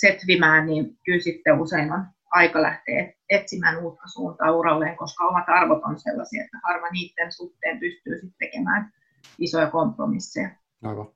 setvimään, 0.00 0.66
niin 0.66 0.98
kyllä 1.04 1.20
sitten 1.20 1.60
usein 1.60 1.92
on 1.92 2.04
aika 2.30 2.62
lähteä 2.62 3.12
etsimään 3.28 3.84
uutta 3.84 4.02
suuntaa 4.14 4.52
uralleen, 4.52 4.96
koska 4.96 5.24
omat 5.24 5.44
arvot 5.48 5.82
on 5.84 6.00
sellaisia, 6.00 6.44
että 6.44 6.58
harva 6.64 6.90
niiden 6.90 7.32
suhteen 7.32 7.80
pystyy 7.80 8.14
sitten 8.14 8.34
tekemään 8.38 8.92
isoja 9.38 9.70
kompromisseja. 9.70 10.50
Aivan. 10.82 11.08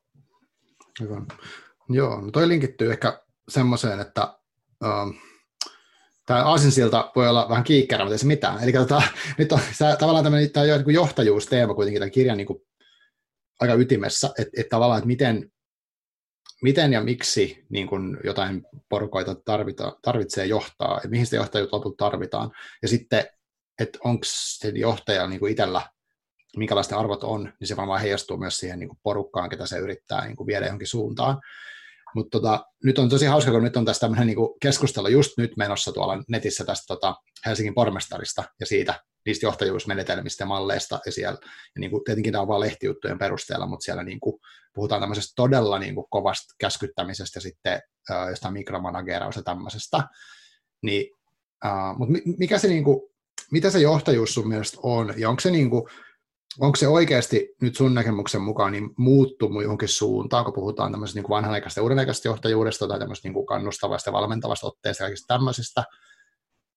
Aivan. 1.00 1.26
Joo, 1.88 2.20
no 2.20 2.30
toi 2.30 2.48
linkittyy 2.48 2.90
ehkä 2.90 3.22
semmoiseen, 3.48 4.00
että 4.00 4.38
ähm, 4.84 5.10
tämä 6.26 6.44
aasinsilta 6.44 7.12
voi 7.16 7.28
olla 7.28 7.48
vähän 7.48 7.64
kiikkerä, 7.64 8.04
mutta 8.04 8.14
ei 8.14 8.18
se 8.18 8.26
mitään. 8.26 8.62
Eli 8.62 8.72
tota, 8.72 9.02
nyt 9.38 9.52
on 9.52 9.60
tämä, 9.78 9.96
tavallaan 9.96 10.24
tämmöinen 10.24 10.50
tämä 10.50 10.66
johtajuusteema 10.92 11.74
kuitenkin 11.74 12.00
tämän 12.00 12.10
kirjan 12.10 12.36
niin 12.36 12.46
kuin, 12.46 12.58
aika 13.60 13.74
ytimessä, 13.74 14.26
että, 14.38 14.60
että 14.60 14.70
tavallaan, 14.70 14.98
että 14.98 15.06
miten, 15.06 15.52
miten 16.64 16.92
ja 16.92 17.00
miksi 17.00 17.64
niin 17.68 17.86
kuin 17.86 18.16
jotain 18.24 18.62
porukoita 18.88 19.34
tarvita, 19.34 19.98
tarvitsee 20.02 20.46
johtaa, 20.46 21.00
ja 21.02 21.08
mihin 21.08 21.26
sitä 21.26 21.36
johtajuutta 21.36 21.76
lopulta 21.76 22.04
tarvitaan, 22.04 22.50
ja 22.82 22.88
sitten, 22.88 23.24
että 23.80 23.98
onko 24.04 24.24
se 24.26 24.68
johtaja 24.68 25.26
niin 25.26 25.48
itsellä 25.48 25.82
minkälaista 26.56 26.96
arvot 26.96 27.24
on, 27.24 27.52
niin 27.60 27.68
se 27.68 27.76
varmaan 27.76 28.00
heijastuu 28.00 28.36
myös 28.36 28.56
siihen 28.56 28.78
niin 28.78 28.90
porukkaan, 29.02 29.48
ketä 29.48 29.66
se 29.66 29.78
yrittää 29.78 30.26
niin 30.26 30.46
viedä 30.46 30.66
johonkin 30.66 30.88
suuntaan. 30.88 31.40
Mutta 32.14 32.40
tota, 32.40 32.64
nyt 32.84 32.98
on 32.98 33.08
tosi 33.08 33.26
hauska, 33.26 33.50
kun 33.50 33.62
nyt 33.62 33.76
on 33.76 33.84
tästä 33.84 34.00
tämmöinen 34.00 34.26
niin 34.26 34.36
keskustelu 34.60 35.08
just 35.08 35.32
nyt 35.38 35.56
menossa 35.56 35.92
tuolla 35.92 36.22
netissä 36.28 36.64
tästä 36.64 36.84
tota 36.86 37.14
Helsingin 37.46 37.74
pormestarista 37.74 38.44
ja 38.60 38.66
siitä 38.66 39.00
niistä 39.26 39.46
johtajuusmenetelmistä 39.46 40.42
ja 40.42 40.46
malleista 40.46 41.00
ja 41.06 41.12
siellä, 41.12 41.38
ja 41.74 41.80
niin 41.80 41.90
kuin, 41.90 42.04
tietenkin 42.04 42.32
tämä 42.32 42.42
on 42.42 42.48
vain 42.48 42.60
lehtijuttujen 42.60 43.18
perusteella, 43.18 43.66
mutta 43.66 43.84
siellä 43.84 44.02
niin 44.02 44.20
kuin, 44.20 44.40
puhutaan 44.74 45.00
tämmöisestä 45.00 45.32
todella 45.36 45.78
niin 45.78 45.94
kuin, 45.94 46.06
kovasta 46.10 46.54
käskyttämisestä 46.60 47.36
ja 47.36 47.40
sitten 47.40 47.80
äh, 48.10 48.28
jostain 48.28 48.54
mikromanagerausta 48.54 49.38
ja 49.38 49.44
tämmöisestä. 49.44 50.08
Niin, 50.82 51.10
äh, 51.66 51.96
mutta 51.98 52.14
mikä 52.38 52.58
se, 52.58 52.68
niin 52.68 52.84
kuin, 52.84 53.00
mitä 53.52 53.70
se 53.70 53.78
johtajuus 53.78 54.34
sun 54.34 54.48
mielestä 54.48 54.78
on 54.82 55.14
ja 55.16 55.28
onko 55.28 55.40
se 55.40 55.50
niin 55.50 55.70
kuin, 55.70 55.82
onko 56.60 56.76
se 56.76 56.88
oikeasti 56.88 57.54
nyt 57.62 57.76
sun 57.76 57.94
näkemyksen 57.94 58.40
mukaan 58.40 58.72
niin 58.72 58.90
muuttunut 58.98 59.62
johonkin 59.62 59.88
suuntaan, 59.88 60.44
kun 60.44 60.54
puhutaan 60.54 60.92
tämmöisestä 60.92 61.20
niin 61.20 61.30
vanhanaikaisesta 61.30 61.80
ja 61.80 61.82
uudenaikaisesta 61.82 62.28
johtajuudesta 62.28 62.88
tai 62.88 62.98
tämmöisestä 62.98 63.28
niin 63.28 63.34
kuin 63.34 63.46
kannustavasta 63.46 64.08
ja 64.08 64.12
valmentavasta 64.12 64.66
otteesta 64.66 65.02
ja 65.02 65.06
kaikista 65.06 65.34
tämmöisistä, 65.34 65.84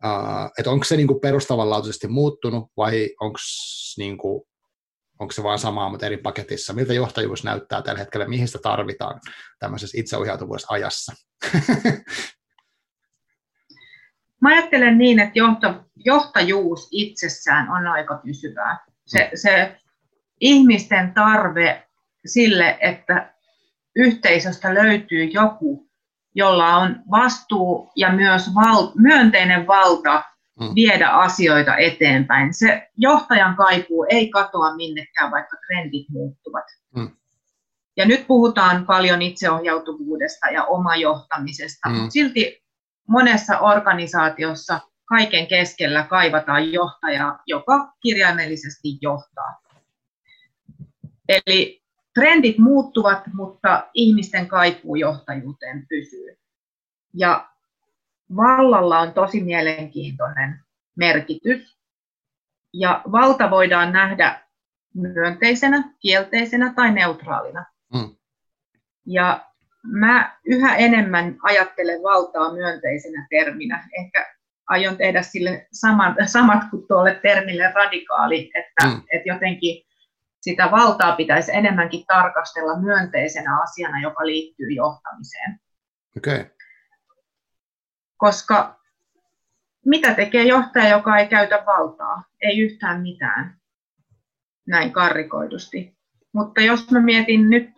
uh, 0.05 0.51
että 0.59 0.71
onko 0.71 0.83
se 0.83 0.97
niin 0.97 1.07
kuin 1.07 1.19
perustavanlaatuisesti 1.19 2.07
muuttunut 2.07 2.71
vai 2.77 3.09
onko 3.19 3.37
niin 3.97 4.17
onko 5.19 5.31
se 5.31 5.43
vaan 5.43 5.59
samaa, 5.59 5.89
mutta 5.89 6.05
eri 6.05 6.17
paketissa? 6.17 6.73
Miltä 6.73 6.93
johtajuus 6.93 7.43
näyttää 7.43 7.81
tällä 7.81 7.99
hetkellä? 7.99 8.27
Mihin 8.27 8.47
sitä 8.47 8.59
tarvitaan 8.61 9.19
tämmöisessä 9.59 9.97
itseohjautuvuudessa 9.99 10.67
ajassa? 10.69 11.13
Mä 14.41 14.49
ajattelen 14.49 14.97
niin, 14.97 15.19
että 15.19 15.39
johtajuus 15.95 16.87
itsessään 16.91 17.69
on 17.69 17.87
aika 17.87 18.21
pysyvää 18.25 18.85
se, 19.07 19.31
se 19.35 19.81
ihmisten 20.41 21.13
tarve 21.13 21.87
sille, 22.25 22.77
että 22.81 23.33
yhteisöstä 23.95 24.73
löytyy 24.73 25.23
joku, 25.23 25.87
jolla 26.35 26.75
on 26.75 27.03
vastuu 27.11 27.91
ja 27.95 28.13
myös 28.13 28.55
val, 28.55 28.91
myönteinen 28.95 29.67
valta 29.67 30.23
mm. 30.59 30.75
viedä 30.75 31.09
asioita 31.09 31.75
eteenpäin. 31.75 32.53
Se 32.53 32.89
johtajan 32.97 33.55
kaipuu 33.55 34.05
ei 34.09 34.29
katoa 34.29 34.75
minnekään, 34.75 35.31
vaikka 35.31 35.57
trendit 35.67 36.09
muuttuvat. 36.09 36.65
Mm. 36.95 37.11
Ja 37.97 38.05
nyt 38.05 38.27
puhutaan 38.27 38.85
paljon 38.85 39.21
itseohjautuvuudesta 39.21 40.47
ja 40.47 40.63
omajohtamisesta, 40.63 41.89
mm. 41.89 41.95
mutta 41.95 42.11
silti 42.11 42.63
monessa 43.07 43.59
organisaatiossa 43.59 44.79
kaiken 45.09 45.47
keskellä 45.47 46.03
kaivataan 46.03 46.73
johtajaa, 46.73 47.39
joka 47.47 47.93
kirjaimellisesti 48.01 48.87
johtaa. 49.01 49.61
Eli 51.29 51.83
trendit 52.13 52.57
muuttuvat, 52.57 53.23
mutta 53.33 53.87
ihmisten 53.93 54.47
kaipuu 54.47 54.95
johtajuuteen 54.95 55.87
pysyy. 55.89 56.37
Ja 57.13 57.49
vallalla 58.35 58.99
on 58.99 59.13
tosi 59.13 59.43
mielenkiintoinen 59.43 60.59
merkitys. 60.95 61.77
Ja 62.73 63.01
valta 63.11 63.51
voidaan 63.51 63.93
nähdä 63.93 64.47
myönteisenä, 64.93 65.93
kielteisenä 65.99 66.73
tai 66.73 66.91
neutraalina. 66.91 67.65
Mm. 67.93 68.15
Ja 69.05 69.45
mä 69.83 70.37
yhä 70.45 70.75
enemmän 70.75 71.37
ajattelen 71.41 72.03
valtaa 72.03 72.53
myönteisenä 72.53 73.27
terminä. 73.29 73.89
Ehkä 73.99 74.36
aion 74.67 74.97
tehdä 74.97 75.21
sille 75.21 75.67
saman, 75.71 76.15
samat 76.25 76.63
kuin 76.69 76.87
tuolle 76.87 77.19
termille 77.21 77.71
radikaali, 77.75 78.51
että, 78.55 78.87
mm. 78.87 79.01
että 79.11 79.29
jotenkin 79.29 79.83
sitä 80.41 80.71
valtaa 80.71 81.15
pitäisi 81.15 81.51
enemmänkin 81.55 82.05
tarkastella 82.05 82.79
myönteisenä 82.79 83.61
asiana, 83.61 84.01
joka 84.01 84.25
liittyy 84.25 84.69
johtamiseen. 84.69 85.59
Okay. 86.17 86.45
Koska 88.17 88.79
mitä 89.85 90.13
tekee 90.13 90.43
johtaja, 90.43 90.89
joka 90.89 91.17
ei 91.17 91.27
käytä 91.27 91.63
valtaa? 91.65 92.23
Ei 92.41 92.59
yhtään 92.59 93.01
mitään, 93.01 93.57
näin 94.67 94.91
karrikoidusti. 94.91 95.97
Mutta 96.33 96.61
jos 96.61 96.91
mä 96.91 96.99
mietin 96.99 97.49
nyt 97.49 97.76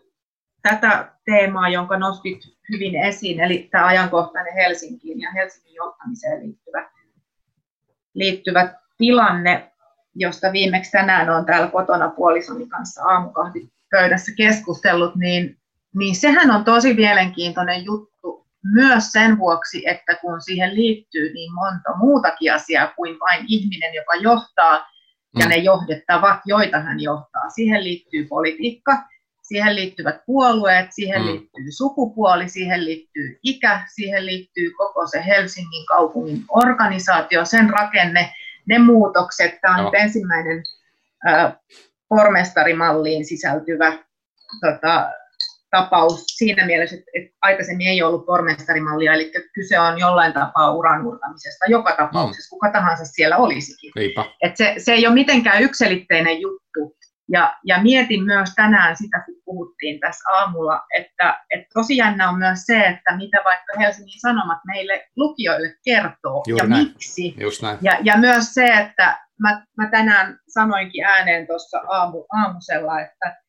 tätä 0.62 1.12
teemaa, 1.26 1.70
jonka 1.70 1.98
nostit 1.98 2.40
hyvin 2.72 2.96
esiin, 2.96 3.40
eli 3.40 3.68
tämä 3.72 3.86
ajankohtainen 3.86 4.54
Helsinkiin 4.54 5.22
ja 5.22 5.32
Helsingin 5.32 5.76
johtamiseen 5.76 6.42
liittyvä, 6.42 6.90
liittyvä 8.14 8.74
tilanne, 8.98 9.72
josta 10.16 10.52
viimeksi 10.52 10.92
tänään 10.92 11.30
on 11.30 11.46
täällä 11.46 11.68
kotona 11.68 12.10
puolisoni 12.10 12.68
kanssa 12.68 13.04
aamukahvipöydässä 13.04 14.32
keskustellut, 14.38 15.16
niin, 15.16 15.58
niin 15.96 16.16
sehän 16.16 16.52
on 16.52 16.64
tosi 16.64 16.94
mielenkiintoinen 16.94 17.86
juttu 17.86 18.48
myös 18.64 19.12
sen 19.12 19.38
vuoksi, 19.38 19.88
että 19.88 20.16
kun 20.22 20.42
siihen 20.42 20.76
liittyy 20.76 21.34
niin 21.34 21.54
monta 21.54 21.98
muutakin 21.98 22.54
asiaa 22.54 22.94
kuin 22.96 23.20
vain 23.20 23.46
ihminen, 23.48 23.94
joka 23.94 24.16
johtaa, 24.16 24.90
ja 25.40 25.46
mm. 25.46 25.50
ne 25.50 25.56
johdettavat, 25.56 26.40
joita 26.46 26.80
hän 26.80 27.00
johtaa. 27.00 27.50
Siihen 27.50 27.84
liittyy 27.84 28.28
politiikka, 28.28 29.04
siihen 29.50 29.76
liittyvät 29.76 30.16
puolueet, 30.26 30.88
siihen 30.90 31.22
mm. 31.22 31.28
liittyy 31.28 31.72
sukupuoli, 31.78 32.50
siihen 32.50 32.86
liittyy 32.86 33.40
ikä, 33.44 33.82
siihen 33.96 34.26
liittyy 34.26 34.72
koko 34.78 35.08
se 35.08 35.26
Helsingin 35.26 35.86
kaupungin 35.86 36.44
organisaatio, 36.50 37.46
sen 37.46 37.70
rakenne, 37.70 38.34
ne 38.68 38.80
muutokset. 38.80 39.62
Tämä 39.62 39.78
on 39.78 39.84
no. 39.84 39.92
ensimmäinen 39.94 40.64
äh, 41.28 41.54
pormestarimalliin 42.10 43.26
sisältyvä 43.26 43.98
tota, 44.62 45.12
tapaus 45.72 46.24
siinä 46.28 46.66
mielessä, 46.66 46.96
että, 46.96 47.12
että 47.14 47.38
aikaisemmin 47.42 47.88
ei 47.88 48.04
ollut 48.04 48.26
pormestarimallia, 48.26 49.14
eli 49.14 49.32
kyse 49.54 49.80
on 49.80 50.00
jollain 50.00 50.34
tapaa 50.34 50.76
uranurtamisesta, 50.76 51.66
joka 51.68 51.96
tapauksessa, 51.96 52.48
mm. 52.48 52.50
kuka 52.50 52.72
tahansa 52.72 53.06
siellä 53.06 53.38
olisikin. 53.38 53.92
Et 54.44 54.58
se, 54.58 54.76
se 54.78 54.94
ei 54.94 55.08
ole 55.08 55.14
mitenkään 55.14 55.64
ykselitteinen 55.64 56.42
juttu, 56.42 56.96
ja, 57.32 57.58
ja 57.64 57.84
mietin 57.84 58.24
myös 58.24 58.50
tänään 58.56 58.98
sitä, 58.98 59.24
kun 59.26 59.36
puhuttiin 59.46 60.00
tässä 60.00 60.30
aamulla, 60.30 60.82
että, 60.98 61.44
että 61.50 61.68
tosi 61.74 61.98
jännä 61.98 62.30
on 62.30 62.38
myös 62.38 62.66
se, 62.66 62.80
että 62.80 63.18
mitä 63.18 63.38
vaikka 63.46 63.80
Helsingin 63.80 64.20
Sanomat 64.20 64.60
meille 64.66 65.08
lukijoille 65.16 65.76
kertoo 65.86 66.44
Juuri 66.48 66.66
ja 66.66 66.70
näin. 66.70 66.88
miksi. 66.88 67.36
Just 67.38 67.62
näin. 67.62 67.78
Ja, 67.82 67.98
ja 68.04 68.18
myös 68.18 68.54
se, 68.54 68.68
että 68.68 69.18
mä, 69.40 69.66
mä 69.78 69.90
tänään 69.90 70.40
sanoinkin 70.48 71.06
ääneen 71.06 71.48
tuossa 71.48 71.82
aamu, 71.88 72.26
aamusella, 72.34 73.02
että, 73.02 73.42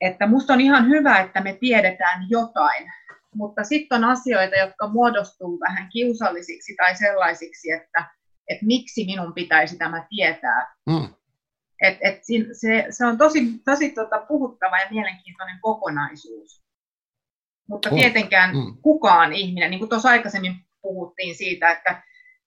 että 0.00 0.26
musta 0.26 0.52
on 0.52 0.60
ihan 0.60 0.88
hyvä, 0.88 1.18
että 1.18 1.40
me 1.40 1.56
tiedetään 1.60 2.26
jotain, 2.28 2.92
mutta 3.34 3.64
sitten 3.64 4.04
on 4.04 4.10
asioita, 4.10 4.56
jotka 4.56 4.88
muodostuu 4.88 5.60
vähän 5.60 5.88
kiusallisiksi 5.92 6.74
tai 6.76 6.96
sellaisiksi, 6.96 7.72
että, 7.72 8.04
että 8.48 8.66
miksi 8.66 9.04
minun 9.04 9.34
pitäisi 9.34 9.78
tämä 9.78 10.06
tietää. 10.08 10.74
Mm 10.86 11.09
et, 11.80 11.98
et 12.00 12.20
se, 12.52 12.86
se 12.90 13.06
on 13.06 13.18
tosi, 13.18 13.40
tosi 13.64 13.90
tota 13.90 14.18
puhuttava 14.28 14.78
ja 14.78 14.86
mielenkiintoinen 14.90 15.58
kokonaisuus. 15.60 16.62
Mutta 17.68 17.90
tietenkään 17.90 18.56
mm. 18.56 18.76
kukaan 18.82 19.32
ihminen, 19.32 19.70
niin 19.70 19.78
kuin 19.78 19.88
tuossa 19.88 20.08
aikaisemmin 20.08 20.54
puhuttiin 20.82 21.34
siitä, 21.34 21.70
että 21.70 22.02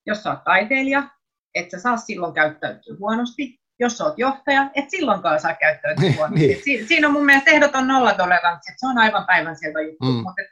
jos 0.06 0.22
sä 0.22 0.30
oot 0.30 0.44
taiteilija, 0.44 1.08
et 1.54 1.70
sä 1.70 1.80
saa 1.80 1.96
silloin 1.96 2.34
käyttäytyä 2.34 2.96
huonosti. 2.98 3.60
Jos 3.80 3.98
sä 3.98 4.04
oot 4.04 4.18
johtaja, 4.18 4.70
et 4.74 4.90
silloinkaan 4.90 5.40
saa 5.40 5.54
käyttäytyä 5.54 6.02
niin, 6.02 6.16
huonosti. 6.16 6.46
niin. 6.46 6.64
Si- 6.64 6.86
siinä 6.86 7.06
on 7.06 7.12
mun 7.12 7.26
mielestä 7.26 7.50
ehdoton 7.50 7.88
nollatoleranssi, 7.88 8.72
että 8.72 8.80
se 8.80 8.86
on 8.86 8.98
aivan 8.98 9.26
päivänselvä 9.26 9.80
juttu. 9.80 10.04
Mm. 10.04 10.12
Mutta 10.12 10.42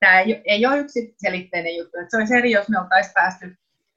tämä 0.00 0.20
ei, 0.20 0.42
ei 0.44 0.66
ole 0.66 0.78
yksiselitteinen 0.78 1.76
juttu. 1.76 1.98
Että 1.98 2.10
se 2.10 2.16
olisi 2.16 2.34
eri, 2.34 2.50
jos 2.50 2.68
me 2.68 2.80
oltaisiin 2.80 3.14
päästy 3.14 3.56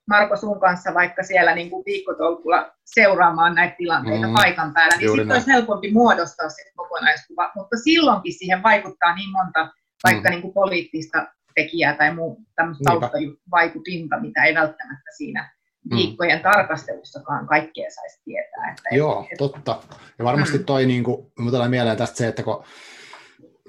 Marko 0.09 0.37
sun 0.37 0.59
kanssa 0.59 0.93
vaikka 0.93 1.23
siellä 1.23 1.55
niin 1.55 1.69
kuin 1.69 1.83
viikkotolkulla 1.85 2.71
seuraamaan 2.85 3.55
näitä 3.55 3.75
tilanteita 3.77 4.27
mm, 4.27 4.33
paikan 4.33 4.73
päällä, 4.73 4.97
niin 4.97 5.09
sitten 5.09 5.31
olisi 5.31 5.51
helpompi 5.51 5.91
muodostaa 5.91 6.49
se 6.49 6.71
kokonaiskuva. 6.75 7.51
Mutta 7.55 7.77
silloinkin 7.83 8.33
siihen 8.33 8.63
vaikuttaa 8.63 9.15
niin 9.15 9.31
monta 9.31 9.71
vaikka 10.03 10.29
mm. 10.29 10.31
niin 10.31 10.41
kuin 10.41 10.53
poliittista 10.53 11.27
tekijää 11.55 11.95
tai 11.95 12.13
muu 12.13 12.41
tämmöistä 12.55 12.83
taustavaikutinta, 12.83 14.19
mitä 14.19 14.43
ei 14.43 14.55
välttämättä 14.55 15.11
siinä 15.17 15.53
mm. 15.91 15.97
viikkojen 15.97 16.37
mm. 16.37 16.43
tarkastelussakaan 16.43 17.47
kaikkea 17.47 17.89
saisi 17.91 18.21
tietää. 18.25 18.69
Että 18.69 18.95
Joo, 18.95 19.27
et, 19.31 19.37
totta. 19.37 19.79
Ja 20.19 20.25
varmasti 20.25 20.57
mm. 20.57 20.65
toi, 20.65 20.85
niin 20.85 21.03
kuin, 21.03 21.31
mieleen 21.67 21.97
tästä 21.97 22.17
se, 22.17 22.27
että 22.27 22.43
kun 22.43 22.63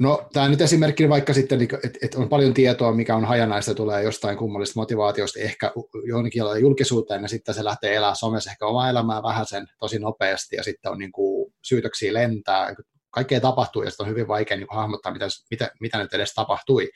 No 0.01 0.29
tämä 0.33 0.49
nyt 0.49 0.61
esimerkkinä 0.61 1.09
vaikka 1.09 1.35
sitten, 1.35 1.59
niin 1.59 1.69
että 1.85 1.99
et 2.03 2.15
on 2.15 2.29
paljon 2.29 2.55
tietoa, 2.55 2.93
mikä 2.93 3.17
on 3.17 3.25
hajanaista, 3.25 3.75
tulee 3.75 4.03
jostain 4.03 4.39
kummallisesta 4.39 4.81
motivaatiosta, 4.81 5.41
ehkä 5.41 5.73
jonkin 6.07 6.43
julkisuuteen, 6.61 7.23
ja 7.23 7.29
sitten 7.29 7.55
se 7.55 7.65
lähtee 7.65 7.95
elämään 7.95 8.17
somessa 8.17 8.51
ehkä 8.51 8.67
omaa 8.67 8.91
elämää 8.91 9.23
vähän 9.23 9.47
sen 9.47 9.67
tosi 9.79 9.99
nopeasti, 9.99 10.57
ja 10.57 10.63
sitten 10.63 10.93
on 10.93 10.99
niin 10.99 11.13
kuin 11.13 11.55
syytöksiä 11.63 12.15
lentää, 12.15 12.75
kaikkea 13.11 13.41
tapahtuu, 13.41 13.83
ja 13.83 13.91
sitten 13.91 14.05
on 14.05 14.11
hyvin 14.11 14.29
vaikea 14.29 14.57
niin 14.57 14.67
hahmottaa, 14.71 15.13
mitä, 15.13 15.27
mitä, 15.51 15.71
mitä 15.81 15.99
nyt 15.99 16.15
edes 16.15 16.35
tapahtui. 16.35 16.91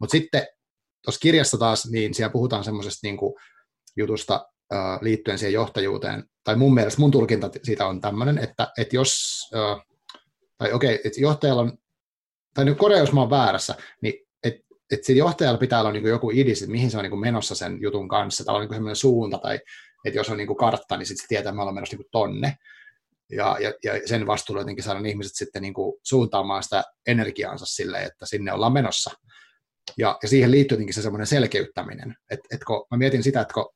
Mutta 0.00 0.12
sitten 0.12 0.46
tuossa 1.04 1.20
kirjassa 1.20 1.58
taas, 1.58 1.90
niin 1.90 2.14
siellä 2.14 2.32
puhutaan 2.32 2.64
semmoisesta 2.64 3.06
niin 3.06 3.18
jutusta 3.96 4.48
äh, 4.74 4.98
liittyen 5.00 5.38
siihen 5.38 5.52
johtajuuteen, 5.52 6.24
tai 6.44 6.56
mun 6.56 6.74
mielestä 6.74 7.00
mun 7.00 7.10
tulkinta 7.10 7.50
siitä 7.62 7.86
on 7.86 8.00
tämmöinen, 8.00 8.38
että, 8.38 8.72
että 8.78 8.96
jos, 8.96 9.40
äh, 9.54 9.84
tai 10.58 10.72
okei, 10.72 10.94
okay, 10.94 11.00
että 11.04 11.20
johtajalla 11.20 11.62
on 11.62 11.78
tai 12.54 12.64
nyt 12.64 12.78
korjaa, 12.78 13.00
jos 13.00 13.12
mä 13.12 13.20
oon 13.20 13.30
väärässä, 13.30 13.74
niin 14.00 14.14
että 14.44 14.60
et 14.92 15.04
siinä 15.04 15.18
johtajalla 15.18 15.58
pitää 15.58 15.80
olla 15.80 15.92
niin 15.92 16.04
joku 16.04 16.30
idis, 16.30 16.62
että 16.62 16.72
mihin 16.72 16.90
se 16.90 16.98
on 16.98 17.04
niin 17.04 17.20
menossa 17.20 17.54
sen 17.54 17.80
jutun 17.80 18.08
kanssa, 18.08 18.44
tai 18.44 18.54
on 18.54 18.60
niin 18.60 18.70
sellainen 18.70 18.96
suunta, 18.96 19.38
tai 19.38 19.58
että 20.04 20.18
jos 20.18 20.30
on 20.30 20.36
niin 20.36 20.56
kartta, 20.56 20.96
niin 20.96 21.06
sitten 21.06 21.22
se 21.22 21.28
tietää, 21.28 21.50
että 21.50 21.56
me 21.56 21.62
ollaan 21.62 21.74
menossa 21.74 21.96
niin 21.96 22.06
tonne, 22.12 22.56
ja, 23.30 23.56
ja, 23.60 23.72
ja 23.84 24.08
sen 24.08 24.26
vastuulla 24.26 24.60
jotenkin 24.60 24.84
saada 24.84 25.08
ihmiset 25.08 25.34
sitten 25.34 25.62
niin 25.62 25.74
suuntaamaan 26.02 26.62
sitä 26.62 26.84
energiaansa 27.06 27.66
sille, 27.66 28.02
että 28.02 28.26
sinne 28.26 28.52
ollaan 28.52 28.72
menossa. 28.72 29.10
Ja, 29.98 30.18
ja 30.22 30.28
siihen 30.28 30.50
liittyy 30.50 30.74
jotenkin 30.76 30.94
se 30.94 31.02
semmoinen 31.02 31.26
selkeyttäminen, 31.26 32.16
että 32.30 32.48
et 32.54 32.64
kun 32.64 32.86
mä 32.90 32.96
mietin 32.96 33.22
sitä, 33.22 33.40
että 33.40 33.54
kun 33.54 33.72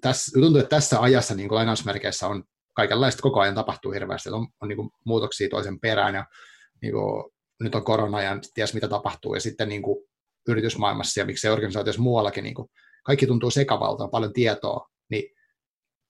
tässä, 0.00 0.40
tuntuu, 0.40 0.60
että 0.60 0.76
tässä 0.76 1.00
ajassa 1.00 1.34
niin 1.34 1.54
lainausmerkeissä 1.54 2.26
on 2.26 2.44
kaikenlaista 2.74 3.22
koko 3.22 3.40
ajan 3.40 3.54
tapahtuu 3.54 3.92
hirveästi, 3.92 4.30
on, 4.30 4.48
on 4.62 4.68
niin 4.68 4.90
muutoksia 5.04 5.48
toisen 5.48 5.80
perään 5.80 6.14
ja 6.14 6.24
niin 6.82 6.92
kuin 6.92 7.32
nyt 7.60 7.74
on 7.74 7.84
korona 7.84 8.22
ja 8.22 8.38
ties 8.54 8.74
mitä 8.74 8.88
tapahtuu, 8.88 9.34
ja 9.34 9.40
sitten 9.40 9.68
niin 9.68 9.82
kuin 9.82 10.04
yritysmaailmassa 10.48 11.20
ja 11.20 11.26
miksei 11.26 11.50
organisaatiossa 11.50 12.02
muuallakin, 12.02 12.44
niin 12.44 12.54
kuin 12.54 12.68
kaikki 13.04 13.26
tuntuu 13.26 13.50
sekavalta, 13.50 14.04
on 14.04 14.10
paljon 14.10 14.32
tietoa, 14.32 14.88
niin 15.10 15.24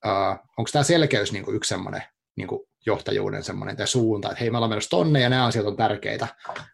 uh, 0.06 0.48
onko 0.56 0.70
tämä 0.72 0.82
selkeys 0.82 1.32
niin 1.32 1.44
kuin 1.44 1.56
yksi 1.56 1.68
semmoinen 1.68 2.02
niin 2.36 2.48
kuin 2.48 2.60
johtajuuden 2.86 3.42
semmoinen 3.42 3.76
tämä 3.76 3.86
suunta, 3.86 4.28
että 4.28 4.40
hei, 4.40 4.50
me 4.50 4.56
ollaan 4.56 4.70
menossa 4.70 4.90
tonne 4.90 5.20
ja 5.20 5.28
nämä 5.28 5.46
asiat 5.46 5.66
on 5.66 5.76
tärkeitä, 5.76 6.28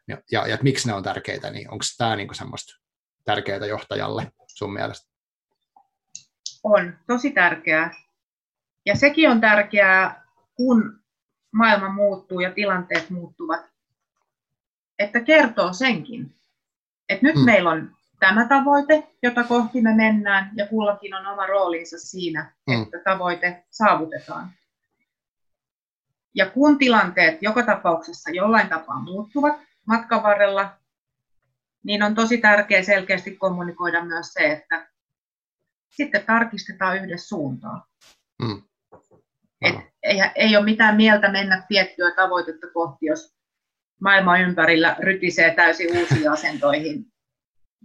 ja, 0.09 0.19
ja, 0.33 0.47
ja 0.47 0.55
että 0.55 0.65
miksi 0.65 0.89
ne 0.89 0.95
on 0.95 1.03
tärkeitä, 1.03 1.51
niin 1.51 1.71
onko 1.71 1.85
tämä 1.99 2.17
niin 2.17 2.29
kuin 2.29 2.37
semmoista 2.37 2.73
tärkeää 3.25 3.67
johtajalle 3.67 4.33
sun 4.47 4.73
mielestä? 4.73 5.11
On, 6.63 6.99
tosi 7.07 7.31
tärkeää. 7.31 7.95
Ja 8.87 8.97
sekin 8.97 9.31
on 9.31 9.41
tärkeää, 9.41 10.27
kun 10.55 11.01
maailma 11.53 11.89
muuttuu 11.89 12.41
ja 12.41 12.53
tilanteet 12.53 13.11
muuttuvat, 13.11 13.61
että 14.99 15.21
kertoo 15.21 15.73
senkin, 15.73 16.35
että 17.09 17.27
nyt 17.27 17.37
mm. 17.37 17.45
meillä 17.45 17.71
on 17.71 17.97
tämä 18.21 18.49
tavoite, 18.49 19.09
jota 19.23 19.45
kohti 19.45 19.81
me 19.81 19.95
mennään, 19.95 20.51
ja 20.55 20.67
kullakin 20.67 21.15
on 21.15 21.27
oma 21.27 21.47
roolinsa 21.47 21.99
siinä, 21.99 22.53
mm. 22.67 22.83
että 22.83 22.99
tavoite 23.05 23.65
saavutetaan. 23.71 24.51
Ja 26.35 26.51
kun 26.51 26.79
tilanteet 26.79 27.43
joka 27.43 27.63
tapauksessa 27.63 28.31
jollain 28.31 28.69
tapaa 28.69 29.01
muuttuvat 29.01 29.61
matkan 29.87 30.23
varrella, 30.23 30.71
niin 31.85 32.03
on 32.03 32.15
tosi 32.15 32.39
tärkeää 32.39 32.83
selkeästi 32.83 33.37
kommunikoida 33.37 34.05
myös 34.05 34.33
se, 34.33 34.53
että 34.53 34.89
sitten 35.91 36.25
tarkistetaan 36.27 36.97
yhdessä 36.97 37.29
suuntaa. 37.29 37.87
Mm. 38.43 38.63
Et 39.63 39.75
ei, 40.03 40.19
ei 40.35 40.57
ole 40.57 40.65
mitään 40.65 40.97
mieltä 40.97 41.33
mennä 41.33 41.65
tiettyä 41.69 42.11
tavoitetta 42.11 42.67
kohti, 42.75 43.07
jos 43.07 43.36
maailma 44.01 44.39
ympärillä 44.39 44.97
rytisee 44.99 45.55
täysin 45.55 45.99
uusiin 45.99 46.31
asentoihin. 46.31 47.07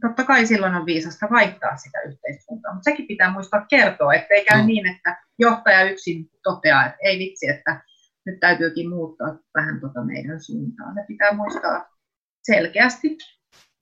Totta 0.02 0.24
kai 0.24 0.46
silloin 0.46 0.76
on 0.76 0.86
viisasta 0.86 1.28
vaihtaa 1.32 1.78
sitä 1.78 2.00
yhteiskuntaa, 2.02 2.74
mutta 2.74 2.90
sekin 2.90 3.08
pitää 3.08 3.32
muistaa 3.32 3.66
kertoa, 3.70 4.14
ettei 4.14 4.46
käy 4.46 4.62
no. 4.62 4.68
niin, 4.68 4.88
että 4.88 5.24
johtaja 5.40 5.84
yksin 5.84 6.30
toteaa, 6.44 6.86
että 6.86 6.98
ei 7.04 7.20
vitsi, 7.20 7.50
että 7.50 7.82
nyt 8.26 8.40
täytyykin 8.40 8.90
muuttaa 8.90 9.38
vähän 9.56 9.80
tuota 9.80 10.04
meidän 10.04 10.44
suuntaan. 10.44 10.96
Ne 10.96 11.06
pitää 11.08 11.34
muistaa 11.34 11.98
selkeästi 12.44 13.18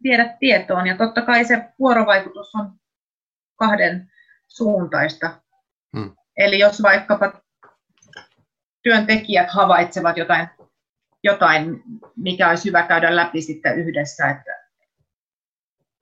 viedä 0.04 0.36
tietoon. 0.40 0.88
Ja 0.88 0.98
totta 0.98 1.22
kai 1.22 1.46
se 1.46 1.66
vuorovaikutus 1.80 2.56
on 2.56 2.72
kahden 3.56 4.12
suuntaista. 4.48 5.42
Hmm. 5.98 6.16
Eli 6.38 6.60
jos 6.60 6.82
vaikkapa 6.82 7.42
työntekijät 8.84 9.48
havaitsevat 9.50 10.18
jotain, 10.18 10.50
jotain, 11.24 11.84
mikä 12.16 12.50
olisi 12.50 12.66
hyvä 12.66 12.84
käydä 12.84 13.16
läpi 13.16 13.42
sitten 13.42 13.80
yhdessä, 13.80 14.30
että 14.30 14.60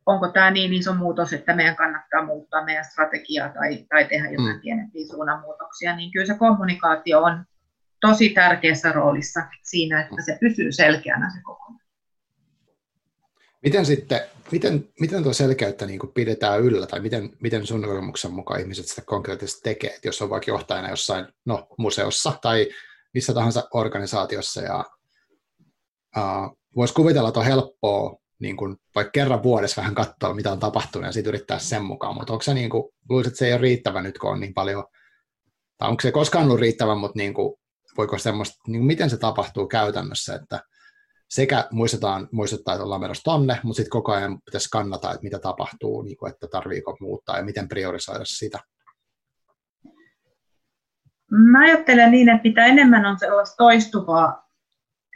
onko 0.05 0.27
tämä 0.27 0.51
niin 0.51 0.73
iso 0.73 0.93
muutos, 0.93 1.33
että 1.33 1.55
meidän 1.55 1.75
kannattaa 1.75 2.25
muuttaa 2.25 2.65
meidän 2.65 2.85
strategiaa 2.85 3.49
tai, 3.49 3.85
tai 3.89 4.05
tehdä 4.05 4.29
jotain 4.29 4.51
hmm. 4.51 4.61
pienempiä 4.61 5.07
suunnanmuutoksia, 5.07 5.95
niin 5.95 6.11
kyllä 6.11 6.25
se 6.25 6.33
kommunikaatio 6.33 7.21
on 7.21 7.45
tosi 8.01 8.29
tärkeässä 8.29 8.91
roolissa 8.91 9.43
siinä, 9.63 10.01
että 10.01 10.21
se 10.25 10.37
pysyy 10.41 10.71
selkeänä 10.71 11.31
se 11.35 11.41
kokonaisuus. 11.43 11.87
Miten 13.63 13.85
sitten, 13.85 14.21
miten, 14.51 14.87
miten 14.99 15.23
tuo 15.23 15.33
selkeyttä 15.33 15.85
niin 15.85 15.99
kuin 15.99 16.13
pidetään 16.13 16.61
yllä, 16.61 16.87
tai 16.87 16.99
miten, 16.99 17.29
miten 17.41 17.67
sun 17.67 17.83
kokemuksen 17.83 18.31
mukaan 18.31 18.59
ihmiset 18.59 18.85
sitä 18.85 19.01
konkreettisesti 19.05 19.61
tekee, 19.63 19.89
että 19.89 20.07
jos 20.07 20.21
on 20.21 20.29
vaikka 20.29 20.51
johtajana 20.51 20.89
jossain 20.89 21.27
no, 21.45 21.67
museossa 21.77 22.33
tai 22.41 22.67
missä 23.13 23.33
tahansa 23.33 23.67
organisaatiossa, 23.73 24.61
ja 24.61 24.85
uh, 26.17 26.57
voisi 26.75 26.93
kuvitella, 26.93 27.27
että 27.27 27.39
on 27.39 27.45
helppoa 27.45 28.17
niin 28.39 28.57
kuin, 28.57 28.77
vaikka 28.95 29.11
kerran 29.11 29.43
vuodessa 29.43 29.81
vähän 29.81 29.95
katsoa, 29.95 30.33
mitä 30.33 30.51
on 30.51 30.59
tapahtunut, 30.59 31.05
ja 31.05 31.11
sitten 31.11 31.29
yrittää 31.29 31.59
sen 31.59 31.83
mukaan, 31.83 32.15
mutta 32.15 32.33
onko 32.33 32.43
se 32.43 32.53
niin 32.53 32.69
kuin, 32.69 32.83
luulisit, 33.09 33.31
että 33.31 33.39
se 33.39 33.47
ei 33.47 33.53
ole 33.53 33.61
riittävä 33.61 34.01
nyt, 34.01 34.17
kun 34.17 34.31
on 34.31 34.39
niin 34.39 34.53
paljon, 34.53 34.85
tai 35.77 35.89
onko 35.89 36.01
se 36.01 36.11
koskaan 36.11 36.45
ollut 36.45 36.59
riittävä, 36.59 36.95
mutta 36.95 37.17
niin 37.17 37.33
kuin, 37.33 37.55
voiko 37.97 38.17
semmoista, 38.17 38.55
niin 38.67 38.79
kuin, 38.79 38.87
miten 38.87 39.09
se 39.09 39.17
tapahtuu 39.17 39.67
käytännössä, 39.67 40.35
että 40.35 40.59
sekä 41.29 41.67
muistetaan, 41.71 42.29
muistuttaa, 42.31 42.73
että 42.73 42.83
ollaan 42.83 43.01
menossa 43.01 43.23
tonne, 43.23 43.59
mutta 43.63 43.77
sitten 43.77 43.91
koko 43.91 44.11
ajan 44.11 44.39
pitäisi 44.45 44.69
kannata, 44.69 45.11
että 45.11 45.23
mitä 45.23 45.39
tapahtuu, 45.39 46.01
niin 46.01 46.17
kuin, 46.17 46.33
että 46.33 46.47
tarviiko 46.47 46.97
muuttaa 46.99 47.37
ja 47.37 47.45
miten 47.45 47.67
priorisoida 47.67 48.25
sitä. 48.25 48.59
Mä 51.31 51.59
ajattelen 51.59 52.11
niin, 52.11 52.29
että 52.29 52.47
mitä 52.47 52.65
enemmän 52.65 53.05
on 53.05 53.19
sellaista 53.19 53.55
toistuvaa, 53.57 54.46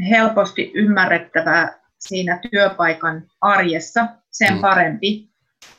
helposti 0.09 0.71
ymmärrettävää 0.75 1.79
siinä 1.99 2.39
työpaikan 2.51 3.23
arjessa, 3.41 4.07
sen 4.31 4.53
mm. 4.53 4.61
parempi. 4.61 5.29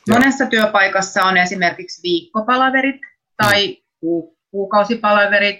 Monessa 0.09 0.45
työpaikassa 0.45 1.23
on 1.23 1.37
esimerkiksi 1.37 2.03
viikkopalaverit 2.03 3.01
tai 3.37 3.67
mm. 3.67 4.35
kuukausipalaverit, 4.51 5.59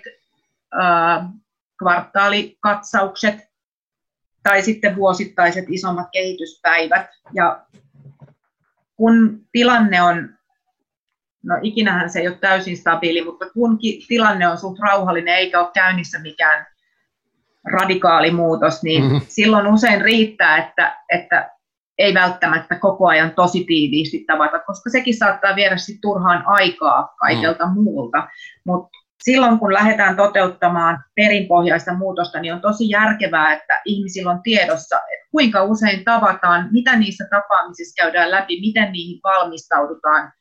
kvartaalikatsaukset 1.79 3.35
tai 4.43 4.61
sitten 4.61 4.95
vuosittaiset 4.95 5.65
isommat 5.69 6.07
kehityspäivät. 6.11 7.07
Ja 7.33 7.65
kun 8.95 9.45
tilanne 9.51 10.01
on, 10.01 10.29
no 11.43 11.55
ikinähän 11.61 12.09
se 12.09 12.19
ei 12.19 12.27
ole 12.27 12.37
täysin 12.37 12.77
stabiili, 12.77 13.25
mutta 13.25 13.49
kun 13.49 13.79
tilanne 14.07 14.47
on 14.47 14.57
suht 14.57 14.79
rauhallinen 14.79 15.35
eikä 15.35 15.59
ole 15.59 15.71
käynnissä 15.73 16.19
mikään 16.19 16.72
radikaali 17.71 18.31
muutos, 18.31 18.83
niin 18.83 19.03
mm-hmm. 19.03 19.21
silloin 19.27 19.67
usein 19.67 20.01
riittää, 20.01 20.57
että, 20.57 20.97
että 21.09 21.49
ei 21.97 22.13
välttämättä 22.13 22.79
koko 22.79 23.07
ajan 23.07 23.31
tosi 23.31 23.63
tiiviisti 23.63 24.23
tavata, 24.27 24.59
koska 24.59 24.89
sekin 24.89 25.17
saattaa 25.17 25.55
viedä 25.55 25.77
sit 25.77 26.01
turhaan 26.01 26.43
aikaa 26.45 27.15
kaikelta 27.19 27.65
mm. 27.65 27.73
muulta. 27.73 28.27
Mutta 28.65 28.89
silloin 29.23 29.59
kun 29.59 29.73
lähdetään 29.73 30.15
toteuttamaan 30.15 31.03
perinpohjaista 31.15 31.93
muutosta, 31.93 32.39
niin 32.39 32.53
on 32.53 32.61
tosi 32.61 32.89
järkevää, 32.89 33.53
että 33.53 33.81
ihmisillä 33.85 34.31
on 34.31 34.41
tiedossa, 34.43 34.95
että 34.95 35.27
kuinka 35.31 35.63
usein 35.63 36.03
tavataan, 36.03 36.69
mitä 36.71 36.95
niissä 36.95 37.25
tapaamisissa 37.29 38.03
käydään 38.03 38.31
läpi, 38.31 38.59
miten 38.61 38.91
niihin 38.91 39.19
valmistaudutaan. 39.23 40.31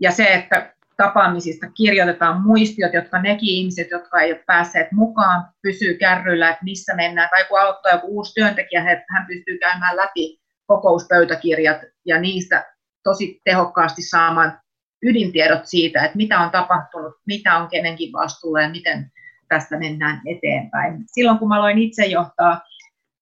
Ja 0.00 0.10
se, 0.10 0.34
että 0.34 0.75
tapaamisista 0.96 1.66
kirjoitetaan 1.70 2.42
muistiot, 2.42 2.94
jotka 2.94 3.22
nekin 3.22 3.48
ihmiset, 3.48 3.90
jotka 3.90 4.20
ei 4.20 4.32
ole 4.32 4.44
päässeet 4.46 4.92
mukaan, 4.92 5.44
pysyy 5.62 5.94
kärryillä, 5.94 6.50
että 6.50 6.64
missä 6.64 6.94
mennään. 6.94 7.28
Tai 7.30 7.44
kun 7.44 7.60
aloittaa 7.60 7.92
joku 7.92 8.06
uusi 8.06 8.34
työntekijä, 8.34 8.82
hän 9.10 9.26
pystyy 9.26 9.58
käymään 9.58 9.96
läpi 9.96 10.38
kokouspöytäkirjat 10.66 11.80
ja 12.06 12.20
niistä 12.20 12.64
tosi 13.02 13.40
tehokkaasti 13.44 14.02
saamaan 14.02 14.60
ydintiedot 15.02 15.66
siitä, 15.66 16.04
että 16.04 16.16
mitä 16.16 16.40
on 16.40 16.50
tapahtunut, 16.50 17.14
mitä 17.26 17.56
on 17.56 17.68
kenenkin 17.68 18.12
vastuulla 18.12 18.60
ja 18.60 18.70
miten 18.70 19.10
tästä 19.48 19.78
mennään 19.78 20.20
eteenpäin. 20.26 21.04
Silloin 21.06 21.38
kun 21.38 21.48
mä 21.48 21.56
aloin 21.56 21.78
itse 21.78 22.06
johtaa 22.06 22.60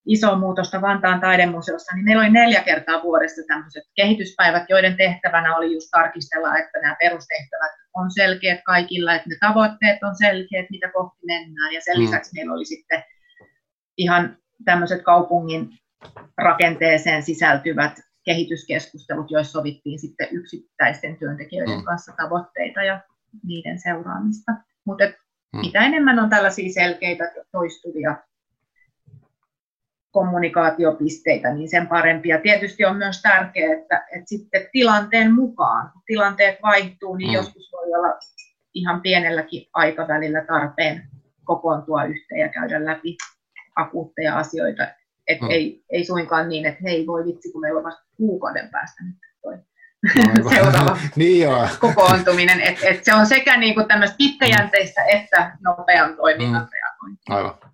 isoa 0.07 0.39
muutosta 0.39 0.81
Vantaan 0.81 1.21
taidemuseossa, 1.21 1.95
niin 1.95 2.05
meillä 2.05 2.23
oli 2.23 2.31
neljä 2.31 2.63
kertaa 2.63 3.03
vuodessa 3.03 3.43
tämmöiset 3.49 3.85
kehityspäivät, 3.95 4.65
joiden 4.69 4.97
tehtävänä 4.97 5.57
oli 5.57 5.73
just 5.73 5.89
tarkistella, 5.91 6.59
että 6.59 6.79
nämä 6.83 6.97
perustehtävät 7.01 7.73
on 7.95 8.11
selkeät 8.11 8.61
kaikilla, 8.67 9.15
että 9.15 9.29
ne 9.29 9.37
tavoitteet 9.41 10.03
on 10.03 10.17
selkeät, 10.17 10.67
mitä 10.71 10.91
kohti 10.93 11.27
mennään. 11.27 11.73
Ja 11.73 11.81
sen 11.81 11.97
mm. 11.97 12.03
lisäksi 12.03 12.31
meillä 12.35 12.55
oli 12.55 12.65
sitten 12.65 13.05
ihan 13.97 14.37
tämmöiset 14.65 15.03
kaupungin 15.03 15.69
rakenteeseen 16.39 17.23
sisältyvät 17.23 17.93
kehityskeskustelut, 18.25 19.31
joissa 19.31 19.53
sovittiin 19.53 19.99
sitten 19.99 20.29
yksittäisten 20.33 21.17
työntekijöiden 21.17 21.79
mm. 21.79 21.85
kanssa 21.85 22.13
tavoitteita 22.17 22.83
ja 22.83 23.01
niiden 23.43 23.79
seuraamista. 23.79 24.53
Mutta 24.87 25.05
mm. 25.05 25.61
mitä 25.61 25.81
enemmän 25.85 26.19
on 26.19 26.31
tällaisia 26.31 26.73
selkeitä 26.73 27.33
toistuvia 27.53 28.17
kommunikaatiopisteitä, 30.15 31.55
niin 31.55 31.71
sen 31.71 31.87
parempi. 31.87 32.29
Ja 32.29 32.41
tietysti 32.41 32.85
on 32.85 32.97
myös 32.97 33.23
tärkeää, 33.23 33.73
että, 33.73 34.07
että 34.13 34.29
sitten 34.29 34.67
tilanteen 34.73 35.35
mukaan, 35.35 35.91
kun 35.93 36.03
tilanteet 36.07 36.59
vaihtuu, 36.63 37.17
niin 37.17 37.31
mm. 37.31 37.35
joskus 37.35 37.73
voi 37.73 37.95
olla 37.95 38.19
ihan 38.75 39.01
pienelläkin 39.01 39.67
aikavälillä 39.73 40.45
tarpeen 40.45 41.09
kokoontua 41.45 42.05
yhteen 42.05 42.41
ja 42.41 42.49
käydä 42.49 42.85
läpi 42.85 43.17
akuutteja 43.77 44.39
asioita. 44.39 44.87
Et 45.27 45.41
mm. 45.41 45.51
ei, 45.51 45.85
ei 45.91 46.05
suinkaan 46.05 46.49
niin, 46.49 46.67
että 46.67 46.81
hei 46.83 47.07
voi 47.07 47.25
vitsi, 47.25 47.53
kun 47.53 47.61
meillä 47.61 47.79
on 47.79 47.85
vasta 47.85 48.05
kuukauden 48.17 48.69
päästä 48.71 49.05
nyt 49.05 49.17
toi 49.43 49.57
no, 50.43 50.51
seuraava 50.55 50.99
niin 51.17 51.43
joo. 51.43 51.69
kokoontuminen. 51.81 52.61
Et, 52.61 52.79
et 52.83 53.05
se 53.05 53.15
on 53.15 53.27
sekä 53.27 53.57
niinku 53.57 53.85
tämmöistä 53.89 54.17
pitkäjänteistä 54.19 55.01
mm. 55.01 55.19
että 55.19 55.57
nopean 55.61 56.17
toiminnan 56.17 56.63
mm. 56.63 56.69
reagointia. 56.73 57.37
Aivan. 57.37 57.74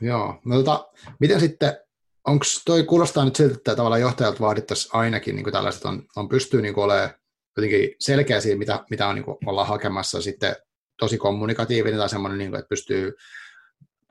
Joo, 0.00 0.40
no 0.44 0.56
tota, 0.56 0.88
miten 1.20 1.40
sitten, 1.40 1.78
onko 2.26 2.44
toi 2.64 2.82
kuulostaa 2.82 3.24
nyt 3.24 3.36
siltä, 3.36 3.54
että 3.54 3.76
tavallaan 3.76 4.00
johtajalta 4.00 4.40
vaadittaisiin 4.40 4.90
ainakin 4.94 5.36
niin 5.36 5.52
tällaiset 5.52 5.84
on, 5.84 6.02
on 6.16 6.28
pystyy 6.28 6.62
niin 6.62 6.78
olemaan 6.78 7.10
jotenkin 7.56 7.90
selkeä 8.00 8.40
siinä, 8.40 8.58
mitä, 8.58 8.84
mitä 8.90 9.08
on, 9.08 9.14
niin 9.14 9.24
kuin 9.24 9.38
ollaan 9.46 9.68
hakemassa, 9.68 10.22
sitten 10.22 10.56
tosi 10.98 11.18
kommunikatiivinen 11.18 11.98
tai 11.98 12.08
semmoinen, 12.08 12.38
niin 12.38 12.50
kuin, 12.50 12.58
että 12.58 12.68
pystyy 12.68 13.14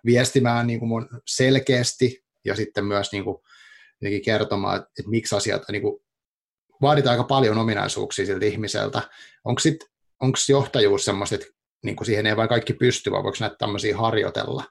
viestimään 0.05 0.67
niin 0.67 0.79
kuin 0.79 1.05
selkeästi 1.27 2.23
ja 2.45 2.55
sitten 2.55 2.85
myös 2.85 3.11
niin 3.11 3.23
kuin, 3.23 3.37
kertomaan, 4.25 4.75
että, 4.75 4.89
että 4.99 5.09
miksi 5.09 5.35
asiat, 5.35 5.63
niin 5.71 5.81
kuin, 5.81 6.03
vaaditaan 6.81 7.11
aika 7.11 7.23
paljon 7.23 7.57
ominaisuuksia 7.57 8.25
siltä 8.25 8.45
ihmiseltä. 8.45 9.01
Onko 9.45 9.61
onko 10.19 10.37
johtajuus 10.49 11.05
semmoista, 11.05 11.35
että 11.35 11.47
niin 11.83 11.95
kuin 11.95 12.05
siihen 12.05 12.25
ei 12.25 12.37
vain 12.37 12.49
kaikki 12.49 12.73
pysty, 12.73 13.11
vai 13.11 13.23
voiko 13.23 13.37
näitä 13.39 13.55
tämmöisiä 13.55 13.97
harjoitella? 13.97 14.63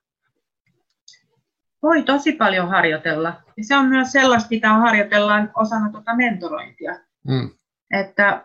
Voi 1.83 2.03
tosi 2.03 2.33
paljon 2.33 2.69
harjoitella. 2.69 3.43
Ja 3.57 3.65
se 3.65 3.77
on 3.77 3.87
myös 3.87 4.13
sellaista, 4.13 4.49
mitä 4.51 4.69
harjoitellaan 4.69 5.51
osana 5.57 5.91
tuota 5.91 6.17
mentorointia. 6.17 6.93
Mm. 7.29 7.51
Että 7.91 8.45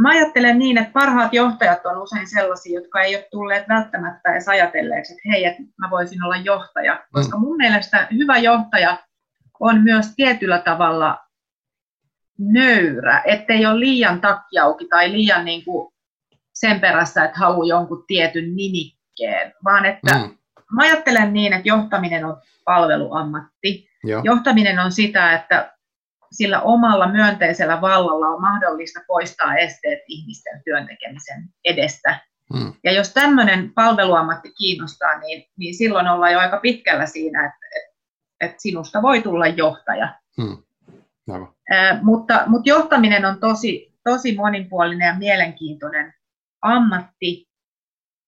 mä 0.00 0.08
ajattelen 0.08 0.58
niin, 0.58 0.78
että 0.78 0.92
parhaat 0.92 1.34
johtajat 1.34 1.86
on 1.86 2.02
usein 2.02 2.28
sellaisia, 2.28 2.80
jotka 2.80 3.00
ei 3.00 3.16
ole 3.16 3.28
tulleet 3.30 3.68
välttämättä 3.68 4.32
edes 4.32 4.48
ajatelleeksi, 4.48 5.12
että 5.12 5.28
hei, 5.28 5.44
että 5.44 5.62
mä 5.78 5.90
voisin 5.90 6.24
olla 6.24 6.36
johtaja. 6.36 6.94
Mm. 6.94 7.00
Koska 7.12 7.38
mun 7.38 7.56
mielestä 7.56 8.08
hyvä 8.12 8.38
johtaja 8.38 8.98
on 9.60 9.82
myös 9.82 10.14
tietyllä 10.16 10.58
tavalla 10.58 11.18
nöyrä, 12.38 13.22
ettei 13.24 13.66
ole 13.66 13.80
liian 13.80 14.20
takkiauki 14.20 14.88
tai 14.88 15.12
liian 15.12 15.44
niin 15.44 15.64
kuin 15.64 15.92
sen 16.54 16.80
perässä, 16.80 17.24
että 17.24 17.38
haluaa 17.38 17.68
jonkun 17.68 18.04
tietyn 18.06 18.56
nimikkeen, 18.56 19.52
vaan 19.64 19.86
että 19.86 20.18
mm 20.18 20.36
mä 20.72 20.82
ajattelen 20.82 21.32
niin, 21.32 21.52
että 21.52 21.68
johtaminen 21.68 22.24
on 22.24 22.36
palveluammatti. 22.64 23.88
Joo. 24.04 24.22
Johtaminen 24.24 24.78
on 24.78 24.92
sitä, 24.92 25.32
että 25.32 25.76
sillä 26.32 26.60
omalla 26.60 27.08
myönteisellä 27.08 27.80
vallalla 27.80 28.28
on 28.28 28.40
mahdollista 28.40 29.00
poistaa 29.06 29.56
esteet 29.56 29.98
ihmisten 30.08 30.62
työntekemisen 30.64 31.48
edestä. 31.64 32.20
Hmm. 32.54 32.72
Ja 32.84 32.92
jos 32.92 33.12
tämmöinen 33.12 33.72
palveluammatti 33.74 34.52
kiinnostaa, 34.58 35.18
niin, 35.18 35.44
niin 35.58 35.74
silloin 35.74 36.08
ollaan 36.08 36.32
jo 36.32 36.38
aika 36.38 36.56
pitkällä 36.56 37.06
siinä, 37.06 37.46
että, 37.46 37.66
että, 37.76 37.96
että 38.40 38.62
sinusta 38.62 39.02
voi 39.02 39.22
tulla 39.22 39.46
johtaja. 39.46 40.14
Hmm. 40.42 40.58
Äh, 41.72 42.02
mutta, 42.02 42.42
mutta 42.46 42.68
johtaminen 42.68 43.24
on 43.24 43.40
tosi, 43.40 43.94
tosi 44.04 44.36
monipuolinen 44.36 45.06
ja 45.06 45.18
mielenkiintoinen 45.18 46.14
ammatti, 46.62 47.48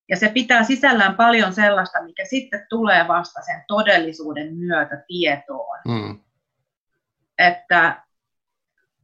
ja 0.08 0.16
se 0.16 0.28
pitää 0.28 0.64
sisällään 0.64 1.14
paljon 1.14 1.52
sellaista, 1.52 2.02
mikä 2.02 2.24
sitten 2.24 2.66
tulee 2.68 3.08
vasta 3.08 3.42
sen 3.42 3.64
todellisuuden 3.68 4.54
myötä 4.54 5.04
tietoon. 5.06 5.78
Mm. 5.88 6.20
että 7.38 8.02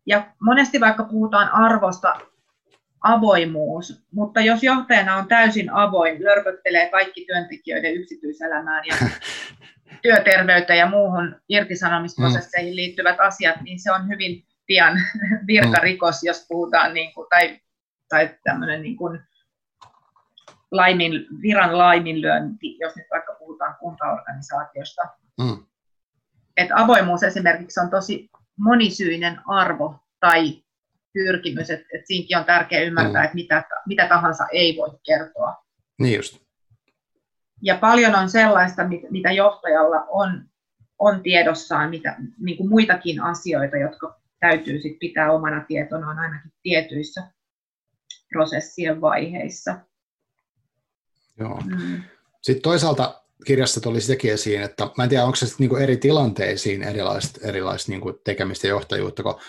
ja 0.06 0.26
monesti 0.40 0.80
vaikka 0.80 1.04
puhutaan 1.04 1.48
arvosta, 1.48 2.20
avoimuus, 3.04 4.04
mutta 4.12 4.40
jos 4.40 4.62
johtajana 4.62 5.16
on 5.16 5.28
täysin 5.28 5.70
avoin, 5.70 6.24
lörpöttelee 6.24 6.90
kaikki 6.90 7.24
työntekijöiden 7.26 7.94
yksityiselämään 7.94 8.84
ja 8.86 8.94
työterveyteen 10.02 10.78
ja 10.78 10.90
muuhun 10.90 11.40
irtisanomisprosesseihin 11.48 12.72
mm. 12.72 12.76
liittyvät 12.76 13.20
asiat, 13.20 13.60
niin 13.60 13.80
se 13.80 13.92
on 13.92 14.08
hyvin 14.08 14.44
pian 14.66 14.98
virkarikos, 15.46 16.22
mm. 16.22 16.26
jos 16.26 16.46
puhutaan, 16.48 16.94
niin 16.94 17.14
kuin, 17.14 17.26
tai, 17.30 17.60
tai 18.08 18.30
tämmöinen 18.44 18.82
niin 18.82 18.96
kuin 18.96 19.20
laimin, 20.76 21.26
viran 21.42 21.78
laiminlyönti, 21.78 22.78
jos 22.78 22.96
nyt 22.96 23.06
vaikka 23.10 23.36
puhutaan 23.38 23.76
kuntaorganisaatiosta. 23.80 25.02
Mm. 25.40 25.66
Et 26.56 26.68
avoimuus 26.74 27.22
esimerkiksi 27.22 27.80
on 27.80 27.90
tosi 27.90 28.30
monisyinen 28.58 29.40
arvo 29.46 29.96
tai 30.20 30.62
pyrkimys, 31.12 31.70
että, 31.70 31.86
että 31.94 32.06
siinäkin 32.06 32.38
on 32.38 32.44
tärkeää 32.44 32.82
ymmärtää, 32.82 33.22
mm. 33.22 33.24
että 33.24 33.34
mitä, 33.34 33.64
mitä 33.86 34.08
tahansa 34.08 34.46
ei 34.52 34.76
voi 34.76 34.98
kertoa. 35.06 35.64
Niin 35.98 36.16
just. 36.16 36.44
Ja 37.62 37.78
paljon 37.78 38.14
on 38.14 38.30
sellaista, 38.30 38.82
mitä 39.10 39.32
johtajalla 39.32 40.06
on, 40.08 40.44
on 40.98 41.22
tiedossaan, 41.22 41.90
mitä, 41.90 42.16
niin 42.38 42.56
kuin 42.56 42.68
muitakin 42.68 43.20
asioita, 43.20 43.76
jotka 43.76 44.20
täytyy 44.40 44.80
sit 44.80 44.98
pitää 44.98 45.32
omana 45.32 45.64
tietonaan 45.68 46.18
ainakin 46.18 46.52
tietyissä 46.62 47.22
prosessien 48.32 49.00
vaiheissa. 49.00 49.76
Joo. 51.38 51.60
Mm. 51.60 52.02
Sitten 52.42 52.62
toisaalta 52.62 53.22
kirjassa 53.46 53.80
tuli 53.80 54.00
sitäkin 54.00 54.32
esiin, 54.32 54.62
että 54.62 54.90
mä 54.98 55.04
en 55.04 55.10
tiedä, 55.10 55.24
onko 55.24 55.36
se 55.36 55.46
niinku 55.58 55.76
eri 55.76 55.96
tilanteisiin 55.96 56.82
erilaiset, 56.82 57.38
erilaiset 57.42 57.88
niinku 57.88 58.12
tekemistä 58.12 58.66
ja 58.66 58.70
johtajuutta, 58.70 59.22
kun 59.22 59.40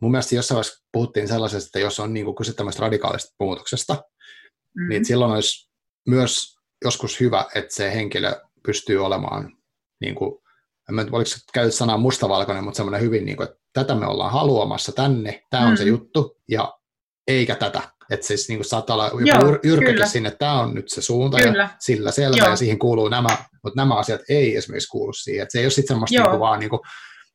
mun 0.00 0.10
mielestä 0.10 0.34
jossain 0.34 0.56
vaiheessa 0.56 0.84
puhuttiin 0.92 1.28
sellaisesta, 1.28 1.68
että 1.68 1.78
jos 1.78 2.00
on 2.00 2.14
niinku 2.14 2.34
kyse 2.34 2.52
tämmöistä 2.52 2.82
radikaalista 2.82 3.34
muutoksesta, 3.40 3.94
mm-hmm. 3.94 4.88
niin 4.88 5.04
silloin 5.04 5.32
olisi 5.32 5.70
myös 6.06 6.56
joskus 6.84 7.20
hyvä, 7.20 7.44
että 7.54 7.74
se 7.74 7.94
henkilö 7.94 8.40
pystyy 8.62 9.04
olemaan, 9.04 9.56
niin 10.00 10.14
kuin, 10.14 10.42
en 10.88 10.94
mä 10.94 11.06
oliko 11.12 11.30
käynyt 11.52 11.74
sanaa 11.74 11.96
mustavalkoinen, 11.96 12.64
mutta 12.64 12.76
semmoinen 12.76 13.00
hyvin, 13.00 13.24
niin 13.24 13.36
kuin, 13.36 13.48
että 13.48 13.60
tätä 13.72 13.94
me 13.94 14.06
ollaan 14.06 14.32
haluamassa 14.32 14.92
tänne, 14.92 15.42
tämä 15.50 15.62
on 15.62 15.68
mm-hmm. 15.68 15.76
se 15.76 15.84
juttu, 15.84 16.36
ja 16.48 16.78
eikä 17.26 17.54
tätä. 17.54 17.95
Että 18.10 18.26
siis 18.26 18.48
niin 18.48 18.58
kuin 18.58 18.64
saattaa 18.64 18.94
olla 18.94 19.10
joku 19.24 19.58
yrkäkin 19.62 20.08
sinne, 20.08 20.28
että 20.28 20.38
tämä 20.38 20.60
on 20.60 20.74
nyt 20.74 20.88
se 20.88 21.02
suunta 21.02 21.36
kyllä. 21.36 21.62
ja 21.62 21.68
sillä 21.78 22.10
selvä 22.10 22.36
Joo. 22.36 22.50
ja 22.50 22.56
siihen 22.56 22.78
kuuluu 22.78 23.08
nämä, 23.08 23.28
mutta 23.62 23.80
nämä 23.80 23.94
asiat 23.94 24.20
ei 24.28 24.56
esimerkiksi 24.56 24.88
kuulu 24.88 25.12
siihen. 25.12 25.42
Että 25.42 25.52
se 25.52 25.58
ei 25.58 25.64
ole 25.64 25.70
sitten 25.70 25.94
semmoista 25.94 26.22
niin 26.22 26.30
kuin 26.30 26.40
vaan, 26.40 26.60
niin 26.60 26.70
kuin, 26.70 26.80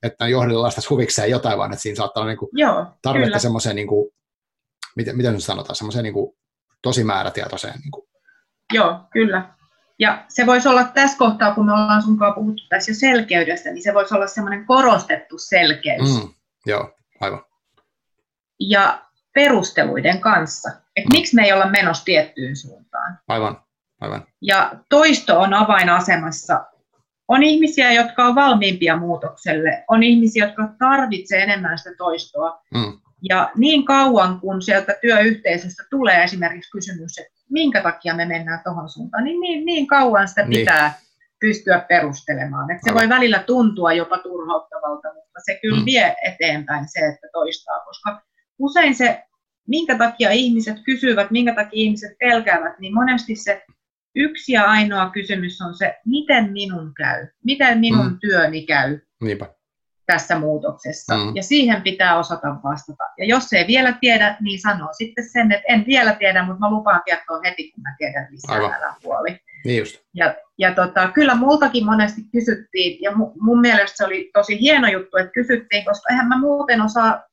että 0.03 0.28
johdellaan 0.28 0.72
sitä 0.72 0.88
huvikseen 0.89 1.32
jotain, 1.32 1.57
vaan 1.57 1.74
että 1.74 1.82
siinä 1.82 1.95
saattaa 1.95 2.22
olla 2.22 2.32
niin 2.32 2.39
kuin 2.39 2.49
Joo, 2.53 2.86
tarvetta 3.01 3.39
semmoiseen, 3.39 3.76
niin 3.76 3.88
kuin, 3.88 4.11
miten, 4.95 5.17
miten 5.17 5.34
nyt 5.34 5.43
sanotaan, 5.43 5.76
semmoiseen 5.76 6.03
niin 6.03 6.13
kuin, 6.13 6.38
tosi 6.82 7.03
määrätietoiseen. 7.03 7.80
Niin 7.80 7.91
kuin. 7.91 8.07
Joo, 8.74 8.99
kyllä. 9.13 9.53
Ja 9.99 10.26
se 10.30 10.45
voisi 10.45 10.67
olla 10.67 10.84
tässä 10.84 11.17
kohtaa, 11.17 11.55
kun 11.55 11.65
me 11.65 11.72
ollaan 11.72 12.03
sunkaan 12.03 12.34
puhuttu 12.34 12.63
tässä 12.69 12.91
jo 12.91 12.95
selkeydestä, 12.95 13.72
niin 13.72 13.84
se 13.84 13.93
voisi 13.93 14.15
olla 14.15 14.28
semmoinen 14.28 14.65
korostettu 14.65 15.38
selkeys. 15.38 16.22
Mm, 16.22 16.30
joo, 16.65 16.95
aivan. 17.22 17.45
Ja 18.59 19.05
perusteluiden 19.34 20.20
kanssa, 20.22 20.70
että 20.96 21.10
mm. 21.10 21.18
miksi 21.18 21.36
me 21.36 21.44
ei 21.44 21.54
olla 21.54 21.66
menossa 21.66 22.06
tiettyyn 22.06 22.56
suuntaan. 22.56 23.20
Aivan, 23.28 23.62
aivan. 24.02 24.28
Ja 24.42 24.72
toisto 24.90 25.40
on 25.40 25.54
avainasemassa. 25.54 26.66
On 27.28 27.44
ihmisiä, 27.44 27.92
jotka 27.92 28.26
on 28.26 28.36
valmiimpia 28.36 28.98
muutokselle, 28.98 29.84
on 29.88 30.04
ihmisiä, 30.04 30.46
jotka 30.46 30.70
tarvitsevat 30.80 31.44
enemmän 31.44 31.78
sitä 31.78 31.92
toistoa. 31.98 32.62
Mm. 32.74 33.00
Ja 33.30 33.52
niin 33.56 33.86
kauan, 33.86 34.40
kun 34.40 34.62
sieltä 34.62 34.96
työyhteisöstä 35.02 35.84
tulee 35.90 36.24
esimerkiksi 36.24 36.72
kysymys, 36.72 37.18
että 37.18 37.34
minkä 37.50 37.82
takia 37.82 38.16
me 38.16 38.26
mennään 38.26 38.62
tuohon 38.64 38.90
suuntaan, 38.90 39.24
niin, 39.24 39.40
niin 39.40 39.66
niin 39.66 39.88
kauan 39.88 40.28
sitä 40.28 40.42
niin. 40.42 40.60
pitää 40.60 40.88
niin. 40.88 41.28
pystyä 41.40 41.80
perustelemaan. 41.80 42.72
Että 42.72 42.90
se 42.90 42.96
voi 42.96 43.10
välillä 43.10 43.40
tuntua 43.40 43.94
jopa 43.94 44.18
turhauttavalta, 44.18 45.14
mutta 45.14 45.40
se 45.46 45.60
kyllä 45.62 45.80
mm. 45.80 45.86
vie 45.86 46.16
eteenpäin 46.26 46.86
se, 46.88 47.00
että 47.00 47.28
toistaa, 47.34 47.80
koska 47.80 48.22
usein 48.64 48.95
se, 48.95 49.24
minkä 49.68 49.97
takia 49.97 50.32
ihmiset 50.32 50.78
kysyvät, 50.86 51.32
minkä 51.32 51.55
takia 51.55 51.70
ihmiset 51.84 52.18
pelkäävät, 52.20 52.80
niin 52.80 52.93
monesti 52.93 53.36
se 53.36 53.64
yksi 54.16 54.51
ja 54.51 54.64
ainoa 54.64 55.09
kysymys 55.09 55.62
on 55.62 55.76
se, 55.76 55.95
miten 56.05 56.51
minun 56.51 56.93
käy, 56.93 57.28
miten 57.43 57.80
minun 57.80 58.05
mm. 58.05 58.18
työni 58.20 58.66
käy 58.66 58.99
Niinpä. 59.22 59.49
tässä 60.05 60.39
muutoksessa. 60.39 61.18
Mm. 61.18 61.36
Ja 61.36 61.43
siihen 61.43 61.82
pitää 61.82 62.20
osata 62.20 62.55
vastata. 62.64 63.03
Ja 63.18 63.26
jos 63.26 63.53
ei 63.53 63.68
vielä 63.68 63.97
tiedä, 64.01 64.38
niin 64.41 64.62
sanoo 64.62 64.89
sitten 64.91 65.30
sen, 65.30 65.51
että 65.51 65.66
en 65.68 65.84
vielä 65.88 66.14
tiedä, 66.14 66.43
mutta 66.45 66.59
mä 66.59 66.72
lupaan 66.72 67.01
kertoa 67.05 67.41
heti, 67.45 67.72
kun 67.72 67.82
mä 67.82 67.95
tiedän 67.97 68.28
lisää, 68.32 68.55
Aivan. 68.55 68.74
älä 68.74 68.93
huoli. 69.03 69.39
Niin 69.66 69.80
just. 69.80 70.01
Ja, 70.14 70.36
ja 70.57 70.76
tota, 70.76 71.12
kyllä 71.14 71.36
multakin 71.36 71.86
monesti 71.86 72.22
kysyttiin, 72.32 73.01
ja 73.01 73.16
mun, 73.16 73.34
mun 73.39 73.62
mielestä 73.62 73.97
se 73.97 74.05
oli 74.05 74.30
tosi 74.34 74.59
hieno 74.59 74.88
juttu, 74.88 75.18
että 75.18 75.32
kysyttiin, 75.32 75.86
koska 75.86 76.09
eihän 76.09 76.28
mä 76.28 76.39
muuten 76.39 76.82
osaa 76.82 77.24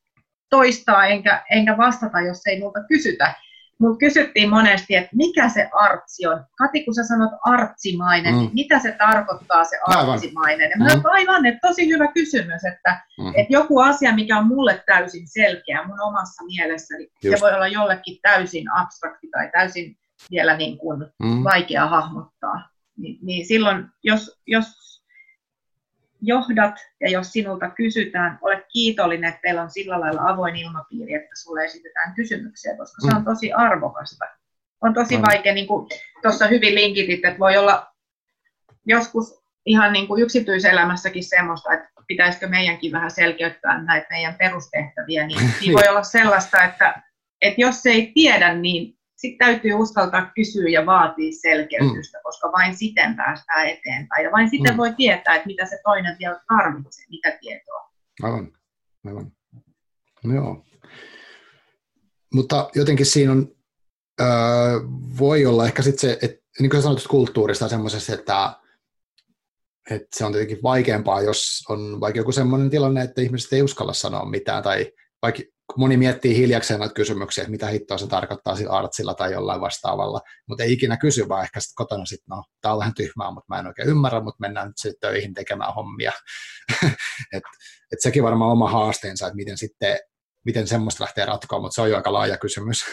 toistaa 0.49 1.05
enkä, 1.05 1.43
enkä 1.51 1.77
vastata, 1.77 2.21
jos 2.21 2.47
ei 2.47 2.59
multa 2.59 2.79
kysytä. 2.87 3.33
Mutta 3.79 3.97
kysyttiin 3.97 4.49
monesti, 4.49 4.95
että 4.95 5.09
mikä 5.15 5.49
se 5.49 5.69
artsi 5.73 6.27
on. 6.27 6.45
Kati, 6.57 6.85
kun 6.85 6.95
sä 6.95 7.03
sanot 7.03 7.31
artsimainen, 7.45 8.33
mm. 8.33 8.39
niin 8.39 8.51
mitä 8.53 8.79
se 8.79 8.91
tarkoittaa 8.91 9.63
se 9.63 9.77
artsimainen? 9.85 10.71
Aivan. 10.75 10.87
Ja 10.89 10.95
mm. 10.95 11.03
aivan, 11.05 11.45
että 11.45 11.67
tosi 11.67 11.89
hyvä 11.89 12.07
kysymys, 12.07 12.65
että, 12.65 13.01
mm. 13.17 13.27
että 13.27 13.53
joku 13.53 13.79
asia, 13.79 14.15
mikä 14.15 14.37
on 14.37 14.47
mulle 14.47 14.83
täysin 14.85 15.27
selkeä 15.27 15.83
mun 15.87 16.01
omassa 16.01 16.43
mielessäni, 16.43 17.07
Just. 17.23 17.37
se 17.37 17.41
voi 17.41 17.53
olla 17.53 17.67
jollekin 17.67 18.17
täysin 18.21 18.71
abstrakti 18.71 19.27
tai 19.31 19.49
täysin 19.51 19.97
vielä 20.31 20.57
niin 20.57 20.77
kuin 20.77 21.05
mm. 21.23 21.43
vaikea 21.43 21.87
hahmottaa. 21.87 22.69
Ni, 22.97 23.19
niin 23.21 23.45
silloin, 23.45 23.85
jos, 24.03 24.39
jos 24.47 24.65
johdat 26.21 26.75
ja 27.01 27.09
jos 27.09 27.31
sinulta 27.31 27.69
kysytään, 27.69 28.39
ole 28.41 28.65
kiitollinen, 28.73 29.29
että 29.29 29.41
teillä 29.41 29.61
on 29.61 29.71
sillä 29.71 29.99
lailla 29.99 30.29
avoin 30.29 30.55
ilmapiiri, 30.55 31.13
että 31.13 31.35
sulle 31.43 31.65
esitetään 31.65 32.15
kysymyksiä, 32.15 32.77
koska 32.77 33.01
se 33.01 33.15
on 33.15 33.21
mm. 33.21 33.25
tosi 33.25 33.53
arvokasta. 33.53 34.25
On 34.81 34.93
tosi 34.93 35.17
mm. 35.17 35.23
vaikea, 35.27 35.53
niin 35.53 35.67
kuin 35.67 35.89
tuossa 36.21 36.47
hyvin 36.47 36.75
linkitit, 36.75 37.25
että 37.25 37.39
voi 37.39 37.57
olla 37.57 37.87
joskus 38.85 39.39
ihan 39.65 39.93
niin 39.93 40.07
kuin 40.07 40.23
yksityiselämässäkin 40.23 41.23
semmoista, 41.23 41.73
että 41.73 41.89
pitäisikö 42.07 42.47
meidänkin 42.47 42.91
vähän 42.91 43.11
selkeyttää 43.11 43.83
näitä 43.83 44.07
meidän 44.09 44.35
perustehtäviä, 44.35 45.27
niin, 45.27 45.39
niin 45.61 45.73
voi 45.73 45.87
olla 45.89 46.03
sellaista, 46.03 46.63
että, 46.63 47.01
että 47.41 47.61
jos 47.61 47.85
ei 47.85 48.11
tiedä, 48.13 48.53
niin 48.53 48.98
sitten 49.19 49.47
täytyy 49.47 49.73
uskaltaa 49.73 50.31
kysyä 50.35 50.69
ja 50.69 50.85
vaatia 50.85 51.31
selkeytystä, 51.41 52.17
mm. 52.17 52.21
koska 52.23 52.51
vain 52.51 52.77
siten 52.77 53.15
päästään 53.15 53.67
eteenpäin. 53.67 54.23
Ja 54.23 54.31
vain 54.31 54.49
sitten 54.49 54.73
mm. 54.73 54.77
voi 54.77 54.93
tietää, 54.93 55.35
että 55.35 55.47
mitä 55.47 55.65
se 55.65 55.79
toinen 55.83 56.15
vielä 56.19 56.41
tarvitsee, 56.47 57.05
mitä 57.09 57.37
tietoa. 57.41 57.91
Aivan, 58.23 58.51
aivan. 59.07 59.31
No 60.23 60.35
joo. 60.35 60.65
Mutta 62.33 62.69
jotenkin 62.75 63.05
siinä 63.05 63.31
on, 63.31 63.51
öö, 64.21 64.27
voi 65.19 65.45
olla 65.45 65.65
ehkä 65.65 65.81
sitten 65.81 65.99
se, 65.99 66.17
että 66.21 66.41
niin 66.59 66.69
kuin 66.69 66.81
sanottu 66.81 67.09
kulttuurista 67.09 67.67
semmoisessa, 67.67 68.13
että, 68.13 68.55
että 69.91 70.07
se 70.15 70.25
on 70.25 70.31
tietenkin 70.31 70.63
vaikeampaa, 70.63 71.21
jos 71.21 71.65
on 71.69 71.99
vaikka 71.99 72.19
joku 72.19 72.31
semmoinen 72.31 72.69
tilanne, 72.69 73.01
että 73.01 73.21
ihmiset 73.21 73.53
ei 73.53 73.61
uskalla 73.61 73.93
sanoa 73.93 74.25
mitään, 74.25 74.63
tai 74.63 74.91
vaikka 75.21 75.41
kun 75.69 75.79
moni 75.79 75.97
miettii 75.97 76.37
hiljakseen 76.37 76.79
noita 76.79 76.93
kysymyksiä, 76.93 77.41
että 77.41 77.51
mitä 77.51 77.67
hittoa 77.67 77.97
se 77.97 78.07
tarkoittaa 78.07 78.55
sillä 78.55 78.73
artsilla 78.73 79.13
tai 79.13 79.31
jollain 79.31 79.61
vastaavalla, 79.61 80.21
mutta 80.47 80.63
ei 80.63 80.73
ikinä 80.73 80.97
kysy, 80.97 81.29
vaan 81.29 81.43
ehkä 81.43 81.59
sitten 81.59 81.75
kotona 81.75 82.05
sitten, 82.05 82.35
no, 82.35 82.43
tämä 82.61 82.73
on 82.73 82.79
vähän 82.79 82.93
tyhmää, 82.93 83.31
mutta 83.31 83.53
mä 83.53 83.59
en 83.59 83.67
oikein 83.67 83.89
ymmärrä, 83.89 84.21
mutta 84.21 84.41
mennään 84.41 84.67
nyt 84.67 84.77
sitten 84.77 85.09
töihin 85.09 85.33
tekemään 85.33 85.73
hommia. 85.73 86.11
et, 87.33 87.43
et 87.91 88.01
sekin 88.01 88.23
varmaan 88.23 88.51
oma 88.51 88.69
haasteensa, 88.69 89.27
että 89.27 89.35
miten 89.35 89.57
sitten, 89.57 89.99
miten 90.45 90.67
semmoista 90.67 91.03
lähtee 91.03 91.25
ratkoa, 91.25 91.59
mutta 91.59 91.75
se 91.75 91.81
on 91.81 91.89
jo 91.89 91.97
aika 91.97 92.13
laaja 92.13 92.37
kysymys. 92.37 92.85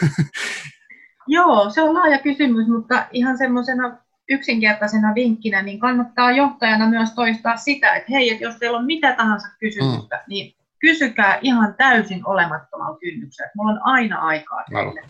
Joo, 1.27 1.69
se 1.69 1.81
on 1.81 1.93
laaja 1.93 2.19
kysymys, 2.19 2.67
mutta 2.67 3.07
ihan 3.11 3.37
semmoisena 3.37 3.97
yksinkertaisena 4.29 5.15
vinkkinä, 5.15 5.61
niin 5.61 5.79
kannattaa 5.79 6.31
johtajana 6.31 6.89
myös 6.89 7.09
toistaa 7.15 7.57
sitä, 7.57 7.95
että 7.95 8.11
hei, 8.11 8.29
että 8.29 8.43
jos 8.43 8.55
teillä 8.55 8.77
on 8.77 8.85
mitä 8.85 9.15
tahansa 9.15 9.47
kysymystä, 9.59 10.15
mm. 10.15 10.23
niin 10.27 10.56
kysykää 10.79 11.39
ihan 11.41 11.75
täysin 11.77 12.27
olemattomalla 12.27 12.97
kynnyksellä. 12.97 13.51
Mulla 13.55 13.71
on 13.71 13.79
aina 13.83 14.19
aikaa 14.19 14.63
teille. 14.69 15.01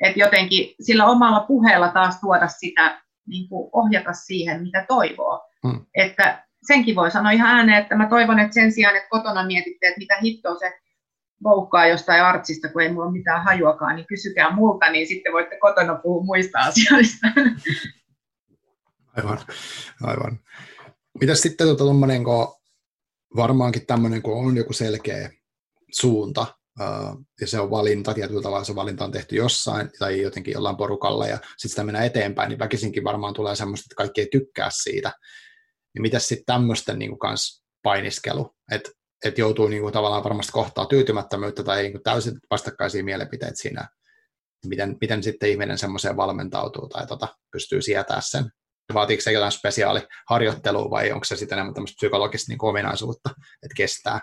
Et 0.00 0.16
jotenkin 0.16 0.74
sillä 0.80 1.06
omalla 1.06 1.40
puheella 1.40 1.88
taas 1.88 2.20
tuoda 2.20 2.48
sitä, 2.48 3.02
niin 3.26 3.48
kuin 3.48 3.70
ohjata 3.72 4.12
siihen, 4.12 4.62
mitä 4.62 4.84
toivoo. 4.88 5.48
Hmm. 5.66 5.86
Että 5.94 6.46
senkin 6.66 6.96
voi 6.96 7.10
sanoa 7.10 7.30
ihan 7.30 7.56
ääneen, 7.56 7.82
että 7.82 7.96
mä 7.96 8.08
toivon, 8.08 8.38
että 8.38 8.54
sen 8.54 8.72
sijaan, 8.72 8.96
että 8.96 9.08
kotona 9.08 9.46
mietitte, 9.46 9.86
että 9.86 9.98
mitä 9.98 10.16
hittoa 10.22 10.58
se 10.58 10.80
voukkaa 11.42 11.86
jostain 11.86 12.22
artsista, 12.22 12.68
kun 12.68 12.82
ei 12.82 12.92
mulla 12.92 13.10
mitään 13.10 13.44
hajuakaan, 13.44 13.96
niin 13.96 14.06
kysykää 14.06 14.54
multa, 14.54 14.90
niin 14.90 15.06
sitten 15.06 15.32
voitte 15.32 15.58
kotona 15.58 15.94
puhua 15.94 16.24
muista 16.24 16.58
asioista. 16.58 17.26
Aivan, 19.16 19.38
aivan. 20.02 20.40
Mitäs 21.20 21.40
sitten 21.40 21.66
tuota, 21.66 21.84
kun 21.84 21.96
varmaankin 23.36 23.86
tämmöinen, 23.86 24.22
kun 24.22 24.46
on 24.46 24.56
joku 24.56 24.72
selkeä 24.72 25.30
suunta, 25.92 26.46
ja 27.40 27.46
se 27.46 27.60
on 27.60 27.70
valinta, 27.70 28.14
tietyllä 28.14 28.42
tavalla 28.42 28.64
se 28.64 28.74
valinta 28.74 29.04
on 29.04 29.12
tehty 29.12 29.36
jossain 29.36 29.90
tai 29.98 30.20
jotenkin 30.20 30.52
jollain 30.52 30.76
porukalla, 30.76 31.26
ja 31.26 31.36
sitten 31.36 31.68
sitä 31.68 31.84
mennään 31.84 32.06
eteenpäin, 32.06 32.48
niin 32.48 32.58
väkisinkin 32.58 33.04
varmaan 33.04 33.34
tulee 33.34 33.56
semmoista, 33.56 33.84
että 33.86 33.94
kaikki 33.94 34.20
ei 34.20 34.28
tykkää 34.32 34.68
siitä. 34.72 35.12
Niin 35.94 36.02
mitä 36.02 36.18
sitten 36.18 36.46
tämmöisten 36.46 36.98
niin 36.98 37.18
kans 37.18 37.64
painiskelu, 37.82 38.54
että 38.72 38.90
et 39.24 39.38
joutuu 39.38 39.68
niin 39.68 39.82
kuin, 39.82 39.92
tavallaan 39.92 40.24
varmasti 40.24 40.52
kohtaa 40.52 40.86
tyytymättömyyttä 40.86 41.62
tai 41.62 41.82
niin 41.82 41.92
kuin, 41.92 42.02
täysin 42.02 42.38
vastakkaisia 42.50 43.04
mielipiteitä 43.04 43.56
siinä, 43.56 43.88
miten, 44.66 44.96
miten 45.00 45.22
sitten 45.22 45.50
ihminen 45.50 45.78
semmoiseen 45.78 46.16
valmentautuu 46.16 46.88
tai 46.88 47.06
tota, 47.06 47.28
pystyy 47.52 47.82
sietää 47.82 48.20
sen. 48.20 48.50
Vaatiiko 48.94 49.20
se 49.20 49.32
jotain 49.32 49.52
spesiaaliharjoittelua 49.52 50.90
vai 50.90 51.12
onko 51.12 51.24
se 51.24 51.36
sitten 51.36 51.58
enemmän 51.58 51.74
tämmöistä 51.74 51.96
psykologista 51.96 52.52
niin 52.52 52.64
ominaisuutta, 52.64 53.30
että 53.62 53.74
kestää? 53.76 54.20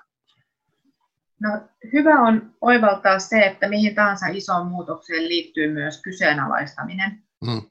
No, 1.40 1.50
hyvä 1.94 2.22
on 2.22 2.56
oivaltaa 2.62 3.20
se, 3.20 3.40
että 3.40 3.70
mihin 3.70 3.96
tahansa 3.96 4.26
isoon 4.28 4.68
muutokseen 4.68 5.28
liittyy 5.28 5.74
myös 5.74 6.02
kyseenalaistaminen. 6.02 7.24
Mm. 7.46 7.62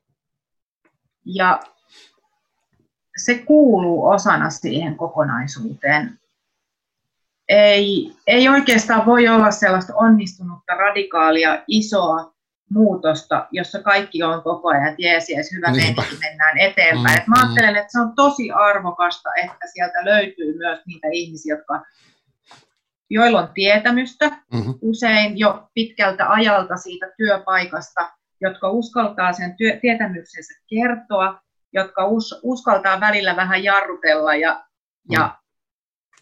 Ja 1.25 1.61
se 3.25 3.39
kuuluu 3.39 4.09
osana 4.09 4.51
siihen 4.51 4.97
kokonaisuuteen. 4.97 6.19
Ei, 7.49 8.17
ei 8.27 8.49
oikeastaan 8.49 9.07
voi 9.07 9.29
olla 9.29 9.51
sellaista 9.51 9.93
onnistunutta, 9.97 10.75
radikaalia, 10.75 11.65
isoa 11.67 12.35
muutosta, 12.73 13.49
jossa 13.51 13.83
kaikki 13.83 14.23
on 14.23 14.43
koko 14.43 14.69
ajan, 14.69 14.89
että 14.89 15.03
jees, 15.03 15.29
jees, 15.29 15.53
hyvä 15.53 15.71
meininki, 15.71 16.17
mennään 16.21 16.59
eteenpäin. 16.59 17.17
Mm, 17.17 17.23
Et 17.23 17.27
mä 17.27 17.35
mm. 17.37 17.43
ajattelen, 17.43 17.77
että 17.77 17.93
se 17.93 18.01
on 18.01 18.15
tosi 18.15 18.51
arvokasta, 18.51 19.29
että 19.45 19.67
sieltä 19.73 20.05
löytyy 20.05 20.59
myös 20.59 20.81
niitä 20.87 21.09
ihmisiä, 21.13 21.55
jotka 21.55 21.83
joilla 23.11 23.41
on 23.41 23.49
tietämystä 23.55 24.29
mm-hmm. 24.29 24.75
usein 24.81 25.39
jo 25.39 25.69
pitkältä 25.75 26.31
ajalta 26.31 26.77
siitä 26.77 27.07
työpaikasta, 27.17 28.11
jotka 28.41 28.71
uskaltaa 28.71 29.33
sen 29.33 29.57
työ, 29.57 29.79
tietämyksensä 29.81 30.55
kertoa, 30.67 31.41
jotka 31.73 32.07
us, 32.07 32.41
uskaltaa 32.43 33.01
välillä 33.01 33.37
vähän 33.37 33.65
jarrutella 33.65 34.35
ja, 34.35 34.53
mm. 34.55 35.13
ja 35.13 35.39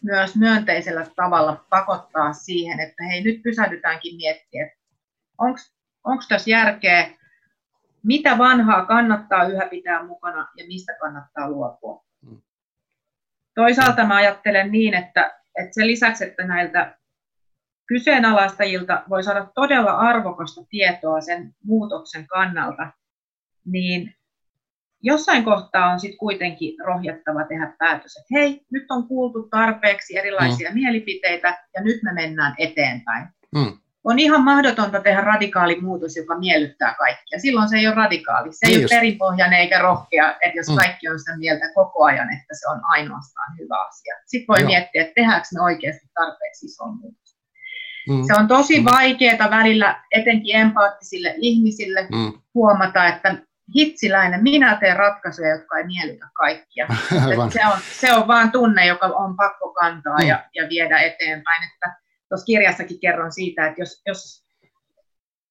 myös 0.03 0.35
myönteisellä 0.35 1.05
tavalla 1.15 1.65
pakottaa 1.69 2.33
siihen, 2.33 2.79
että 2.79 3.03
hei 3.03 3.23
nyt 3.23 3.43
pysähdytäänkin 3.43 4.15
miettiä, 4.15 4.65
että 4.65 4.77
onko 6.03 6.23
tässä 6.29 6.49
järkeä, 6.49 7.17
mitä 8.03 8.37
vanhaa 8.37 8.85
kannattaa 8.85 9.45
yhä 9.45 9.67
pitää 9.69 10.05
mukana 10.05 10.47
ja 10.57 10.67
mistä 10.67 10.93
kannattaa 10.99 11.49
luopua. 11.49 12.03
Mm. 12.21 12.41
Toisaalta 13.55 14.05
mä 14.05 14.15
ajattelen 14.15 14.71
niin, 14.71 14.93
että 14.93 15.41
että 15.59 15.73
sen 15.73 15.87
lisäksi, 15.87 16.23
että 16.23 16.43
näiltä 16.43 16.97
kyseenalaistajilta 17.87 19.03
voi 19.09 19.23
saada 19.23 19.47
todella 19.55 19.91
arvokasta 19.91 20.61
tietoa 20.69 21.21
sen 21.21 21.55
muutoksen 21.63 22.27
kannalta, 22.27 22.91
niin 23.65 24.15
jossain 25.01 25.43
kohtaa 25.43 25.91
on 25.91 25.99
sitten 25.99 26.17
kuitenkin 26.17 26.75
rohjettava 26.85 27.43
tehdä 27.43 27.73
päätös, 27.77 28.17
että 28.17 28.39
hei, 28.39 28.65
nyt 28.71 28.85
on 28.89 29.07
kuultu 29.07 29.47
tarpeeksi 29.49 30.17
erilaisia 30.17 30.69
mm. 30.69 30.73
mielipiteitä 30.73 31.65
ja 31.75 31.83
nyt 31.83 32.03
me 32.03 32.13
mennään 32.13 32.55
eteenpäin. 32.57 33.27
Mm 33.55 33.81
on 34.03 34.19
ihan 34.19 34.43
mahdotonta 34.43 35.01
tehdä 35.01 35.21
radikaali 35.21 35.81
muutos, 35.81 36.17
joka 36.17 36.39
miellyttää 36.39 36.95
kaikkia. 36.99 37.39
Silloin 37.39 37.69
se 37.69 37.77
ei 37.77 37.87
ole 37.87 37.95
radikaali. 37.95 38.49
Se 38.51 38.67
ei 38.67 38.71
niin 38.71 38.83
ole 38.83 38.89
perinpohjainen 38.89 39.59
eikä 39.59 39.79
rohkea, 39.79 40.31
että 40.31 40.57
jos 40.57 40.69
mm. 40.69 40.75
kaikki 40.75 41.09
on 41.09 41.19
sitä 41.19 41.37
mieltä 41.37 41.65
koko 41.75 42.03
ajan, 42.03 42.33
että 42.33 42.53
se 42.59 42.67
on 42.69 42.79
ainoastaan 42.83 43.57
hyvä 43.59 43.87
asia. 43.87 44.15
Sitten 44.25 44.47
voi 44.47 44.59
Joo. 44.59 44.67
miettiä, 44.67 45.01
että 45.01 45.13
tehdäänkö 45.15 45.47
me 45.53 45.61
oikeasti 45.61 46.07
tarpeeksi 46.13 46.65
iso 46.65 46.85
muutos. 46.85 47.37
Mm. 48.09 48.23
Se 48.27 48.33
on 48.33 48.47
tosi 48.47 48.79
mm. 48.79 48.85
vaikeaa 48.85 49.51
välillä, 49.51 50.03
etenkin 50.11 50.55
empaattisille 50.55 51.33
ihmisille, 51.37 52.07
mm. 52.11 52.33
huomata, 52.53 53.07
että 53.07 53.35
hitsiläinen, 53.75 54.43
minä 54.43 54.75
teen 54.75 54.97
ratkaisuja, 54.97 55.49
jotka 55.49 55.77
ei 55.77 55.85
miellytä 55.85 56.25
kaikkia. 56.33 56.87
se, 57.53 57.65
on, 57.65 57.79
se 57.81 58.13
on 58.13 58.27
vaan 58.27 58.51
tunne, 58.51 58.85
joka 58.85 59.05
on 59.05 59.35
pakko 59.35 59.73
kantaa 59.73 60.17
mm. 60.17 60.27
ja, 60.27 60.43
ja 60.55 60.69
viedä 60.69 60.99
eteenpäin. 60.99 61.63
Että 61.63 62.00
tuossa 62.31 62.45
kirjassakin 62.45 62.99
kerron 62.99 63.31
siitä, 63.31 63.67
että 63.67 63.81
jos, 63.81 64.01
jos 64.05 64.45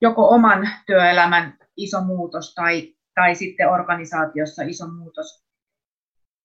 joko 0.01 0.29
oman 0.29 0.69
työelämän 0.87 1.59
iso 1.77 2.05
muutos 2.05 2.55
tai, 2.55 2.95
tai 3.15 3.35
sitten 3.35 3.69
organisaatiossa 3.69 4.63
iso 4.63 4.89
muutos 4.89 5.45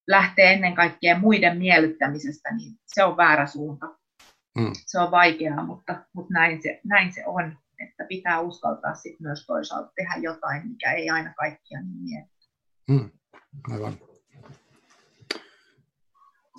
lähtee 0.07 0.53
ennen 0.53 0.75
kaikkea 0.75 1.19
muiden 1.19 1.57
miellyttämisestä, 1.57 2.55
niin 2.55 2.73
se 2.85 3.03
on 3.03 3.17
väärä 3.17 3.47
suunta. 3.47 3.85
Mm. 4.57 4.71
Se 4.73 4.99
on 4.99 5.11
vaikeaa, 5.11 5.65
mutta, 5.65 6.05
mutta 6.13 6.33
näin, 6.33 6.61
se, 6.61 6.81
näin 6.83 7.13
se 7.13 7.23
on, 7.25 7.57
että 7.79 8.05
pitää 8.09 8.39
uskaltaa 8.39 8.95
sit 8.95 9.19
myös 9.19 9.45
toisaalta 9.45 9.91
tehdä 9.95 10.13
jotain, 10.21 10.67
mikä 10.67 10.91
ei 10.91 11.09
aina 11.09 11.33
kaikkia 11.33 11.81
niin 11.81 12.03
miellytä. 12.03 12.35
Mm. 12.87 13.09
Aivan. 13.71 14.14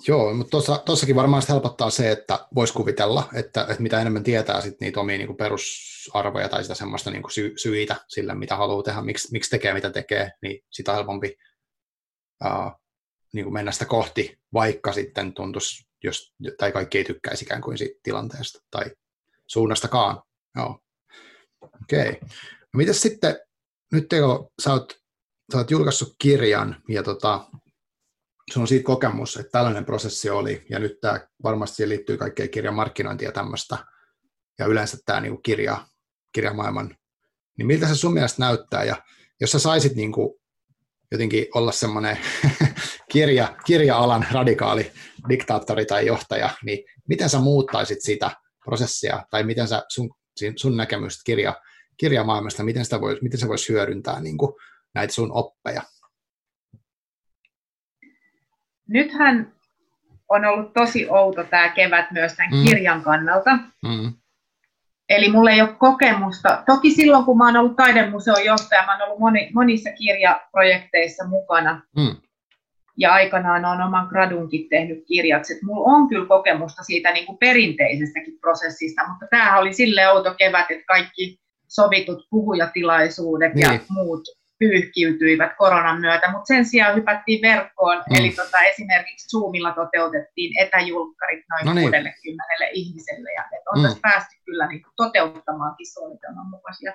Joo, 0.07 0.33
mutta 0.33 0.57
tuossakin 0.85 1.15
varmaan 1.15 1.43
helpottaa 1.49 1.89
se, 1.89 2.11
että 2.11 2.47
voisi 2.55 2.73
kuvitella, 2.73 3.29
että, 3.33 3.61
että 3.61 3.83
mitä 3.83 4.01
enemmän 4.01 4.23
tietää 4.23 4.61
sit 4.61 4.79
niitä 4.81 4.99
omia 4.99 5.17
niin 5.17 5.27
kuin 5.27 5.37
perusarvoja 5.37 6.49
tai 6.49 6.63
sitä 6.63 6.75
semmoista 6.75 7.11
niin 7.11 7.21
kuin 7.21 7.31
sy- 7.31 7.53
syitä 7.57 7.95
sillä, 8.07 8.35
mitä 8.35 8.55
haluaa 8.55 8.83
tehdä, 8.83 9.01
miksi, 9.01 9.31
miksi 9.31 9.49
tekee, 9.49 9.73
mitä 9.73 9.89
tekee, 9.89 10.31
niin 10.41 10.63
sitä 10.69 10.93
helpompi 10.93 11.37
uh, 12.45 12.71
niin 13.33 13.43
kuin 13.43 13.53
mennä 13.53 13.71
sitä 13.71 13.85
kohti, 13.85 14.39
vaikka 14.53 14.93
sitten 14.93 15.33
tuntuisi, 15.33 15.87
jos, 16.03 16.33
tai 16.57 16.71
kaikki 16.71 16.97
ei 16.97 17.03
tykkäisi 17.03 17.45
ikään 17.45 17.61
kuin 17.61 17.77
siitä 17.77 17.99
tilanteesta 18.03 18.63
tai 18.71 18.85
suunnastakaan. 19.47 20.21
Joo. 20.55 20.79
Okei. 21.61 22.09
Okay. 22.09 22.19
No 22.73 22.77
mitäs 22.77 23.01
sitten, 23.01 23.39
nyt 23.91 24.09
Teo, 24.09 24.51
sä 24.63 24.73
oot, 24.73 25.01
sä 25.51 25.57
oot 25.57 25.71
julkaissut 25.71 26.15
kirjan 26.19 26.81
ja 26.89 27.03
tota, 27.03 27.45
sun 28.53 28.61
on 28.61 28.67
siitä 28.67 28.83
kokemus, 28.83 29.37
että 29.37 29.51
tällainen 29.51 29.85
prosessi 29.85 30.29
oli, 30.29 30.65
ja 30.69 30.79
nyt 30.79 30.99
tämä 31.01 31.19
varmasti 31.43 31.89
liittyy 31.89 32.17
kaikkeen 32.17 32.49
kirjan 32.49 32.73
markkinointia 32.73 33.27
ja 33.27 33.31
tämmöistä, 33.31 33.77
ja 34.59 34.65
yleensä 34.65 34.97
tämä 35.05 35.21
niin 35.21 35.43
kirja, 35.43 35.87
kirjamaailman, 36.31 36.97
niin 37.57 37.67
miltä 37.67 37.87
se 37.87 37.95
sun 37.95 38.13
mielestä 38.13 38.41
näyttää, 38.41 38.83
ja 38.83 38.95
jos 39.41 39.51
sä 39.51 39.59
saisit 39.59 39.95
niin 39.95 40.11
kuin 40.11 40.33
jotenkin 41.11 41.45
olla 41.53 41.71
semmoinen 41.71 42.17
kirja, 43.11 43.55
kirja-alan 43.65 44.27
radikaali 44.31 44.91
diktaattori 45.29 45.85
tai 45.85 46.05
johtaja, 46.05 46.49
niin 46.63 46.85
miten 47.07 47.29
sä 47.29 47.39
muuttaisit 47.39 48.01
sitä 48.01 48.31
prosessia, 48.65 49.25
tai 49.31 49.43
miten 49.43 49.67
sä 49.67 49.83
sun, 49.89 50.09
sun 50.55 50.77
näkemystä 50.77 51.21
kirja, 51.25 51.61
kirjamaailmasta, 51.97 52.63
miten, 52.63 52.83
sitä 52.83 53.01
vois, 53.01 53.21
miten 53.21 53.39
se 53.39 53.47
voisi 53.47 53.73
hyödyntää 53.73 54.19
niin 54.19 54.37
kuin 54.37 54.53
näitä 54.95 55.13
sun 55.13 55.31
oppeja? 55.31 55.83
Nythän 58.87 59.51
on 60.29 60.45
ollut 60.45 60.73
tosi 60.73 61.07
outo 61.09 61.43
tämä 61.43 61.69
kevät 61.69 62.11
myös 62.11 62.33
tämän 62.33 62.51
mm. 62.51 62.63
kirjan 62.63 63.01
kannalta. 63.01 63.55
Mm. 63.83 64.13
Eli 65.09 65.31
mulla 65.31 65.51
ei 65.51 65.61
ole 65.61 65.75
kokemusta. 65.79 66.63
Toki 66.65 66.91
silloin, 66.91 67.25
kun 67.25 67.37
mä 67.37 67.45
oon 67.45 67.57
ollut 67.57 67.75
taidemuseon 67.75 68.45
johtaja, 68.45 68.85
mä 68.85 68.93
oon 68.93 69.01
ollut 69.01 69.19
moni, 69.19 69.51
monissa 69.53 69.89
kirjaprojekteissa 69.91 71.27
mukana. 71.27 71.81
Mm. 71.97 72.15
Ja 72.97 73.13
aikanaan 73.13 73.65
on 73.65 73.81
oman 73.81 74.07
gradunkin 74.07 74.69
tehnyt 74.69 75.03
kirjaksi. 75.07 75.53
Et 75.53 75.61
mulla 75.61 75.95
on 75.95 76.07
kyllä 76.07 76.25
kokemusta 76.25 76.83
siitä 76.83 77.11
niin 77.11 77.25
kuin 77.25 77.37
perinteisestäkin 77.37 78.39
prosessista, 78.39 79.07
mutta 79.09 79.25
tämähän 79.29 79.59
oli 79.59 79.73
sille 79.73 80.09
outo 80.09 80.33
kevät, 80.37 80.65
että 80.69 80.85
kaikki 80.87 81.39
sovitut 81.67 82.27
puhujatilaisuudet 82.29 83.53
niin. 83.53 83.73
ja 83.73 83.79
muut 83.89 84.23
pyyhkiytyivät 84.59 85.51
koronan 85.57 86.01
myötä, 86.01 86.31
mutta 86.31 86.47
sen 86.47 86.65
sijaan 86.65 86.95
hypättiin 86.95 87.41
verkkoon, 87.41 87.97
mm. 87.97 88.15
eli 88.15 88.29
tota, 88.29 88.59
esimerkiksi 88.59 89.29
Zoomilla 89.29 89.73
toteutettiin 89.73 90.61
etäjulkkarit 90.61 91.45
noin 91.49 91.65
no 91.65 91.73
niin. 91.73 91.91
60 91.91 92.45
ihmiselle, 92.73 93.31
ja 93.31 93.41
et 93.41 93.67
on 93.75 93.79
mm. 93.79 93.83
tässä 93.83 93.99
päästy 94.01 94.35
kyllä 94.45 94.67
niin 94.67 94.81
toteuttamaankin 94.95 95.93
suunnitelman 95.93 96.49
mukaisia 96.49 96.93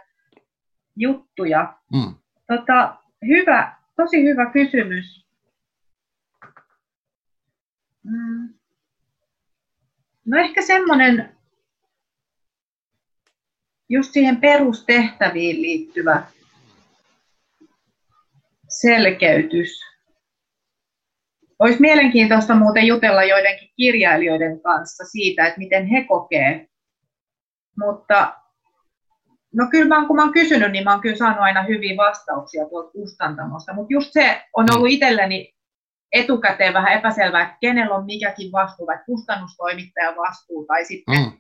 juttuja. 0.97 1.75
Mm. 1.93 2.15
Tota, 2.47 2.97
hyvä, 3.27 3.77
tosi 3.97 4.25
hyvä 4.25 4.51
kysymys. 4.51 5.27
Mm. 8.05 8.55
No 10.25 10.39
ehkä 10.39 10.63
semmoinen 10.63 11.37
just 13.89 14.13
siihen 14.13 14.37
perustehtäviin 14.37 15.63
liittyvä 15.63 16.23
selkeytys. 18.81 19.81
Olisi 21.59 21.81
mielenkiintoista 21.81 22.55
muuten 22.55 22.87
jutella 22.87 23.25
joidenkin 23.25 23.69
kirjailijoiden 23.77 24.61
kanssa 24.61 25.05
siitä, 25.05 25.47
että 25.47 25.59
miten 25.59 25.87
he 25.87 26.05
kokee. 26.05 26.69
Mutta 27.79 28.35
no 29.55 29.67
kyllä 29.71 29.89
mä, 30.01 30.07
kun 30.07 30.17
mä 30.17 30.23
oon 30.23 30.33
kysynyt, 30.33 30.73
niin 30.73 30.85
mä 30.85 30.91
oon 30.91 31.01
kyllä 31.01 31.17
saanut 31.17 31.41
aina 31.41 31.63
hyviä 31.63 31.97
vastauksia 31.97 32.69
tuolta 32.69 32.91
kustantamosta. 32.91 33.75
Mutta 33.75 33.93
just 33.93 34.13
se 34.13 34.43
on 34.57 34.67
ollut 34.75 34.91
itselleni 34.91 35.55
etukäteen 36.13 36.75
vähän 36.75 36.93
epäselvää, 36.93 37.43
että 37.43 37.57
kenellä 37.61 37.95
on 37.95 38.05
mikäkin 38.05 38.53
vastuu, 38.53 38.87
vai 38.87 38.99
kustannustoimittajan 39.07 40.17
vastuu 40.17 40.65
tai 40.67 40.85
sitten 40.85 41.19
mm. 41.19 41.33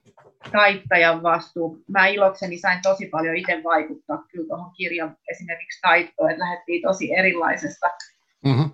taittajan 0.53 1.23
vastuu. 1.23 1.83
Mä 1.89 2.07
ilokseni 2.07 2.59
sain 2.59 2.79
tosi 2.83 3.07
paljon 3.07 3.37
itse 3.37 3.61
vaikuttaa 3.64 4.25
kyllä 4.33 4.49
tuohon 4.49 4.73
kirjan 4.77 5.16
esimerkiksi 5.31 5.81
taittoon, 5.81 6.31
että 6.31 6.45
lähdettiin 6.45 6.83
tosi 6.83 7.14
erilaisesta. 7.14 7.87
Mm-hmm. 8.45 8.70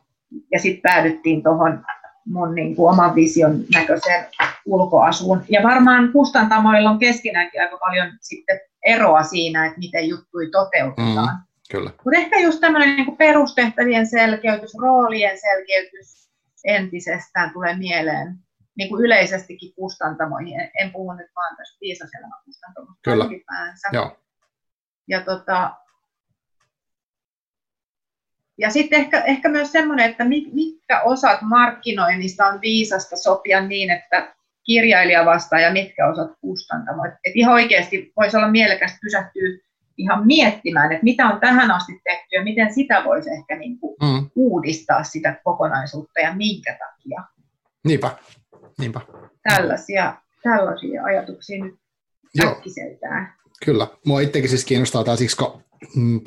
Ja 0.53 0.59
sitten 0.61 0.83
päädyttiin 0.83 1.43
tuohon 1.43 1.85
mun 2.27 2.55
niin 2.55 2.77
kuin, 2.77 2.93
oman 2.93 3.15
vision 3.15 3.65
näköiseen 3.75 4.27
ulkoasuun. 4.67 5.43
Ja 5.49 5.63
varmaan 5.63 6.13
kustantamoilla 6.13 6.91
on 6.91 6.99
keskinäänkin 6.99 7.61
aika 7.61 7.79
paljon 7.79 8.13
sitten 8.21 8.61
eroa 8.85 9.23
siinä, 9.23 9.67
että 9.67 9.79
miten 9.79 10.09
juttui 10.09 10.51
toteutetaan. 10.51 11.37
Mm. 11.37 11.48
Kyllä. 11.71 11.91
Mutta 12.05 12.19
ehkä 12.19 12.39
just 12.39 12.61
tämmöinen 12.61 12.97
niin 12.97 13.17
perustehtävien 13.17 14.07
selkeytys, 14.07 14.75
roolien 14.83 15.39
selkeytys 15.41 16.31
entisestään 16.65 17.53
tulee 17.53 17.77
mieleen 17.77 18.35
niin 18.79 18.89
kuin 18.89 19.05
yleisestikin 19.05 19.75
kustantamoihin. 19.75 20.61
En, 20.61 20.71
en 20.81 20.93
puhu 20.93 21.13
nyt 21.13 21.31
vaan 21.37 21.57
tästä 21.57 21.79
viisaselämä 21.81 22.35
kustantamosta 22.45 23.01
Kyllä. 23.03 23.25
ylipäänsä. 23.25 23.89
Joo. 23.93 24.19
Ja, 25.09 25.21
tota, 25.21 25.75
ja 28.59 28.71
sitten 28.71 29.01
ehkä, 29.01 29.21
ehkä 29.21 29.49
myös 29.49 29.73
semmoinen, 29.73 30.11
että 30.11 30.25
mitkä 30.25 31.03
osat 31.03 31.43
markkinoinnista 31.43 32.47
on 32.47 32.61
viisasta 32.61 33.17
sopia 33.17 33.61
niin, 33.61 33.91
että 33.91 34.35
kirjailija 34.65 35.25
vastaa 35.25 35.61
ja 35.61 35.73
mitkä 35.73 36.09
osat 36.09 36.31
kustantamo. 36.41 37.05
Et 37.07 37.33
ihan 37.35 37.55
oikeasti 37.55 38.13
voisi 38.17 38.37
olla 38.37 38.51
mielekästä 38.51 38.99
pysähtyä 39.03 39.68
ihan 39.99 40.27
miettimään, 40.27 40.93
että 40.93 41.05
mitä 41.05 41.29
on 41.29 41.41
tähän 41.41 41.71
asti 41.71 42.01
tehty 42.05 42.37
ja 42.37 42.45
miten 42.45 42.75
sitä 42.75 43.03
voisi 43.05 43.31
ehkä 43.31 43.57
niin 43.57 43.81
kuin 43.81 43.97
mm. 44.03 44.31
uudistaa 44.37 45.05
sitä 45.05 45.41
kokonaisuutta 45.45 46.21
ja 46.21 46.35
minkä 46.35 46.79
takia. 46.79 47.25
Niinpä, 47.85 48.11
niinpä. 48.79 49.01
Tällaisia, 49.43 50.15
tällaisia 50.43 51.05
ajatuksia 51.05 51.65
nyt 51.65 51.75
äkkiseltään. 52.47 53.35
Kyllä. 53.65 53.87
Mua 54.07 54.21
itsekin 54.21 54.51
siis 54.51 54.65
kiinnostaa 54.65 55.05
tämä 55.05 55.17
siksi, 55.17 55.37
kun 55.37 55.65
mm, 55.97 56.21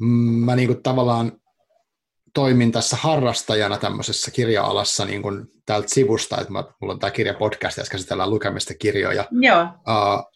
mm 0.00 0.06
mä 0.44 0.56
niin 0.56 0.68
kuin 0.68 0.82
tavallaan 0.82 1.32
toimin 2.34 2.72
tässä 2.72 2.96
harrastajana 2.96 3.78
tämmöisessä 3.78 4.30
kirja-alassa 4.30 5.04
niin 5.04 5.22
kuin 5.22 5.46
täältä 5.66 5.88
sivusta, 5.88 6.40
että 6.40 6.52
mä, 6.52 6.64
mulla 6.80 6.94
on 6.94 7.00
tämä 7.00 7.10
kirjapodcast, 7.10 7.76
ja 7.76 7.84
käsitellään 7.90 8.30
lukemista 8.30 8.74
kirjoja. 8.74 9.24
Joo. 9.30 9.62
Uh, 9.62 10.29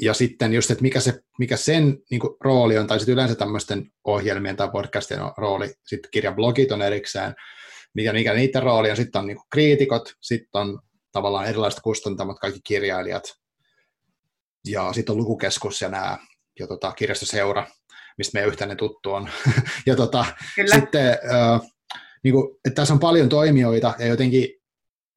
ja 0.00 0.14
sitten 0.14 0.52
just, 0.54 0.70
että 0.70 0.82
mikä, 0.82 1.00
se, 1.00 1.20
mikä 1.38 1.56
sen 1.56 1.98
niin 2.10 2.20
kuin, 2.20 2.36
rooli 2.40 2.78
on, 2.78 2.86
tai 2.86 2.98
sitten 2.98 3.12
yleensä 3.12 3.34
tämmöisten 3.34 3.92
ohjelmien 4.04 4.56
tai 4.56 4.68
podcastien 4.70 5.20
rooli, 5.36 5.74
sitten 5.86 6.10
kirjablogit 6.10 6.72
on 6.72 6.82
erikseen, 6.82 7.34
mikä, 7.94 8.12
mikä 8.12 8.34
niiden 8.34 8.62
rooli 8.62 8.90
on, 8.90 8.96
sitten 8.96 9.18
on 9.18 9.26
niin 9.26 9.36
kuin, 9.36 9.46
kriitikot, 9.50 10.14
sitten 10.20 10.60
on 10.60 10.78
tavallaan 11.12 11.46
erilaiset 11.46 11.80
kustantamot, 11.80 12.38
kaikki 12.38 12.60
kirjailijat, 12.64 13.34
ja 14.68 14.92
sitten 14.92 15.12
on 15.12 15.18
lukukeskus 15.18 15.80
ja 15.80 15.88
nämä, 15.88 16.18
ja 16.58 16.66
tota, 16.66 16.92
kirjastoseura, 16.92 17.66
mistä 18.18 18.30
meidän 18.34 18.48
yhteinen 18.48 18.76
tuttu 18.76 19.12
on. 19.12 19.28
ja 19.86 19.96
tota, 19.96 20.24
sitten, 20.74 21.06
äh, 21.08 21.60
niin 22.24 22.34
kuin, 22.34 22.58
että 22.64 22.74
tässä 22.74 22.94
on 22.94 23.00
paljon 23.00 23.28
toimijoita, 23.28 23.94
ja 23.98 24.06
jotenkin 24.06 24.48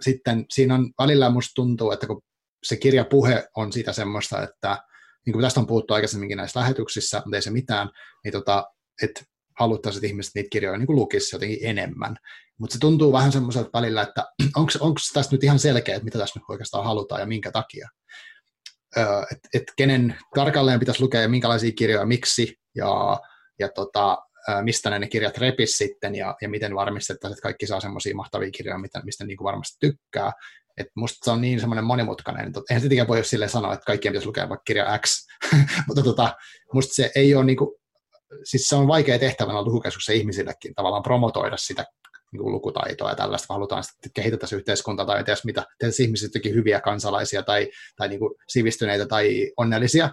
sitten 0.01 0.45
siinä 0.49 0.75
on 0.75 0.91
välillä 0.99 1.29
musta 1.29 1.51
tuntuu, 1.55 1.91
että 1.91 2.07
kun 2.07 2.21
se 2.63 2.77
kirjapuhe 2.77 3.47
on 3.55 3.73
sitä 3.73 3.93
semmoista, 3.93 4.43
että 4.43 4.77
niin 5.25 5.33
kuin 5.33 5.43
tästä 5.43 5.59
on 5.59 5.67
puhuttu 5.67 5.93
aikaisemminkin 5.93 6.37
näissä 6.37 6.59
lähetyksissä, 6.59 7.21
mutta 7.25 7.37
ei 7.37 7.41
se 7.41 7.51
mitään, 7.51 7.89
niin 8.23 8.31
tota, 8.31 8.63
että 9.03 9.21
haluttaisiin, 9.59 9.99
että 9.99 10.07
ihmiset 10.07 10.31
niitä 10.35 10.49
kirjoja 10.51 10.77
niin 10.77 10.95
lukisivat 10.95 11.33
jotenkin 11.33 11.69
enemmän. 11.69 12.15
Mutta 12.59 12.73
se 12.73 12.79
tuntuu 12.79 13.13
vähän 13.13 13.31
semmoiselta 13.31 13.69
välillä, 13.73 14.01
että 14.01 14.25
onko 14.55 14.99
tästä 15.13 15.35
nyt 15.35 15.43
ihan 15.43 15.59
selkeä, 15.59 15.95
että 15.95 16.05
mitä 16.05 16.17
tässä 16.17 16.39
nyt 16.39 16.49
oikeastaan 16.49 16.85
halutaan 16.85 17.21
ja 17.21 17.27
minkä 17.27 17.51
takia. 17.51 17.89
Että 19.31 19.49
et 19.53 19.63
kenen 19.77 20.15
tarkalleen 20.35 20.79
pitäisi 20.79 21.01
lukea 21.01 21.21
ja 21.21 21.29
minkälaisia 21.29 21.71
kirjoja, 21.71 22.05
miksi 22.05 22.59
ja, 22.75 23.19
ja 23.59 23.69
tota, 23.69 24.17
mistä 24.61 24.99
ne 24.99 25.07
kirjat 25.07 25.37
repis 25.37 25.77
sitten 25.77 26.15
ja, 26.15 26.35
ja 26.41 26.49
miten 26.49 26.75
varmistettaisiin, 26.75 27.33
että 27.33 27.43
kaikki 27.43 27.67
saa 27.67 27.79
semmoisia 27.79 28.15
mahtavia 28.15 28.51
kirjoja, 28.51 28.79
mistä 29.03 29.25
niin 29.25 29.37
kuin 29.37 29.45
varmasti 29.45 29.77
tykkää. 29.79 30.31
Et 30.77 30.87
musta 30.95 31.17
se 31.25 31.31
on 31.31 31.41
niin 31.41 31.59
semmoinen 31.59 31.85
monimutkainen, 31.85 32.47
että 32.47 32.61
eihän 32.69 32.81
tietenkään 32.81 33.07
voi 33.07 33.23
sille 33.23 33.47
sanoa, 33.47 33.73
että 33.73 33.85
kaikkien 33.85 34.11
pitäisi 34.11 34.27
lukea 34.27 34.49
vaikka 34.49 34.63
kirja 34.63 34.99
X, 35.05 35.27
mutta 35.87 36.03
tota, 36.03 36.35
musta 36.73 36.93
se 36.93 37.11
ei 37.15 37.35
ole 37.35 37.45
niinku, 37.45 37.79
siis 38.43 38.69
se 38.69 38.75
on 38.75 38.87
vaikea 38.87 39.19
tehtävänä 39.19 39.61
lukukeskuksen 39.61 40.15
ihmisillekin 40.15 40.75
tavallaan 40.75 41.03
promotoida 41.03 41.57
sitä 41.57 41.85
niin 42.31 42.41
kuin 42.41 42.51
lukutaitoa 42.51 43.09
ja 43.09 43.15
tällaista, 43.15 43.47
kun 43.47 43.53
halutaan 43.53 43.83
sitten 43.83 44.11
kehittää 44.13 44.39
tässä 44.39 44.55
yhteiskuntaa 44.55 45.05
tai 45.05 45.19
edes 45.19 45.45
mitä, 45.45 45.65
tehdä 45.79 45.93
ihmiset 45.99 46.31
hyviä 46.53 46.81
kansalaisia 46.81 47.43
tai, 47.43 47.69
tai 47.95 48.07
niin 48.07 48.19
kuin 48.19 48.35
sivistyneitä 48.47 49.05
tai 49.05 49.51
onnellisia. 49.57 50.09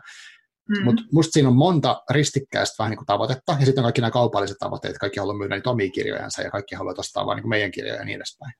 Mm. 0.68 0.84
Mutta 0.84 1.02
musta 1.12 1.32
siinä 1.32 1.48
on 1.48 1.56
monta 1.56 2.02
ristikkäistä 2.10 2.74
vähän 2.78 2.90
niin 2.90 2.98
kuin 2.98 3.06
tavoitetta, 3.06 3.56
ja 3.60 3.66
sitten 3.66 3.82
on 3.82 3.84
kaikki 3.84 4.00
nämä 4.00 4.10
kaupalliset 4.10 4.56
tavoitteet, 4.58 4.98
kaikki 4.98 5.20
haluaa 5.20 5.36
myydä 5.38 5.54
niitä 5.54 5.70
omia 5.70 5.90
kirjojansa, 5.90 6.42
ja 6.42 6.50
kaikki 6.50 6.74
haluaa 6.74 6.94
ostaa 6.98 7.26
vain 7.26 7.36
niin 7.36 7.48
meidän 7.48 7.70
kirjoja 7.70 7.98
ja 7.98 8.04
niin 8.04 8.16
edespäin. 8.16 8.52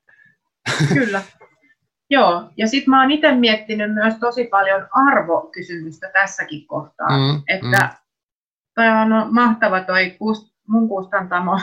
Kyllä. 0.93 1.21
Joo, 2.09 2.51
ja 2.57 2.67
sitten 2.67 2.89
mä 2.89 3.01
oon 3.01 3.11
itse 3.11 3.35
miettinyt 3.35 3.93
myös 3.93 4.13
tosi 4.19 4.43
paljon 4.43 4.87
arvokysymystä 4.91 6.09
tässäkin 6.13 6.67
kohtaa, 6.67 7.09
mm, 7.09 7.41
että 7.47 7.77
mm. 7.77 7.97
toi 8.75 8.87
on 8.87 9.33
mahtava 9.33 9.81
toi 9.83 10.09
kust, 10.19 10.53
mun 10.67 10.89
kustantamo 10.89 11.59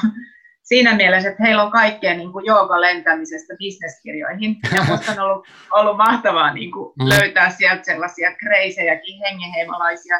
siinä 0.64 0.94
mielessä, 0.94 1.30
että 1.30 1.42
heillä 1.42 1.62
on 1.62 1.70
kaikkea 1.70 2.14
niin 2.14 2.32
kuin 2.32 2.44
lentämisestä 2.80 3.54
bisneskirjoihin, 3.58 4.56
ja 4.74 4.84
musta 4.84 5.12
on 5.12 5.18
ollut, 5.18 5.46
ollut 5.70 5.96
mahtavaa 5.96 6.54
niin 6.54 6.72
kuin 6.72 6.92
mm. 6.98 7.08
löytää 7.08 7.50
sieltä 7.50 7.84
sellaisia 7.84 8.34
kreisejäkin 8.34 9.20
hengenheimalaisia, 9.20 10.16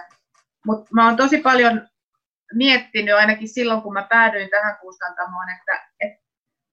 mutta 0.67 0.89
mä 0.95 1.07
oon 1.07 1.17
tosi 1.17 1.39
paljon 1.39 1.89
miettinyt 2.55 3.15
ainakin 3.15 3.49
silloin, 3.49 3.83
kun 3.83 3.93
mä 3.93 4.07
päädyin 4.11 4.51
tähän 4.51 4.77
kustantamoon, 4.81 5.47
että 5.59 5.89
et, 6.01 6.13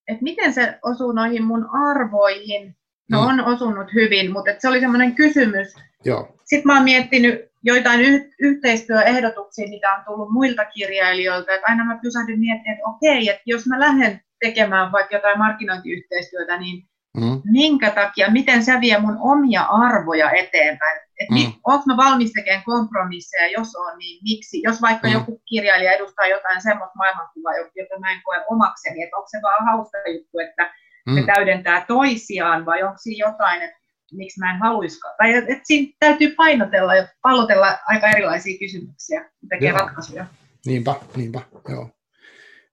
et 0.08 0.22
miten 0.22 0.54
se 0.54 0.80
osuu 0.84 1.12
noihin 1.12 1.44
mun 1.44 1.70
arvoihin, 1.90 2.76
No 3.12 3.22
mm. 3.22 3.28
on 3.28 3.46
osunut 3.46 3.94
hyvin, 3.94 4.32
mutta 4.32 4.52
se 4.60 4.68
oli 4.68 4.80
semmoinen 4.80 5.16
kysymys. 5.16 5.76
Joo. 6.06 6.38
Sitten 6.44 6.68
mä 6.68 6.76
oon 6.76 6.84
miettinyt 6.84 7.51
joitain 7.64 8.02
y- 8.02 8.32
yhteistyöehdotuksia, 8.40 9.70
mitä 9.70 9.94
on 9.94 10.06
tullut 10.06 10.32
muilta 10.32 10.66
kirjailijoilta, 10.66 11.52
että 11.52 11.68
aina 11.68 11.86
mä 11.86 12.00
pysähdyn 12.02 12.40
miettimään, 12.40 12.78
että 12.78 12.90
okei, 12.90 13.30
että 13.30 13.44
jos 13.46 13.68
mä 13.68 13.80
lähden 13.80 14.22
tekemään 14.40 14.92
vaikka 14.92 15.16
jotain 15.16 15.38
markkinointiyhteistyötä, 15.38 16.58
niin 16.58 16.88
mm. 17.18 17.42
minkä 17.52 17.92
takia, 17.92 18.32
miten 18.32 18.64
se 18.64 18.82
vie 18.82 19.00
mun 19.00 19.18
omia 19.22 19.62
arvoja 19.62 20.32
eteenpäin? 20.32 21.00
Että 21.20 21.36
mm. 21.36 21.54
onko 21.64 21.84
mä 21.86 21.98
valmis 21.98 22.34
tekemään 22.34 22.64
kompromisseja, 22.64 23.52
jos 23.52 23.76
on, 23.76 23.98
niin 23.98 24.20
miksi? 24.24 24.62
Jos 24.64 24.82
vaikka 24.82 25.08
mm. 25.08 25.14
joku 25.14 25.42
kirjailija 25.50 25.92
edustaa 25.92 26.28
jotain 26.28 26.62
semmoista 26.62 26.98
maailmankuvaa, 26.98 27.54
jota 27.76 28.00
mä 28.00 28.12
en 28.12 28.22
koe 28.24 28.46
omakseni, 28.50 29.04
että 29.04 29.18
onko 29.18 29.28
se 29.32 29.40
vaan 29.42 29.66
hauska 29.66 29.98
juttu, 30.08 30.40
että 30.40 30.74
mm. 31.06 31.16
se 31.16 31.26
täydentää 31.26 31.86
toisiaan, 31.88 32.66
vai 32.66 32.84
onko 32.84 32.98
siinä 32.98 33.28
jotain, 33.28 33.62
että 33.62 33.81
miksi 34.12 34.40
mä 34.40 34.52
en 34.52 34.60
haluaisikaan. 34.60 35.16
Tai 35.18 35.34
että 35.34 35.54
et 35.54 35.60
siinä 35.64 35.94
täytyy 36.00 36.36
painotella 36.36 36.96
ja 36.96 37.08
pallotella 37.22 37.78
aika 37.88 38.10
erilaisia 38.10 38.60
kysymyksiä, 38.60 39.32
tekee 39.50 39.70
joo. 39.70 39.78
ratkaisuja. 39.78 40.26
Niinpä, 40.66 40.96
niinpä, 41.16 41.42
joo. 41.70 41.90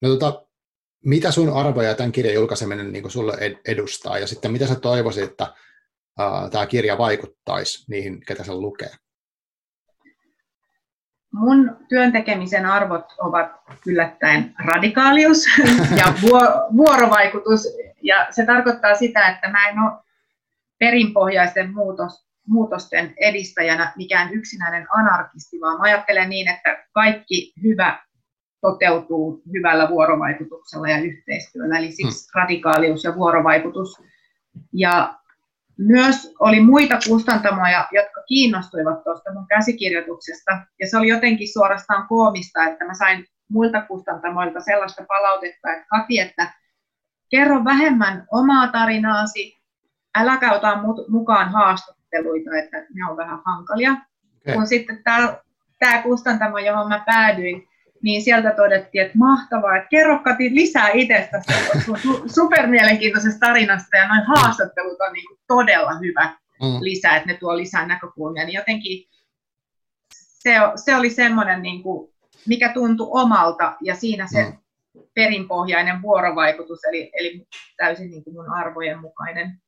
No 0.02 0.08
tota, 0.08 0.46
mitä 1.04 1.30
sun 1.30 1.56
arvoja 1.56 1.94
tämän 1.94 2.12
kirjan 2.12 2.34
julkaiseminen 2.34 2.92
niin 2.92 3.10
sulle 3.10 3.32
edustaa, 3.68 4.18
ja 4.18 4.26
sitten 4.26 4.52
mitä 4.52 4.66
sä 4.66 4.74
toivoisit, 4.74 5.24
että 5.24 5.54
uh, 6.20 6.50
tämä 6.50 6.66
kirja 6.66 6.98
vaikuttaisi 6.98 7.84
niihin, 7.88 8.20
ketä 8.26 8.44
se 8.44 8.52
lukee? 8.52 8.90
Mun 11.32 11.76
työntekemisen 11.88 12.66
arvot 12.66 13.04
ovat 13.18 13.50
yllättäen 13.86 14.54
radikaalius 14.64 15.44
ja 16.00 16.14
vuorovaikutus 16.76 17.60
ja 18.02 18.26
se 18.30 18.46
tarkoittaa 18.46 18.94
sitä, 18.94 19.28
että 19.28 19.48
mä 19.48 19.68
en 19.68 19.78
ole 19.78 19.92
perinpohjaisten 20.78 21.74
muutos, 21.74 22.28
muutosten 22.46 23.14
edistäjänä 23.16 23.92
mikään 23.96 24.32
yksinäinen 24.32 24.86
anarkisti, 24.96 25.60
vaan 25.60 25.76
mä 25.78 25.82
ajattelen 25.82 26.28
niin, 26.28 26.48
että 26.48 26.86
kaikki 26.92 27.52
hyvä 27.62 27.98
toteutuu 28.60 29.42
hyvällä 29.52 29.88
vuorovaikutuksella 29.88 30.88
ja 30.88 30.98
yhteistyöllä, 30.98 31.78
eli 31.78 31.92
siksi 31.92 32.28
hmm. 32.32 32.40
radikaalius 32.40 33.04
ja 33.04 33.14
vuorovaikutus. 33.14 34.02
Ja 34.72 35.18
myös 35.78 36.34
oli 36.40 36.60
muita 36.60 36.98
kustantamoja, 37.08 37.88
jotka 37.92 38.22
kiinnostuivat 38.28 39.04
tuosta 39.04 39.32
mun 39.34 39.46
käsikirjoituksesta, 39.48 40.58
ja 40.80 40.88
se 40.90 40.96
oli 40.96 41.08
jotenkin 41.08 41.52
suorastaan 41.52 42.08
koomista, 42.08 42.64
että 42.64 42.84
mä 42.84 42.94
sain 42.94 43.26
muilta 43.50 43.82
kustantamoilta 43.82 44.60
sellaista 44.60 45.04
palautetta, 45.08 45.72
että 45.72 45.86
Kati, 45.90 46.18
että 46.18 46.52
kerro 47.30 47.64
vähemmän 47.64 48.26
omaa 48.32 48.68
tarinaasi, 48.68 49.57
äläkä 50.20 50.52
ota 50.52 50.78
mukaan 51.08 51.48
haastatteluita, 51.48 52.56
että 52.56 52.76
ne 52.76 53.10
on 53.10 53.16
vähän 53.16 53.40
hankalia. 53.44 53.92
Okay. 53.92 54.54
Kun 54.54 54.66
sitten 54.66 55.02
tämä, 55.04 55.36
tämä 55.78 56.02
kustantamo, 56.02 56.58
johon 56.58 56.88
mä 56.88 57.02
päädyin, 57.06 57.68
niin 58.02 58.22
sieltä 58.22 58.50
todettiin, 58.50 59.04
että 59.04 59.18
mahtavaa, 59.18 59.76
että 59.76 59.88
kerro 59.88 60.18
Kati 60.18 60.54
lisää 60.54 60.88
itsestä 60.94 61.42
supermielenkiintoisesta 62.34 63.46
tarinasta 63.46 63.96
ja 63.96 64.08
noin 64.08 64.26
haastattelut 64.26 65.00
on 65.00 65.12
niin 65.12 65.26
kuin 65.28 65.38
todella 65.46 65.98
hyvä 65.98 66.36
mm. 66.62 66.78
lisä, 66.80 67.16
että 67.16 67.28
ne 67.28 67.34
tuo 67.34 67.56
lisää 67.56 67.86
näkökulmia, 67.86 68.44
niin 68.44 68.54
jotenkin 68.54 69.08
se, 70.14 70.54
se 70.76 70.96
oli 70.96 71.10
semmoinen, 71.10 71.62
niin 71.62 71.82
kuin, 71.82 72.10
mikä 72.46 72.72
tuntui 72.72 73.08
omalta 73.10 73.76
ja 73.80 73.94
siinä 73.94 74.26
se 74.26 74.44
mm. 74.44 74.58
perinpohjainen 75.14 76.02
vuorovaikutus, 76.02 76.84
eli, 76.84 77.10
eli 77.12 77.46
täysin 77.76 78.10
niin 78.10 78.24
kuin 78.24 78.34
mun 78.34 78.54
arvojen 78.54 79.00
mukainen 79.00 79.60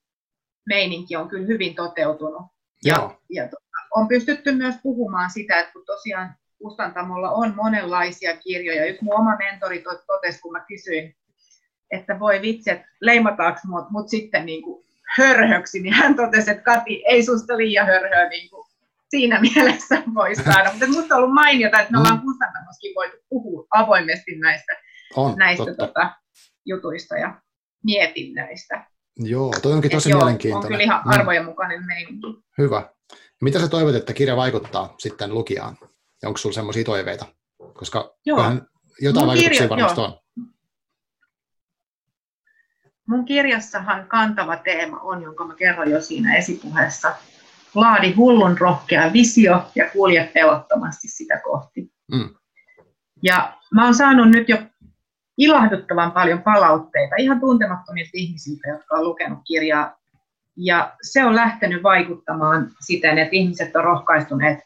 meininki 0.70 1.16
on 1.16 1.28
kyllä 1.28 1.46
hyvin 1.46 1.74
toteutunut. 1.74 2.42
Ja, 2.84 3.10
ja 3.30 3.48
to, 3.48 3.56
on 3.96 4.08
pystytty 4.08 4.52
myös 4.52 4.74
puhumaan 4.82 5.30
sitä, 5.30 5.60
että 5.60 5.72
kun 5.72 5.86
tosiaan 5.86 6.34
kustantamolla 6.58 7.30
on 7.30 7.54
monenlaisia 7.56 8.36
kirjoja. 8.36 8.86
Yksi 8.86 9.04
mun 9.04 9.20
oma 9.20 9.36
mentori 9.36 9.84
totesi, 10.06 10.40
kun 10.40 10.52
mä 10.52 10.64
kysyin, 10.68 11.16
että 11.90 12.18
voi 12.18 12.42
vitsi, 12.42 12.70
että 12.70 12.88
leimataanko 13.00 13.60
mut, 13.64 13.90
mut 13.90 14.08
sitten 14.08 14.46
niin 14.46 14.62
kuin 14.62 14.84
hörhöksi, 15.16 15.80
niin 15.80 15.94
hän 15.94 16.16
totesi, 16.16 16.50
että 16.50 16.62
Kati, 16.62 17.02
ei 17.06 17.22
susta 17.22 17.56
liian 17.56 17.86
hörhöä 17.86 18.28
niin 18.28 18.50
kuin 18.50 18.66
siinä 19.08 19.40
mielessä 19.54 20.02
voi 20.14 20.34
saada. 20.34 20.70
Mutta 20.70 20.86
minusta 20.86 21.14
on 21.14 21.18
ollut 21.18 21.34
mainiota, 21.34 21.80
että 21.80 21.92
me 21.92 21.98
ollaan 21.98 22.16
mm. 22.16 22.22
kustantamossakin 22.22 22.94
voitu 22.94 23.16
puhua 23.28 23.66
avoimesti 23.70 24.38
näistä, 24.38 24.72
on, 25.16 25.34
näistä 25.38 25.74
tota, 25.74 26.10
jutuista 26.64 27.18
ja 27.18 27.40
mietinnöistä. 27.84 28.89
Joo, 29.18 29.52
toi 29.62 29.72
onkin 29.72 29.90
tosi 29.90 30.10
joo, 30.10 30.18
mielenkiintoinen. 30.18 30.66
On 30.66 30.68
kyllä 30.68 30.84
ihan 30.84 31.02
mm. 31.04 31.10
arvojen 31.10 31.44
mukainen 31.44 31.86
meininki. 31.86 32.26
Hyvä. 32.58 32.88
Mitä 33.40 33.60
sä 33.60 33.68
toivot, 33.68 33.94
että 33.94 34.12
kirja 34.12 34.36
vaikuttaa 34.36 34.94
sitten 34.98 35.34
lukijaan? 35.34 35.76
Ja 36.22 36.28
onko 36.28 36.38
sulla 36.38 36.54
semmoisia 36.54 36.84
toiveita? 36.84 37.26
Koska 37.74 38.14
joo. 38.26 38.38
jotain 39.00 39.26
Mun 39.26 39.26
vaikutuksia 39.26 39.50
kirja, 39.50 39.68
varmasti 39.68 40.00
joo. 40.00 40.08
on. 40.08 40.20
Mun 43.08 43.24
kirjassahan 43.24 44.08
kantava 44.08 44.56
teema 44.56 45.00
on, 45.00 45.22
jonka 45.22 45.44
mä 45.44 45.54
kerron 45.54 45.90
jo 45.90 46.00
siinä 46.00 46.36
esipuheessa. 46.36 47.14
Laadi 47.74 48.12
hullun 48.12 48.58
rohkea 48.58 49.12
visio 49.12 49.70
ja 49.74 49.90
kulje 49.90 50.30
pelottomasti 50.34 51.08
sitä 51.08 51.40
kohti. 51.44 51.92
Mm. 52.12 52.34
Ja 53.22 53.58
mä 53.74 53.84
oon 53.84 53.94
saanut 53.94 54.30
nyt 54.30 54.48
jo 54.48 54.56
ilahduttavan 55.38 56.12
paljon 56.12 56.42
palautteita 56.42 57.14
ihan 57.18 57.40
tuntemattomilta 57.40 58.10
ihmisiltä, 58.14 58.68
jotka 58.68 58.96
on 58.96 59.04
lukenut 59.04 59.38
kirjaa. 59.46 59.96
Ja 60.56 60.92
se 61.02 61.24
on 61.24 61.36
lähtenyt 61.36 61.82
vaikuttamaan 61.82 62.70
siten, 62.86 63.18
että 63.18 63.36
ihmiset 63.36 63.76
on 63.76 63.84
rohkaistuneet 63.84 64.58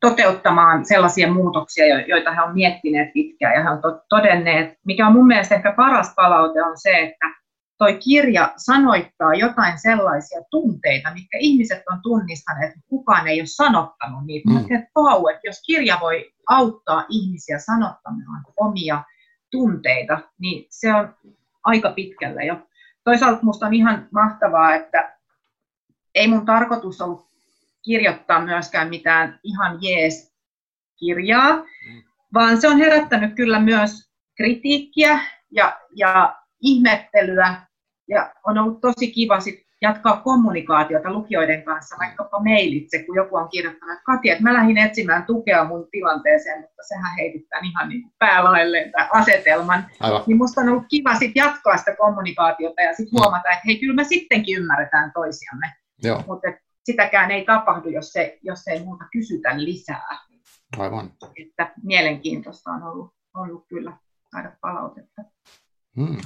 toteuttamaan 0.00 0.84
sellaisia 0.84 1.32
muutoksia, 1.32 2.00
joita 2.00 2.32
he 2.32 2.42
ovat 2.42 2.54
miettineet 2.54 3.12
pitkään 3.12 3.54
ja 3.54 3.62
he 3.62 3.70
ovat 3.70 4.04
todenneet. 4.08 4.78
Mikä 4.86 5.06
on 5.06 5.12
mun 5.12 5.26
mielestä 5.26 5.54
ehkä 5.54 5.74
paras 5.76 6.12
palaute 6.16 6.62
on 6.62 6.78
se, 6.78 6.90
että 6.90 7.40
toi 7.78 7.98
kirja 8.04 8.52
sanoittaa 8.56 9.34
jotain 9.34 9.78
sellaisia 9.78 10.40
tunteita, 10.50 11.14
mitkä 11.14 11.38
ihmiset 11.40 11.82
on 11.92 11.98
tunnistaneet, 12.02 12.70
että 12.70 12.86
kukaan 12.88 13.28
ei 13.28 13.40
ole 13.40 13.46
sanottanut 13.46 14.26
niitä. 14.26 14.50
Mm. 14.50 14.58
että 14.58 14.90
vau, 14.96 15.26
että 15.26 15.40
jos 15.44 15.62
kirja 15.66 15.98
voi 16.00 16.32
auttaa 16.48 17.04
ihmisiä 17.08 17.58
sanottamaan 17.58 18.44
omia 18.56 19.04
tunteita, 19.50 20.18
niin 20.38 20.66
se 20.70 20.94
on 20.94 21.14
aika 21.64 21.90
pitkällä 21.90 22.42
jo. 22.42 22.56
Toisaalta 23.04 23.42
minusta 23.42 23.66
on 23.66 23.74
ihan 23.74 24.08
mahtavaa, 24.12 24.74
että 24.74 25.16
ei 26.14 26.28
mun 26.28 26.46
tarkoitus 26.46 27.00
ollut 27.00 27.30
kirjoittaa 27.82 28.44
myöskään 28.44 28.88
mitään 28.88 29.40
ihan 29.42 29.78
jees 29.82 30.34
kirjaa, 30.96 31.56
mm. 31.56 32.02
vaan 32.34 32.60
se 32.60 32.68
on 32.68 32.78
herättänyt 32.78 33.34
kyllä 33.34 33.60
myös 33.60 34.10
kritiikkiä 34.36 35.20
ja, 35.50 35.80
ja 35.96 36.36
ihmettelyä 36.60 37.62
ja 38.08 38.34
on 38.46 38.58
ollut 38.58 38.80
tosi 38.80 39.12
kiva 39.12 39.40
sit 39.40 39.69
jatkaa 39.82 40.16
kommunikaatiota 40.16 41.12
lukijoiden 41.12 41.62
kanssa, 41.62 41.96
vaikkapa 42.00 42.40
mailitse, 42.42 43.02
kun 43.02 43.16
joku 43.16 43.36
on 43.36 43.48
kirjoittanut, 43.48 43.92
että 43.92 44.04
Kati, 44.04 44.30
että 44.30 44.42
mä 44.42 44.54
lähdin 44.54 44.78
etsimään 44.78 45.26
tukea 45.26 45.64
mun 45.64 45.88
tilanteeseen, 45.90 46.60
mutta 46.60 46.82
sehän 46.82 47.16
heityttää 47.16 47.60
ihan 47.62 47.88
niin 47.88 48.12
päälailleen 48.18 48.92
asetelman. 49.12 49.86
Aivan. 50.00 50.22
Niin 50.26 50.36
musta 50.36 50.60
on 50.60 50.68
ollut 50.68 50.84
kiva 50.88 51.14
sit 51.14 51.32
jatkaa 51.34 51.76
sitä 51.76 51.96
kommunikaatiota 51.96 52.82
ja 52.82 52.94
sitten 52.94 53.20
huomata, 53.20 53.50
että 53.50 53.62
hei, 53.66 53.78
kyllä 53.78 53.94
me 53.94 54.04
sittenkin 54.04 54.58
ymmärretään 54.58 55.12
toisiamme. 55.12 55.72
Mutta 56.26 56.48
sitäkään 56.84 57.30
ei 57.30 57.44
tapahdu, 57.44 57.88
jos, 57.88 58.12
se, 58.12 58.38
jos 58.42 58.68
ei 58.68 58.84
muuta 58.84 59.04
kysytä 59.12 59.64
lisää. 59.64 60.18
Aivan. 60.78 61.12
Että 61.36 61.72
mielenkiintoista 61.82 62.70
on 62.70 62.82
ollut, 62.82 63.14
ollut 63.34 63.64
kyllä 63.68 63.92
saada 64.30 64.52
palautetta. 64.60 65.22
Hmm. 65.96 66.20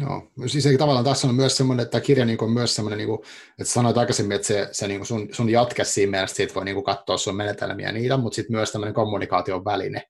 Joo, 0.00 0.30
siis 0.46 0.66
ei, 0.66 0.78
tavallaan 0.78 1.04
tässä 1.04 1.28
on 1.28 1.34
myös 1.34 1.56
semmoinen, 1.56 1.84
että 1.84 2.00
kirja 2.00 2.24
niin 2.24 2.42
on 2.44 2.52
myös 2.52 2.74
semmoinen, 2.74 2.98
niin 2.98 3.08
kuin, 3.08 3.20
että 3.58 3.72
sanoit 3.72 3.98
aikaisemmin, 3.98 4.34
että 4.34 4.46
se, 4.46 4.68
se 4.72 4.88
niin 4.88 4.98
kuin 4.98 5.06
sun, 5.06 5.28
sun 5.32 5.50
jatke 5.50 5.84
siinä 5.84 6.10
mielessä, 6.10 6.36
siitä 6.36 6.54
voi 6.54 6.64
niin 6.64 6.74
kuin 6.74 6.84
katsoa 6.84 7.16
sun 7.16 7.36
menetelmiä 7.36 7.92
niitä, 7.92 8.16
mutta 8.16 8.36
sitten 8.36 8.56
myös 8.56 8.72
tämmöinen 8.72 8.94
kommunikaation 8.94 9.64
väline. 9.64 10.02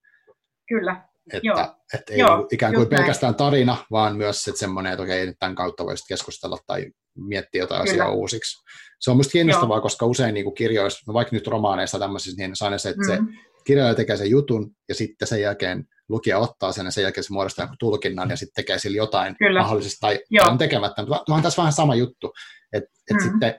Kyllä, 0.68 1.02
että, 1.32 1.46
Joo. 1.46 1.74
että 1.94 2.12
ei 2.12 2.18
Joo, 2.18 2.48
ikään 2.52 2.74
kuin 2.74 2.88
pelkästään 2.88 3.30
näin. 3.30 3.38
tarina, 3.38 3.76
vaan 3.90 4.16
myös 4.16 4.48
että 4.48 4.58
semmoinen, 4.58 4.92
että 4.92 5.02
okei, 5.02 5.26
nyt 5.26 5.36
tämän 5.38 5.54
kautta 5.54 5.84
voisit 5.84 6.06
keskustella 6.08 6.58
tai 6.66 6.86
miettiä 7.16 7.62
jotain 7.62 7.82
Kyllä. 7.82 7.92
asiaa 7.92 8.12
uusiksi. 8.12 8.62
Se 9.00 9.10
on 9.10 9.16
minusta 9.16 9.32
kiinnostavaa, 9.32 9.76
Joo. 9.76 9.82
koska 9.82 10.06
usein 10.06 10.34
niin 10.34 10.44
kuin 10.44 10.54
kirjoissa, 10.54 11.04
no 11.06 11.14
vaikka 11.14 11.36
nyt 11.36 11.46
romaaneissa 11.46 11.98
tämmöisissä, 11.98 12.42
niin 12.42 12.52
aina 12.60 12.78
se, 12.78 12.88
että 12.88 13.02
mm. 13.02 13.06
se 13.06 13.18
kirjailija 13.64 13.94
tekee 13.94 14.16
sen 14.16 14.30
jutun 14.30 14.70
ja 14.88 14.94
sitten 14.94 15.28
sen 15.28 15.40
jälkeen 15.40 15.84
lukija 16.08 16.38
ottaa 16.38 16.72
sen 16.72 16.84
ja 16.84 16.90
sen 16.90 17.02
jälkeen 17.02 17.24
se 17.24 17.32
muodostaa 17.32 17.64
joku 17.64 17.74
tulkinnan 17.78 18.30
ja 18.30 18.36
sitten 18.36 18.64
tekee 18.64 18.78
sillä 18.78 18.96
jotain 18.96 19.36
Kyllä. 19.38 19.60
mahdollisesti 19.60 20.00
tai, 20.00 20.18
tai 20.38 20.50
on 20.50 20.58
tekemättä. 20.58 21.02
Mutta 21.02 21.34
on 21.34 21.42
tässä 21.42 21.62
vähän 21.62 21.72
sama 21.72 21.94
juttu, 21.94 22.32
että 22.72 22.90
et 23.10 23.16
mm. 23.16 23.22
sitten 23.22 23.54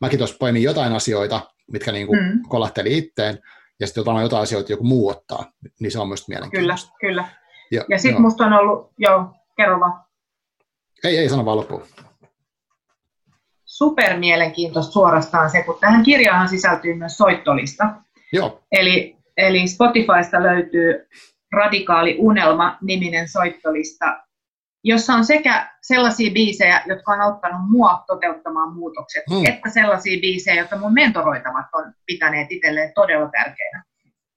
mäkin 0.00 0.18
tuossa 0.18 0.36
poimin 0.40 0.62
jotain 0.62 0.92
asioita, 0.92 1.40
mitkä 1.72 1.92
niin 1.92 2.06
kuin 2.06 2.20
mm. 2.20 2.42
kolahteli 2.48 2.98
itteen, 2.98 3.38
ja 3.80 3.86
sitten 3.86 4.00
otan 4.00 4.22
jotain 4.22 4.42
asioita, 4.42 4.72
joku 4.72 4.84
muu 4.84 5.08
ottaa, 5.08 5.52
niin 5.80 5.90
se 5.90 5.98
on 5.98 6.08
myös 6.08 6.28
mielenkiintoista. 6.28 6.92
Kyllä, 7.00 7.12
kyllä. 7.12 7.28
Ja, 7.70 7.84
ja 7.88 7.98
sitten 7.98 8.22
musta 8.22 8.44
on 8.44 8.52
ollut, 8.52 8.92
joo, 8.98 9.34
kerro 9.56 9.80
vaan. 9.80 10.04
Ei, 11.04 11.18
ei 11.18 11.28
sano 11.28 11.44
vaan 11.44 11.56
loppuun. 11.56 11.82
Super 13.64 14.18
mielenkiintoista 14.18 14.92
suorastaan 14.92 15.50
se, 15.50 15.62
kun 15.62 15.78
tähän 15.80 16.02
kirjaan 16.02 16.48
sisältyy 16.48 16.94
myös 16.94 17.16
soittolista. 17.16 17.84
Joo. 18.32 18.62
Eli, 18.72 19.16
eli 19.36 19.68
Spotifysta 19.68 20.42
löytyy 20.42 21.08
Radikaali 21.52 22.16
unelma-niminen 22.18 23.28
soittolista, 23.28 24.20
jossa 24.84 25.14
on 25.14 25.24
sekä 25.24 25.70
sellaisia 25.82 26.32
biisejä, 26.32 26.82
jotka 26.86 27.12
on 27.12 27.20
auttanut 27.20 27.70
mua 27.70 28.04
toteuttamaan 28.06 28.74
muutokset, 28.74 29.24
hmm. 29.30 29.46
että 29.46 29.70
sellaisia 29.70 30.20
biisejä, 30.20 30.56
joita 30.56 30.78
mun 30.78 30.94
mentoroitavat 30.94 31.66
on 31.72 31.92
pitäneet 32.06 32.46
itselleen 32.50 32.92
todella 32.94 33.30
tärkeinä. 33.30 33.84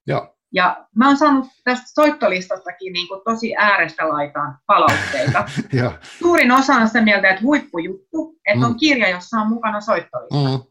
Joo. 0.07 0.35
Ja 0.53 0.85
mä 0.95 1.07
oon 1.07 1.17
saanut 1.17 1.45
tästä 1.63 1.85
soittolistastakin 1.93 2.93
niin 2.93 3.07
kuin 3.07 3.21
tosi 3.25 3.55
äärestä 3.55 4.09
laitaan 4.09 4.57
palautteita. 4.67 5.45
Suurin 6.19 6.51
osa 6.51 6.73
on 6.73 6.87
sitä 6.87 7.01
mieltä, 7.01 7.29
että 7.29 7.41
huippujuttu, 7.41 8.35
että 8.47 8.59
mm. 8.59 8.71
on 8.71 8.77
kirja, 8.79 9.09
jossa 9.09 9.37
on 9.37 9.47
mukana 9.47 9.81
soittolista. 9.81 10.35
Mm. 10.35 10.63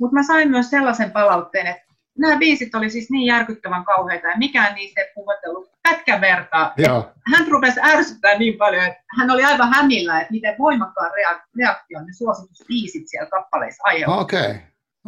Mutta 0.00 0.14
mä 0.14 0.22
sain 0.22 0.50
myös 0.50 0.70
sellaisen 0.70 1.10
palautteen, 1.10 1.66
että 1.66 1.91
nämä 2.18 2.38
biisit 2.38 2.74
oli 2.74 2.90
siis 2.90 3.10
niin 3.10 3.26
järkyttävän 3.26 3.84
kauheita 3.84 4.28
ja 4.28 4.36
mikään 4.36 4.74
niistä 4.74 5.00
ei 5.00 5.12
puhutellut 5.14 5.72
pätkän 5.82 6.20
vertaa. 6.20 6.74
Hän 7.32 7.48
rupesi 7.48 7.80
ärsyttää 7.82 8.38
niin 8.38 8.58
paljon, 8.58 8.84
että 8.84 9.02
hän 9.18 9.30
oli 9.30 9.44
aivan 9.44 9.74
hämillä, 9.74 10.20
että 10.20 10.32
miten 10.32 10.54
voimakkaan 10.58 11.10
reaktion 11.58 12.06
ne 12.06 12.12
suositusbiisit 12.12 13.02
siellä 13.06 13.30
kappaleissa 13.30 13.82
aiheutti. 13.86 14.20
Okay. 14.20 14.54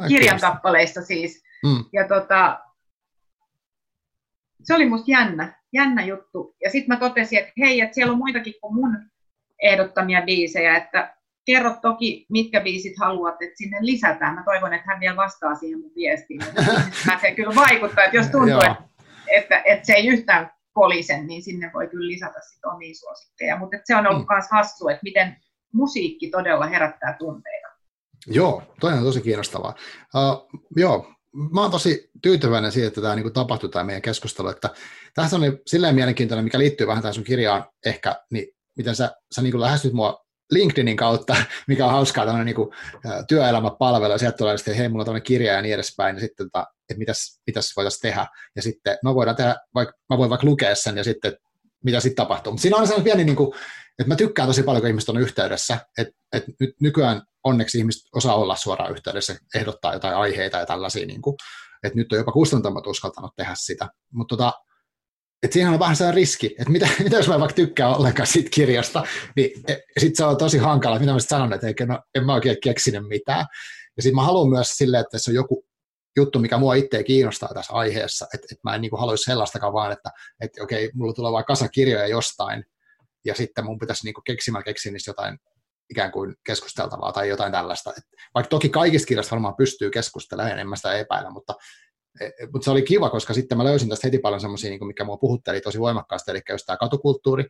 Kirjan 0.08 0.40
kappaleissa 0.40 1.02
siis. 1.02 1.42
Mm. 1.64 1.84
Ja 1.92 2.08
tota, 2.08 2.60
se 4.62 4.74
oli 4.74 4.88
musta 4.88 5.10
jännä, 5.10 5.60
jännä 5.72 6.04
juttu. 6.04 6.56
Ja 6.64 6.70
sitten 6.70 6.88
mä 6.88 7.00
totesin, 7.00 7.38
että 7.38 7.52
hei, 7.58 7.80
että 7.80 7.94
siellä 7.94 8.12
on 8.12 8.18
muitakin 8.18 8.54
kuin 8.60 8.74
mun 8.74 9.10
ehdottamia 9.62 10.22
biisejä, 10.22 10.76
että 10.76 11.16
kerro 11.44 11.76
toki, 11.82 12.26
mitkä 12.30 12.60
biisit 12.60 12.98
haluat, 12.98 13.34
että 13.42 13.56
sinne 13.56 13.78
lisätään. 13.80 14.34
Mä 14.34 14.42
toivon, 14.44 14.74
että 14.74 14.86
hän 14.86 15.00
vielä 15.00 15.16
vastaa 15.16 15.54
siihen 15.54 15.80
mun 15.80 15.92
viestiin. 15.94 16.40
se 17.20 17.34
kyllä 17.36 17.54
vaikuttaa, 17.54 18.04
että 18.04 18.16
jos 18.16 18.26
tuntuu, 18.26 18.58
että, 18.58 18.82
että, 19.30 19.62
että, 19.64 19.86
se 19.86 19.92
ei 19.92 20.06
yhtään 20.06 20.50
kolisen, 20.72 21.26
niin 21.26 21.42
sinne 21.42 21.70
voi 21.74 21.86
kyllä 21.88 22.08
lisätä 22.08 22.40
sit 22.40 22.64
omia 22.64 22.94
suosikkeja. 22.94 23.58
Mutta 23.58 23.76
se 23.84 23.96
on 23.96 24.06
ollut 24.06 24.26
myös 24.30 24.44
mm. 24.44 24.56
hassu, 24.56 24.88
että 24.88 25.00
miten 25.02 25.36
musiikki 25.72 26.30
todella 26.30 26.66
herättää 26.66 27.16
tunteita. 27.18 27.68
Joo, 28.26 28.62
toi 28.80 28.92
on 28.92 29.02
tosi 29.02 29.20
kiinnostavaa. 29.20 29.74
Uh, 30.14 30.48
joo, 30.76 31.14
mä 31.52 31.60
oon 31.60 31.70
tosi 31.70 32.10
tyytyväinen 32.22 32.72
siihen, 32.72 32.88
että 32.88 33.00
tämä 33.00 33.14
niin 33.14 33.32
tapahtui 33.32 33.70
tämä 33.70 33.84
meidän 33.84 34.02
keskustelu, 34.02 34.48
että 34.48 34.70
tässä 35.14 35.36
on 35.36 35.42
silleen 35.66 35.94
mielenkiintoinen, 35.94 36.44
mikä 36.44 36.58
liittyy 36.58 36.86
vähän 36.86 37.02
tähän 37.02 37.14
sun 37.14 37.24
kirjaan 37.24 37.64
ehkä, 37.86 38.14
niin 38.30 38.46
miten 38.76 38.96
sä, 38.96 39.10
sä 39.34 39.42
niin 39.42 39.60
lähestyt 39.60 39.92
mua 39.92 40.23
LinkedInin 40.54 40.96
kautta, 40.96 41.36
mikä 41.68 41.86
on 41.86 41.92
hauskaa, 41.92 42.26
tämmöinen 42.26 42.54
niin 42.54 42.68
työelämäpalvelu, 43.28 44.12
ja 44.12 44.18
sieltä 44.18 44.36
tulee 44.36 44.56
sitten, 44.56 44.74
hei, 44.74 44.88
mulla 44.88 45.04
on 45.08 45.22
kirja 45.22 45.52
ja 45.52 45.62
niin 45.62 45.74
edespäin, 45.74 46.16
ja 46.16 46.20
sitten, 46.20 46.46
tota, 46.46 46.66
että 46.90 46.98
mitäs, 46.98 47.40
mitäs 47.46 47.72
voitaisiin 47.76 48.00
tehdä, 48.00 48.26
ja 48.56 48.62
sitten 48.62 48.98
mä, 49.02 49.14
voidaan 49.14 49.36
tehdä, 49.36 49.56
vaikka, 49.74 49.94
mä 50.10 50.18
voin 50.18 50.30
vaikka 50.30 50.46
lukea 50.46 50.74
sen, 50.74 50.96
ja 50.96 51.04
sitten, 51.04 51.36
mitä 51.84 52.00
sitten 52.00 52.24
tapahtuu. 52.24 52.52
Mutta 52.52 52.62
siinä 52.62 52.76
on 52.76 52.86
sellainen 52.86 53.04
pieni, 53.04 53.24
niin 53.24 53.36
kuin, 53.36 53.54
että 53.98 54.08
mä 54.08 54.16
tykkään 54.16 54.48
tosi 54.48 54.62
paljon, 54.62 54.82
kun 54.82 54.88
ihmiset 54.88 55.08
on 55.08 55.18
yhteydessä, 55.18 55.78
että, 55.98 56.14
että 56.32 56.52
nyt 56.60 56.74
nykyään 56.80 57.22
onneksi 57.44 57.78
ihmiset 57.78 58.02
osaa 58.14 58.34
olla 58.34 58.56
suoraan 58.56 58.92
yhteydessä, 58.92 59.36
ehdottaa 59.54 59.92
jotain 59.92 60.16
aiheita 60.16 60.58
ja 60.58 60.66
tällaisia, 60.66 61.06
niin 61.06 61.22
kuin, 61.22 61.36
että 61.82 61.96
nyt 61.98 62.12
on 62.12 62.18
jopa 62.18 62.32
kustantamat 62.32 62.86
uskaltanut 62.86 63.32
tehdä 63.36 63.52
sitä, 63.54 63.88
mutta 64.12 64.36
tota, 64.36 64.52
et 65.44 65.52
siinä 65.52 65.72
on 65.72 65.78
vähän 65.78 65.96
sellainen 65.96 66.14
riski, 66.14 66.46
että 66.46 66.70
mitä, 66.70 66.88
mitä 67.04 67.16
jos 67.16 67.28
mä 67.28 67.40
vaikka 67.40 67.54
tykkään 67.54 67.96
ollenkaan 67.96 68.26
siitä 68.26 68.50
kirjasta, 68.50 69.04
niin 69.36 69.50
e, 69.68 69.76
sitten 69.98 70.16
se 70.16 70.24
on 70.24 70.36
tosi 70.36 70.58
hankala, 70.58 70.98
mitä 70.98 71.12
mä 71.12 71.18
sitten 71.18 71.38
sanon, 71.38 71.52
että 71.52 71.66
eikä, 71.66 71.86
no, 71.86 72.02
en 72.14 72.26
mä 72.26 72.34
oikein 72.34 72.56
keksinyt 72.62 73.08
mitään. 73.08 73.46
Ja 73.96 74.02
sitten 74.02 74.14
mä 74.14 74.22
haluan 74.22 74.48
myös 74.48 74.68
silleen, 74.68 75.00
että 75.00 75.18
se 75.18 75.30
on 75.30 75.34
joku 75.34 75.64
juttu, 76.16 76.38
mikä 76.38 76.58
mua 76.58 76.74
itse 76.74 77.04
kiinnostaa 77.04 77.54
tässä 77.54 77.72
aiheessa, 77.72 78.26
että, 78.34 78.46
että 78.52 78.60
mä 78.64 78.74
en 78.74 78.80
niin 78.80 78.98
haluaisi 78.98 79.24
sellaistakaan 79.24 79.72
vaan, 79.72 79.92
että, 79.92 80.10
että 80.40 80.62
okei, 80.62 80.90
mulla 80.94 81.12
tulee 81.12 81.32
vain 81.32 81.44
kasa 81.44 81.68
kirjoja 81.68 82.06
jostain, 82.06 82.64
ja 83.24 83.34
sitten 83.34 83.64
mun 83.64 83.78
pitäisi 83.78 84.04
niin 84.04 84.14
keksimällä 84.24 84.64
keksiä 84.64 84.92
niistä 84.92 85.10
jotain 85.10 85.38
ikään 85.90 86.12
kuin 86.12 86.34
keskusteltavaa 86.46 87.12
tai 87.12 87.28
jotain 87.28 87.52
tällaista. 87.52 87.92
Et 87.98 88.04
vaikka 88.34 88.48
toki 88.48 88.68
kaikista 88.68 89.06
kirjoista 89.06 89.30
varmaan 89.30 89.56
pystyy 89.56 89.90
keskustelemaan, 89.90 90.58
en 90.58 90.68
mä 90.68 90.76
sitä 90.76 90.94
epäillä, 90.94 91.30
mutta, 91.30 91.54
mutta 92.52 92.64
se 92.64 92.70
oli 92.70 92.82
kiva, 92.82 93.10
koska 93.10 93.34
sitten 93.34 93.58
mä 93.58 93.64
löysin 93.64 93.88
tästä 93.88 94.06
heti 94.06 94.18
paljon 94.18 94.40
semmoisia, 94.40 94.70
niin 94.70 94.86
mikä 94.86 95.04
mua 95.04 95.16
puhutteli 95.16 95.60
tosi 95.60 95.80
voimakkaasti, 95.80 96.30
eli 96.30 96.40
just 96.50 96.66
tämä 96.66 96.76
katukulttuuri, 96.76 97.44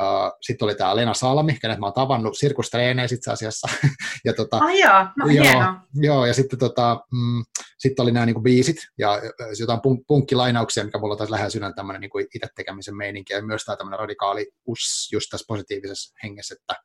Uh, 0.00 0.38
sitten 0.40 0.66
oli 0.66 0.74
tämä 0.74 0.96
Lena 0.96 1.14
Salmi, 1.14 1.58
kenet 1.62 1.78
mä 1.78 1.86
oon 1.86 1.92
tavannut 1.92 2.38
sirkustreeneissä 2.38 3.14
itse 3.14 3.32
asiassa. 3.32 3.68
ja 4.24 4.32
tota, 4.32 4.56
ah, 4.56 4.78
joo, 4.78 5.06
no, 5.16 5.26
joo, 5.26 5.74
joo, 5.94 6.26
ja 6.26 6.34
sitten 6.34 6.58
tota, 6.58 7.00
mm, 7.12 7.44
sit 7.78 8.00
oli 8.00 8.12
nämä 8.12 8.26
niinku 8.26 8.42
biisit 8.42 8.76
ja 8.98 9.20
jotain 9.60 9.78
punk- 9.78 10.04
punkkilainauksia, 10.06 10.84
mikä 10.84 10.98
mulla 10.98 11.16
taas 11.16 11.30
lähellä 11.30 11.50
sydän 11.50 11.74
tämmöinen 11.74 12.00
niinku 12.00 12.18
itse 12.18 12.48
tekemisen 12.56 12.96
meininki 12.96 13.32
ja 13.32 13.42
myös 13.42 13.64
tämä 13.64 13.76
tämmöinen 13.76 13.98
radikaali 13.98 14.50
us 14.66 15.08
just 15.12 15.26
tässä 15.30 15.44
positiivisessa 15.48 16.14
hengessä, 16.22 16.54
että 16.54 16.82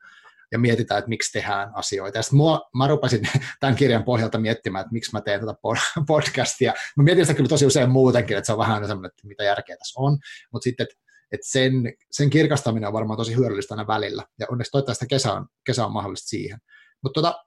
ja 0.51 0.59
mietitään, 0.59 0.99
että 0.99 1.09
miksi 1.09 1.31
tehdään 1.31 1.71
asioita. 1.73 2.17
Ja 2.17 2.21
sitten 2.21 2.37
mua, 2.37 2.61
mä 2.77 2.87
rupesin 2.87 3.29
tämän 3.59 3.75
kirjan 3.75 4.03
pohjalta 4.03 4.39
miettimään, 4.39 4.81
että 4.81 4.93
miksi 4.93 5.11
mä 5.13 5.21
teen 5.21 5.39
tätä 5.39 5.53
podcastia. 6.07 6.73
Mä 6.97 7.03
mietin 7.03 7.25
sitä 7.25 7.35
kyllä 7.35 7.49
tosi 7.49 7.65
usein 7.65 7.89
muutenkin, 7.89 8.37
että 8.37 8.45
se 8.45 8.51
on 8.51 8.57
vähän 8.57 8.87
semmoinen, 8.87 9.09
että 9.09 9.27
mitä 9.27 9.43
järkeä 9.43 9.77
tässä 9.77 10.01
on, 10.01 10.17
mutta 10.51 10.63
sitten, 10.63 10.83
että 10.83 11.07
että 11.31 11.47
sen, 11.49 11.73
sen 12.11 12.29
kirkastaminen 12.29 12.87
on 12.87 12.93
varmaan 12.93 13.17
tosi 13.17 13.35
hyödyllistä 13.35 13.73
aina 13.73 13.87
välillä, 13.87 14.25
ja 14.39 14.47
onneksi 14.49 14.71
toivottavasti 14.71 15.05
kesä 15.09 15.33
on, 15.33 15.47
kesä 15.65 15.85
on 15.85 15.91
mahdollista 15.91 16.27
siihen. 16.27 16.59
Mutta 17.03 17.21
tota, 17.21 17.43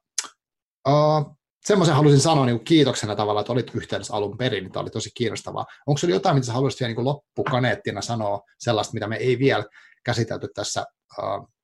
uh, 0.88 1.36
semmoisen 1.64 1.94
halusin 1.94 2.20
sanoa 2.20 2.46
niin 2.46 2.64
kiitoksena 2.64 3.16
tavalla, 3.16 3.40
että 3.40 3.52
olit 3.52 3.74
yhteydessä 3.74 4.14
alun 4.14 4.38
perin, 4.38 4.64
niin 4.64 4.72
tämä 4.72 4.82
oli 4.82 4.90
tosi 4.90 5.10
kiinnostavaa. 5.14 5.66
Onko 5.86 5.98
sinulla 5.98 6.16
jotain, 6.16 6.36
mitä 6.36 6.46
sä 6.46 6.52
haluaisit 6.52 6.80
vielä 6.80 6.94
niin 6.94 7.04
loppukaneettina 7.04 8.02
sanoa, 8.02 8.40
sellaista, 8.58 8.94
mitä 8.94 9.06
me 9.06 9.16
ei 9.16 9.38
vielä 9.38 9.64
käsitelty 10.04 10.48
tässä 10.54 10.84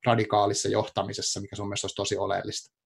radikaalissa 0.05 0.69
johtamisessa, 0.69 1.41
mikä 1.41 1.55
sun 1.55 1.67
mielestä 1.67 1.85
olisi 1.85 1.95
tosi 1.95 2.17
oleellista? 2.17 2.77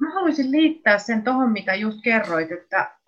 Mä 0.00 0.14
haluaisin 0.14 0.50
liittää 0.50 0.98
sen 0.98 1.24
tuohon, 1.24 1.52
mitä 1.52 1.74
just 1.74 1.98
kerroit, 2.02 2.52
että 2.52 2.98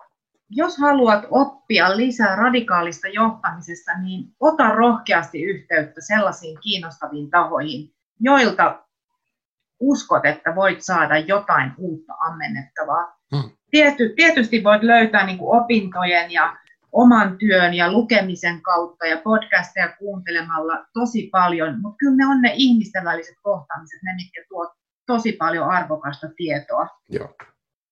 jos 0.49 0.77
haluat 0.77 1.25
oppia 1.31 1.97
lisää 1.97 2.35
radikaalista 2.35 3.07
johtamisesta, 3.07 3.91
niin 4.01 4.35
ota 4.39 4.69
rohkeasti 4.69 5.43
yhteyttä 5.43 6.01
sellaisiin 6.07 6.57
kiinnostaviin 6.61 7.29
tahoihin, 7.29 7.93
joilta 8.19 8.85
uskot, 9.79 10.25
että 10.25 10.55
voit 10.55 10.81
saada 10.81 11.17
jotain 11.17 11.73
uutta 11.77 12.13
ammennettavaa. 12.13 13.17
Hmm. 13.35 13.51
Tiety, 13.71 14.13
tietysti 14.15 14.63
voit 14.63 14.83
löytää 14.83 15.25
niin 15.25 15.37
kuin 15.37 15.61
opintojen 15.61 16.31
ja 16.31 16.57
oman 16.91 17.37
työn 17.37 17.73
ja 17.73 17.91
lukemisen 17.91 18.61
kautta 18.61 19.05
ja 19.07 19.17
podcasteja 19.23 19.95
kuuntelemalla 19.99 20.85
tosi 20.93 21.29
paljon, 21.31 21.81
mutta 21.81 21.97
kyllä 21.97 22.15
ne 22.15 22.25
on 22.25 22.41
ne 22.41 22.51
ihmisten 22.55 23.03
väliset 23.03 23.35
kohtaamiset, 23.43 23.99
ne 24.03 24.15
mitkä 24.15 24.43
tuovat 24.49 24.71
tosi 25.07 25.31
paljon 25.31 25.69
arvokasta 25.69 26.27
tietoa. 26.37 26.87
Joo 27.09 27.35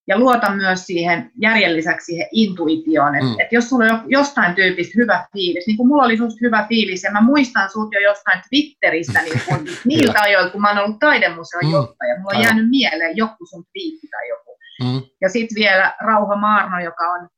ja 0.10 0.20
luota 0.20 0.56
myös 0.56 0.86
siihen 0.86 1.32
järjen 1.42 1.76
lisäksi 1.76 2.06
siihen 2.06 2.28
intuitioon, 2.32 3.16
että 3.16 3.28
mm. 3.28 3.40
et 3.40 3.52
jos 3.52 3.70
sulla 3.70 3.86
on 3.86 4.02
jostain 4.08 4.56
tyypistä 4.56 4.94
hyvä 4.98 5.28
fiilis, 5.34 5.68
niin 5.68 5.78
kuin 5.78 5.88
mulla 5.88 6.04
oli 6.04 6.18
susta 6.18 6.40
hyvä 6.42 6.66
fiilis, 6.70 7.04
ja 7.04 7.12
mä 7.12 7.22
muistan 7.22 7.70
sut 7.70 7.94
jo 7.94 8.00
jostain 8.00 8.42
Twitteristä 8.50 9.22
niin 9.22 9.42
kun, 9.48 9.58
niiltä 9.90 10.22
ajoilta, 10.22 10.52
kun 10.52 10.62
mä 10.62 10.70
oon 10.70 10.78
ollut 10.78 11.00
taidemuseon 11.00 11.66
mm. 11.66 11.72
johtaja, 11.72 12.16
mulla 12.18 12.30
on 12.30 12.38
Aivan. 12.38 12.44
jäänyt 12.44 12.70
mieleen 12.70 13.18
joku 13.18 13.46
sun 13.46 13.64
twiitti 13.72 14.08
tai 14.12 14.30
joku. 14.30 14.58
Mm. 14.84 15.02
Ja 15.22 15.30
sitten 15.30 15.56
vielä 15.56 15.96
Rauha 16.02 16.36
Maarno, 16.36 16.80
joka 16.80 17.04
on, 17.04 17.30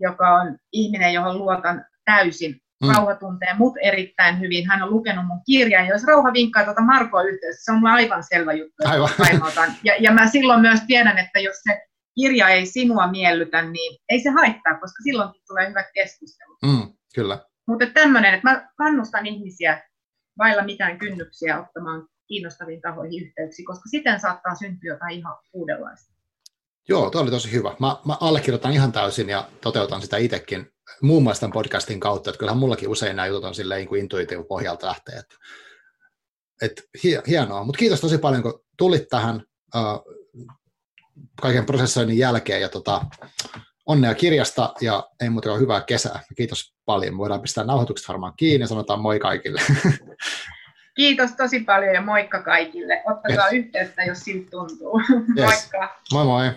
joka 0.00 0.34
on 0.34 0.58
ihminen, 0.72 1.12
johon 1.12 1.38
luotan 1.38 1.84
täysin. 2.04 2.60
Mm. 2.82 2.88
Rauha 2.94 3.14
tuntee 3.14 3.54
mut 3.54 3.74
erittäin 3.82 4.40
hyvin. 4.40 4.68
Hän 4.68 4.82
on 4.82 4.90
lukenut 4.90 5.26
mun 5.26 5.40
kirjan. 5.46 5.86
Ja 5.86 5.94
jos 5.94 6.04
Rauha 6.04 6.32
vinkkaa 6.32 6.64
tuota 6.64 6.80
Markoa 6.80 7.22
yhteydessä, 7.22 7.64
se 7.64 7.72
on 7.72 7.78
mulle 7.78 7.92
aivan 7.92 8.24
selvä 8.24 8.52
juttu. 8.52 8.74
Aivan. 8.84 9.76
Ja, 9.84 9.94
ja 10.00 10.12
mä 10.12 10.28
silloin 10.28 10.60
myös 10.60 10.80
tiedän, 10.86 11.18
että 11.18 11.40
jos 11.40 11.56
se 11.62 11.82
kirja 12.14 12.48
ei 12.48 12.66
sinua 12.66 13.06
miellytä, 13.06 13.62
niin 13.62 13.98
ei 14.08 14.20
se 14.20 14.30
haittaa, 14.30 14.78
koska 14.80 15.02
silloin 15.02 15.30
tulee 15.48 15.68
hyvät 15.68 15.86
keskustelut. 15.94 16.58
Mm, 16.62 16.92
kyllä. 17.14 17.38
Mutta 17.66 17.86
tämmöinen, 17.86 18.34
että 18.34 18.50
mä 18.50 18.68
kannustan 18.76 19.26
ihmisiä 19.26 19.82
vailla 20.38 20.62
mitään 20.62 20.98
kynnyksiä 20.98 21.60
ottamaan 21.60 22.08
kiinnostaviin 22.28 22.80
tahoihin 22.80 23.26
yhteyksiä, 23.26 23.64
koska 23.66 23.88
siten 23.88 24.20
saattaa 24.20 24.54
syntyä 24.54 24.92
jotain 24.92 25.18
ihan 25.18 25.36
uudenlaista. 25.52 26.14
Joo, 26.88 27.10
tuo 27.10 27.20
oli 27.20 27.30
tosi 27.30 27.52
hyvä. 27.52 27.76
Mä, 27.78 27.96
mä 28.04 28.16
allekirjoitan 28.20 28.72
ihan 28.72 28.92
täysin 28.92 29.28
ja 29.28 29.48
toteutan 29.60 30.02
sitä 30.02 30.16
itsekin 30.16 30.72
muun 31.02 31.22
muassa 31.22 31.40
tämän 31.40 31.52
podcastin 31.52 32.00
kautta, 32.00 32.30
että 32.30 32.38
kyllähän 32.38 32.58
mullakin 32.58 32.88
usein 32.88 33.16
nämä 33.16 33.26
jutut 33.26 33.44
on 33.44 33.54
silleen 33.54 33.78
niin 33.78 33.88
kuin 33.88 34.00
intuitiivun 34.00 34.46
pohjalta 34.46 34.86
lähtee. 34.86 35.14
Että, 35.18 35.34
että 36.62 36.82
hienoa, 37.26 37.64
mutta 37.64 37.78
kiitos 37.78 38.00
tosi 38.00 38.18
paljon, 38.18 38.42
kun 38.42 38.64
tulit 38.78 39.08
tähän. 39.08 39.42
Kaiken 41.40 41.66
prosessoinnin 41.66 42.18
jälkeen 42.18 42.60
ja 42.60 42.68
tota, 42.68 43.04
onnea 43.86 44.14
kirjasta 44.14 44.72
ja 44.80 45.08
ei 45.20 45.30
muuta 45.30 45.48
kuin 45.48 45.60
hyvää 45.60 45.80
kesää. 45.80 46.20
Kiitos 46.36 46.74
paljon. 46.84 47.18
Voidaan 47.18 47.40
pistää 47.40 47.64
nauhoitukset 47.64 48.08
varmaan 48.08 48.32
kiinni 48.36 48.64
ja 48.64 48.68
sanotaan 48.68 49.00
moi 49.00 49.18
kaikille. 49.18 49.60
Kiitos 50.94 51.32
tosi 51.32 51.60
paljon 51.60 51.94
ja 51.94 52.00
moikka 52.02 52.42
kaikille. 52.42 53.02
Ottakaa 53.10 53.50
yes. 53.50 53.52
yhteyttä, 53.52 54.02
jos 54.02 54.20
siltä 54.20 54.50
tuntuu. 54.50 55.00
Yes. 55.38 55.46
Moikka. 55.46 56.00
Moi 56.12 56.24
moi. 56.24 56.50